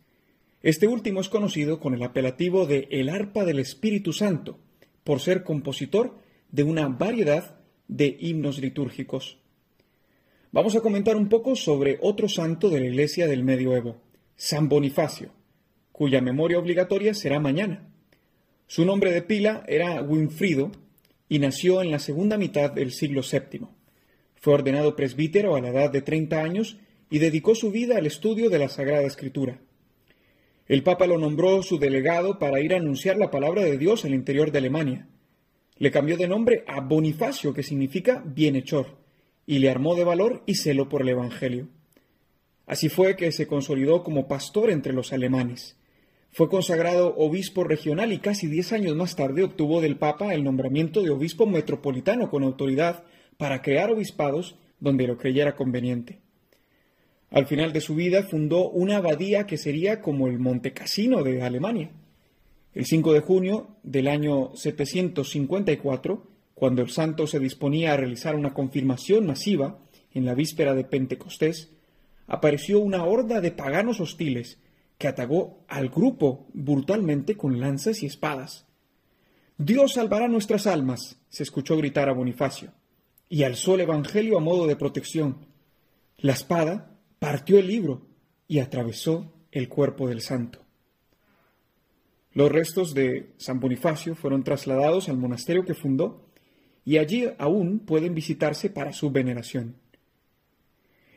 Este 0.62 0.88
último 0.88 1.20
es 1.20 1.28
conocido 1.28 1.80
con 1.80 1.92
el 1.92 2.02
apelativo 2.02 2.66
de 2.66 2.88
el 2.90 3.10
arpa 3.10 3.44
del 3.44 3.58
Espíritu 3.58 4.14
Santo, 4.14 4.58
por 5.04 5.20
ser 5.20 5.42
compositor 5.44 6.16
de 6.50 6.62
una 6.62 6.88
variedad 6.88 7.58
de 7.88 8.16
himnos 8.18 8.58
litúrgicos. 8.58 9.38
Vamos 10.50 10.74
a 10.76 10.80
comentar 10.80 11.16
un 11.16 11.28
poco 11.28 11.56
sobre 11.56 11.98
otro 12.00 12.26
santo 12.26 12.70
de 12.70 12.80
la 12.80 12.86
Iglesia 12.86 13.26
del 13.26 13.44
Medioevo, 13.44 14.00
San 14.36 14.68
Bonifacio, 14.68 15.30
cuya 15.92 16.22
memoria 16.22 16.58
obligatoria 16.58 17.12
será 17.12 17.38
mañana. 17.38 17.86
Su 18.66 18.86
nombre 18.86 19.12
de 19.12 19.20
pila 19.20 19.62
era 19.68 20.00
Winfrido 20.00 20.72
y 21.30 21.38
nació 21.38 21.80
en 21.80 21.92
la 21.92 22.00
segunda 22.00 22.36
mitad 22.36 22.72
del 22.72 22.90
siglo 22.90 23.22
VII. 23.22 23.68
Fue 24.34 24.52
ordenado 24.52 24.96
presbítero 24.96 25.54
a 25.54 25.60
la 25.60 25.68
edad 25.68 25.90
de 25.90 26.02
30 26.02 26.42
años 26.42 26.76
y 27.08 27.20
dedicó 27.20 27.54
su 27.54 27.70
vida 27.70 27.96
al 27.96 28.06
estudio 28.06 28.50
de 28.50 28.58
la 28.58 28.68
Sagrada 28.68 29.06
Escritura. 29.06 29.60
El 30.66 30.82
Papa 30.82 31.06
lo 31.06 31.18
nombró 31.18 31.62
su 31.62 31.78
delegado 31.78 32.40
para 32.40 32.60
ir 32.60 32.74
a 32.74 32.78
anunciar 32.78 33.16
la 33.16 33.30
palabra 33.30 33.62
de 33.62 33.78
Dios 33.78 34.04
al 34.04 34.12
interior 34.12 34.50
de 34.50 34.58
Alemania. 34.58 35.08
Le 35.78 35.92
cambió 35.92 36.16
de 36.16 36.26
nombre 36.26 36.64
a 36.66 36.80
Bonifacio, 36.80 37.54
que 37.54 37.62
significa 37.62 38.24
bienhechor, 38.26 38.98
y 39.46 39.60
le 39.60 39.70
armó 39.70 39.94
de 39.94 40.04
valor 40.04 40.42
y 40.46 40.56
celo 40.56 40.88
por 40.88 41.02
el 41.02 41.10
Evangelio. 41.10 41.68
Así 42.66 42.88
fue 42.88 43.14
que 43.14 43.30
se 43.30 43.46
consolidó 43.46 44.02
como 44.02 44.26
pastor 44.26 44.68
entre 44.70 44.92
los 44.92 45.12
alemanes. 45.12 45.76
Fue 46.32 46.48
consagrado 46.48 47.14
obispo 47.16 47.64
regional 47.64 48.12
y 48.12 48.18
casi 48.18 48.46
diez 48.46 48.72
años 48.72 48.94
más 48.94 49.16
tarde 49.16 49.42
obtuvo 49.42 49.80
del 49.80 49.96
Papa 49.96 50.32
el 50.32 50.44
nombramiento 50.44 51.02
de 51.02 51.10
obispo 51.10 51.44
metropolitano 51.46 52.30
con 52.30 52.44
autoridad 52.44 53.02
para 53.36 53.62
crear 53.62 53.90
obispados 53.90 54.56
donde 54.78 55.08
lo 55.08 55.18
creyera 55.18 55.56
conveniente. 55.56 56.20
Al 57.30 57.46
final 57.46 57.72
de 57.72 57.80
su 57.80 57.94
vida 57.94 58.22
fundó 58.22 58.68
una 58.70 58.96
abadía 58.96 59.46
que 59.46 59.56
sería 59.56 60.00
como 60.00 60.28
el 60.28 60.38
Monte 60.38 60.72
Cassino 60.72 61.22
de 61.22 61.42
Alemania. 61.42 61.90
El 62.74 62.86
5 62.86 63.12
de 63.12 63.20
junio 63.20 63.76
del 63.82 64.06
año 64.06 64.52
754, 64.54 66.26
cuando 66.54 66.82
el 66.82 66.90
santo 66.90 67.26
se 67.26 67.40
disponía 67.40 67.92
a 67.92 67.96
realizar 67.96 68.36
una 68.36 68.54
confirmación 68.54 69.26
masiva 69.26 69.80
en 70.12 70.24
la 70.24 70.34
víspera 70.34 70.74
de 70.74 70.84
Pentecostés, 70.84 71.70
apareció 72.26 72.78
una 72.78 73.04
horda 73.04 73.40
de 73.40 73.50
paganos 73.50 74.00
hostiles 74.00 74.58
que 75.00 75.08
atacó 75.08 75.64
al 75.66 75.88
grupo 75.88 76.46
brutalmente 76.52 77.34
con 77.34 77.58
lanzas 77.58 78.02
y 78.02 78.06
espadas. 78.06 78.66
Dios 79.56 79.94
salvará 79.94 80.28
nuestras 80.28 80.66
almas, 80.66 81.18
se 81.30 81.42
escuchó 81.42 81.78
gritar 81.78 82.10
a 82.10 82.12
Bonifacio, 82.12 82.74
y 83.26 83.44
alzó 83.44 83.76
el 83.76 83.80
Evangelio 83.80 84.36
a 84.36 84.42
modo 84.42 84.66
de 84.66 84.76
protección. 84.76 85.46
La 86.18 86.34
espada 86.34 86.98
partió 87.18 87.58
el 87.58 87.68
libro 87.68 88.08
y 88.46 88.58
atravesó 88.58 89.32
el 89.52 89.70
cuerpo 89.70 90.06
del 90.06 90.20
santo. 90.20 90.58
Los 92.34 92.52
restos 92.52 92.92
de 92.92 93.32
San 93.38 93.58
Bonifacio 93.58 94.14
fueron 94.14 94.44
trasladados 94.44 95.08
al 95.08 95.16
monasterio 95.16 95.64
que 95.64 95.72
fundó 95.72 96.26
y 96.84 96.98
allí 96.98 97.24
aún 97.38 97.78
pueden 97.78 98.14
visitarse 98.14 98.68
para 98.68 98.92
su 98.92 99.10
veneración. 99.10 99.76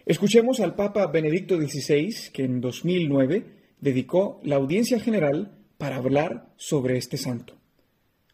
Escuchemos 0.05 0.61
al 0.61 0.73
Papa 0.73 1.05
Benedicto 1.07 1.57
XVI, 1.57 2.31
que 2.31 2.45
en 2.45 2.61
2009 2.61 3.62
dedicó 3.83 4.39
la 4.43 4.55
audiencia 4.55 4.97
general 4.97 5.51
para 5.77 5.97
hablar 5.97 6.47
sobre 6.55 6.97
este 6.97 7.17
santo. 7.17 7.53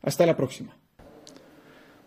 Hasta 0.03 0.27
la 0.27 0.37
próxima. 0.37 0.77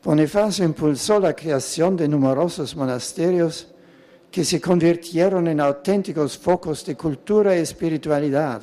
Bonifacio 0.04 0.64
impulsó 0.64 1.18
la 1.18 1.34
creación 1.34 1.96
de 1.96 2.06
numerosos 2.06 2.76
monasterios 2.76 3.66
que 4.30 4.44
se 4.44 4.60
convirtieron 4.60 5.48
en 5.48 5.58
auténticos 5.60 6.38
focos 6.38 6.86
de 6.86 6.94
cultura 6.96 7.56
y 7.56 7.60
espiritualidad. 7.60 8.62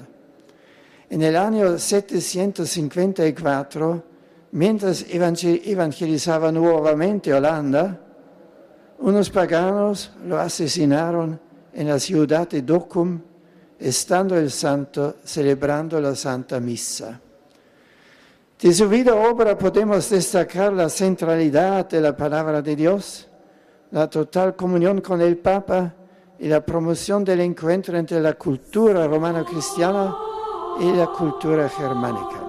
En 1.10 1.24
el 1.24 1.36
año 1.36 1.78
754, 1.78 4.04
mientras 4.54 5.06
evangelizaba 5.10 6.54
nuevamente 6.54 7.34
Holanda, 7.34 8.00
unos 9.00 9.30
paganos 9.30 10.14
lo 10.26 10.40
asesinaron 10.40 11.38
en 11.74 11.90
la 11.90 12.00
ciudad 12.00 12.48
de 12.48 12.62
Docum, 12.62 13.20
estando 13.80 14.38
el 14.38 14.52
santo 14.52 15.16
celebrando 15.24 16.00
la 16.02 16.16
Santa 16.16 16.60
Misa. 16.60 17.20
De 18.60 18.74
su 18.74 18.90
vida 18.90 19.16
obra 19.16 19.58
podemos 19.58 20.10
destacar 20.10 20.74
la 20.74 20.90
centralidad 20.90 21.88
de 21.88 22.02
la 22.02 22.16
palabra 22.16 22.62
de 22.62 22.76
Dios, 22.76 23.28
la 23.92 24.10
total 24.10 24.56
comunión 24.56 25.00
con 25.00 25.22
el 25.22 25.38
Papa 25.38 25.94
y 26.38 26.48
la 26.48 26.66
promoción 26.66 27.24
del 27.24 27.40
encuentro 27.40 27.98
entre 27.98 28.20
la 28.20 28.34
cultura 28.34 29.08
romano-cristiana 29.08 30.16
y 30.82 30.92
la 30.92 31.08
cultura 31.08 31.70
germánica. 31.70 32.49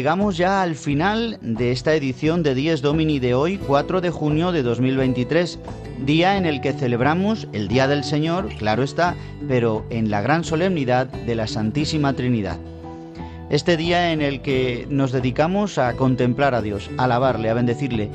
Llegamos 0.00 0.38
ya 0.38 0.62
al 0.62 0.76
final 0.76 1.36
de 1.42 1.72
esta 1.72 1.94
edición 1.94 2.42
de 2.42 2.54
Dies 2.54 2.80
Domini 2.80 3.18
de 3.18 3.34
hoy, 3.34 3.58
4 3.58 4.00
de 4.00 4.08
junio 4.08 4.50
de 4.50 4.62
2023, 4.62 5.58
día 6.06 6.38
en 6.38 6.46
el 6.46 6.62
que 6.62 6.72
celebramos 6.72 7.48
el 7.52 7.68
Día 7.68 7.86
del 7.86 8.02
Señor, 8.02 8.48
claro 8.56 8.82
está, 8.82 9.14
pero 9.46 9.84
en 9.90 10.10
la 10.10 10.22
gran 10.22 10.42
solemnidad 10.42 11.06
de 11.06 11.34
la 11.34 11.46
Santísima 11.46 12.14
Trinidad. 12.14 12.58
Este 13.50 13.76
día 13.76 14.10
en 14.10 14.22
el 14.22 14.40
que 14.40 14.86
nos 14.88 15.12
dedicamos 15.12 15.76
a 15.76 15.92
contemplar 15.92 16.54
a 16.54 16.62
Dios, 16.62 16.88
a 16.96 17.04
alabarle, 17.04 17.50
a 17.50 17.54
bendecirle. 17.54 18.08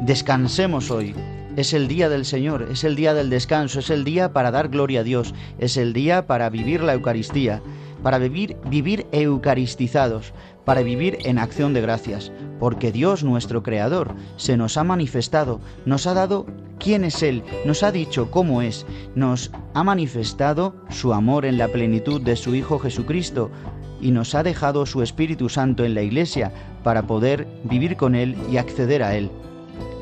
Descansemos 0.00 0.90
hoy, 0.90 1.14
es 1.56 1.74
el 1.74 1.86
día 1.86 2.08
del 2.08 2.24
Señor, 2.24 2.66
es 2.72 2.82
el 2.82 2.96
día 2.96 3.14
del 3.14 3.30
descanso, 3.30 3.78
es 3.78 3.90
el 3.90 4.02
día 4.02 4.32
para 4.32 4.50
dar 4.50 4.68
gloria 4.68 5.02
a 5.02 5.04
Dios, 5.04 5.32
es 5.60 5.76
el 5.76 5.92
día 5.92 6.26
para 6.26 6.50
vivir 6.50 6.82
la 6.82 6.94
Eucaristía, 6.94 7.62
para 8.02 8.18
vivir, 8.18 8.56
vivir 8.68 9.06
eucaristizados, 9.12 10.34
para 10.64 10.82
vivir 10.82 11.18
en 11.24 11.38
acción 11.38 11.74
de 11.74 11.80
gracias, 11.80 12.32
porque 12.58 12.92
Dios 12.92 13.24
nuestro 13.24 13.62
Creador 13.62 14.14
se 14.36 14.56
nos 14.56 14.76
ha 14.76 14.84
manifestado, 14.84 15.60
nos 15.84 16.06
ha 16.06 16.14
dado 16.14 16.46
quién 16.78 17.04
es 17.04 17.22
Él, 17.22 17.42
nos 17.64 17.82
ha 17.82 17.92
dicho 17.92 18.30
cómo 18.30 18.62
es, 18.62 18.86
nos 19.14 19.50
ha 19.74 19.84
manifestado 19.84 20.74
su 20.88 21.12
amor 21.12 21.44
en 21.44 21.58
la 21.58 21.68
plenitud 21.68 22.20
de 22.20 22.36
su 22.36 22.54
Hijo 22.54 22.78
Jesucristo 22.78 23.50
y 24.00 24.10
nos 24.10 24.34
ha 24.34 24.42
dejado 24.42 24.86
su 24.86 25.02
Espíritu 25.02 25.48
Santo 25.48 25.84
en 25.84 25.94
la 25.94 26.02
Iglesia 26.02 26.52
para 26.82 27.06
poder 27.06 27.46
vivir 27.64 27.96
con 27.96 28.14
Él 28.14 28.36
y 28.50 28.58
acceder 28.58 29.02
a 29.02 29.16
Él. 29.16 29.30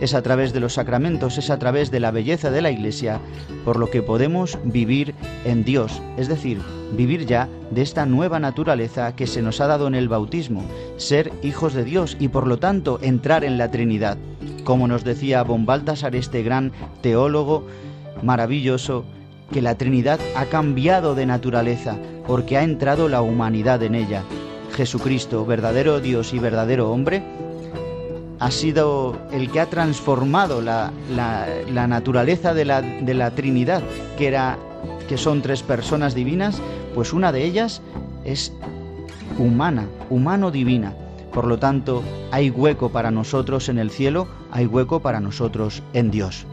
Es 0.03 0.15
a 0.15 0.23
través 0.23 0.53
de 0.53 0.59
los 0.59 0.73
sacramentos, 0.73 1.39
es 1.39 1.49
a 1.49 1.61
través 1.61 1.93
de 1.93 2.01
la 2.01 2.11
belleza 2.11 2.51
de 2.51 2.61
la 2.61 2.73
Iglesia, 2.73 3.21
por 3.65 3.79
lo 3.79 3.89
que 3.89 4.03
podemos 4.03 4.59
vivir 4.65 5.15
en 5.45 5.63
Dios, 5.63 6.03
es 6.17 6.27
decir, 6.27 6.59
vivir 6.97 7.25
ya 7.25 7.49
de 7.71 7.83
esta 7.83 8.05
nueva 8.05 8.41
naturaleza 8.41 9.15
que 9.15 9.29
se 9.29 9.43
nos 9.43 9.61
ha 9.61 9.69
dado 9.69 9.87
en 9.87 9.95
el 9.95 10.09
bautismo, 10.09 10.65
ser 10.97 11.31
hijos 11.45 11.73
de 11.73 11.85
Dios 11.85 12.17
y 12.19 12.27
por 12.27 12.49
lo 12.49 12.59
tanto 12.59 12.99
entrar 13.01 13.45
en 13.45 13.59
la 13.59 13.71
Trinidad. 13.71 14.19
Como 14.65 14.89
nos 14.89 15.05
decía 15.05 15.45
Von 15.45 15.67
Baltasar, 15.67 16.17
este 16.17 16.43
gran 16.43 16.73
teólogo 17.01 17.65
maravilloso, 18.25 19.05
que 19.53 19.63
la 19.63 19.77
Trinidad 19.77 20.19
ha 20.35 20.47
cambiado 20.47 21.15
de 21.15 21.27
naturaleza 21.27 21.97
porque 22.27 22.59
ha 22.59 22.65
entrado 22.65 23.09
la 23.09 23.23
humanidad 23.23 23.81
en 23.85 23.95
ella. 23.95 24.25
Jesucristo, 24.73 25.47
verdadero 25.47 26.01
Dios 26.01 26.35
y 26.35 26.41
verdadero 26.41 26.91
hombre, 26.91 27.23
ha 28.43 28.51
sido 28.51 29.17
el 29.31 29.53
que 29.53 29.61
ha 29.61 29.71
transformado 29.71 30.61
la, 30.61 30.91
naturaleza 31.71 32.53
de 32.53 32.65
la, 32.65 32.83
de 32.83 33.15
la 33.15 33.31
Trinidad, 33.31 33.85
que, 34.19 34.27
era, 34.27 34.59
que 35.09 35.17
son 35.17 35.43
tres 35.43 35.63
personas 35.63 36.13
divinas, 36.17 36.61
pues 36.93 37.13
una 37.13 37.31
de 37.31 37.45
ellas 37.45 37.83
es 38.25 38.53
humana, 39.39 39.87
humano-divina. 40.11 40.93
Por 41.33 41.47
lo 41.47 41.59
tanto, 41.59 42.03
hay 42.33 42.51
hueco 42.51 42.89
para 42.89 43.13
nosotros 43.13 43.69
en 43.69 43.79
el 43.79 43.93
cielo, 43.93 44.27
hay 44.51 44.67
hueco 44.67 44.99
para 44.99 45.21
nosotros 45.21 45.81
en 45.93 46.11
Dios. 46.11 46.45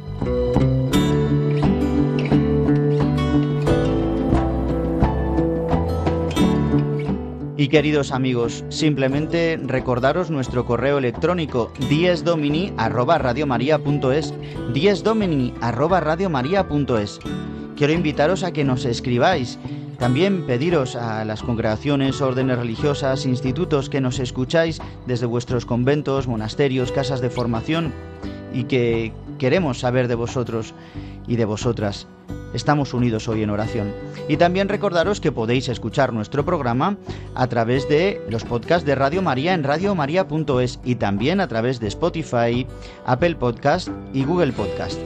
Y 7.59 7.67
queridos 7.67 8.11
amigos, 8.13 8.63
simplemente 8.69 9.59
recordaros 9.61 10.29
nuestro 10.29 10.65
correo 10.65 10.97
electrónico 10.97 11.73
diesdomini@radiomaria.es, 11.89 14.33
diesdomini@radiomaria.es 14.73 17.19
quiero 17.75 17.91
invitaros 17.91 18.45
a 18.45 18.53
que 18.53 18.63
nos 18.63 18.85
escribáis. 18.85 19.59
También 19.97 20.47
pediros 20.47 20.95
a 20.95 21.25
las 21.25 21.43
congregaciones, 21.43 22.21
órdenes 22.21 22.57
religiosas, 22.57 23.25
institutos 23.25 23.89
que 23.89 23.99
nos 23.99 24.19
escucháis 24.19 24.79
desde 25.05 25.25
vuestros 25.25 25.65
conventos, 25.65 26.29
monasterios, 26.29 26.93
casas 26.93 27.19
de 27.19 27.29
formación 27.29 27.91
y 28.53 28.63
que 28.63 29.11
queremos 29.37 29.79
saber 29.79 30.07
de 30.07 30.15
vosotros 30.15 30.73
y 31.27 31.35
de 31.35 31.43
vosotras. 31.43 32.07
Estamos 32.53 32.93
unidos 32.93 33.27
hoy 33.27 33.43
en 33.43 33.49
oración. 33.49 33.91
Y 34.27 34.37
también 34.37 34.69
recordaros 34.69 35.21
que 35.21 35.31
podéis 35.31 35.69
escuchar 35.69 36.13
nuestro 36.13 36.45
programa 36.45 36.97
a 37.35 37.47
través 37.47 37.87
de 37.87 38.21
los 38.29 38.43
podcasts 38.43 38.85
de 38.85 38.95
Radio 38.95 39.21
María 39.21 39.53
en 39.53 39.63
radiomaria.es 39.63 40.79
y 40.83 40.95
también 40.95 41.41
a 41.41 41.47
través 41.47 41.79
de 41.79 41.87
Spotify, 41.87 42.65
Apple 43.05 43.35
Podcast 43.35 43.89
y 44.13 44.23
Google 44.23 44.53
Podcast. 44.53 44.99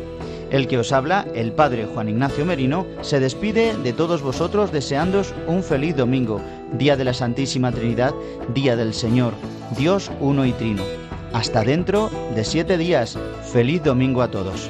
El 0.51 0.67
que 0.67 0.77
os 0.77 0.91
habla, 0.91 1.25
el 1.33 1.51
Padre 1.51 1.87
Juan 1.91 2.09
Ignacio 2.09 2.45
Merino, 2.45 2.85
se 3.01 3.19
despide 3.19 3.75
de 3.75 3.91
todos 3.91 4.21
vosotros 4.21 4.71
deseándoos 4.71 5.33
un 5.47 5.63
feliz 5.63 5.95
domingo, 5.95 6.39
Día 6.73 6.95
de 6.95 7.05
la 7.05 7.13
Santísima 7.13 7.71
Trinidad, 7.71 8.13
Día 8.53 8.75
del 8.75 8.93
Señor, 8.93 9.33
Dios 9.75 10.11
uno 10.19 10.45
y 10.45 10.51
trino. 10.51 10.83
Hasta 11.33 11.63
dentro 11.63 12.11
de 12.35 12.45
siete 12.45 12.77
días. 12.77 13.17
Feliz 13.51 13.83
domingo 13.83 14.21
a 14.21 14.29
todos. 14.29 14.69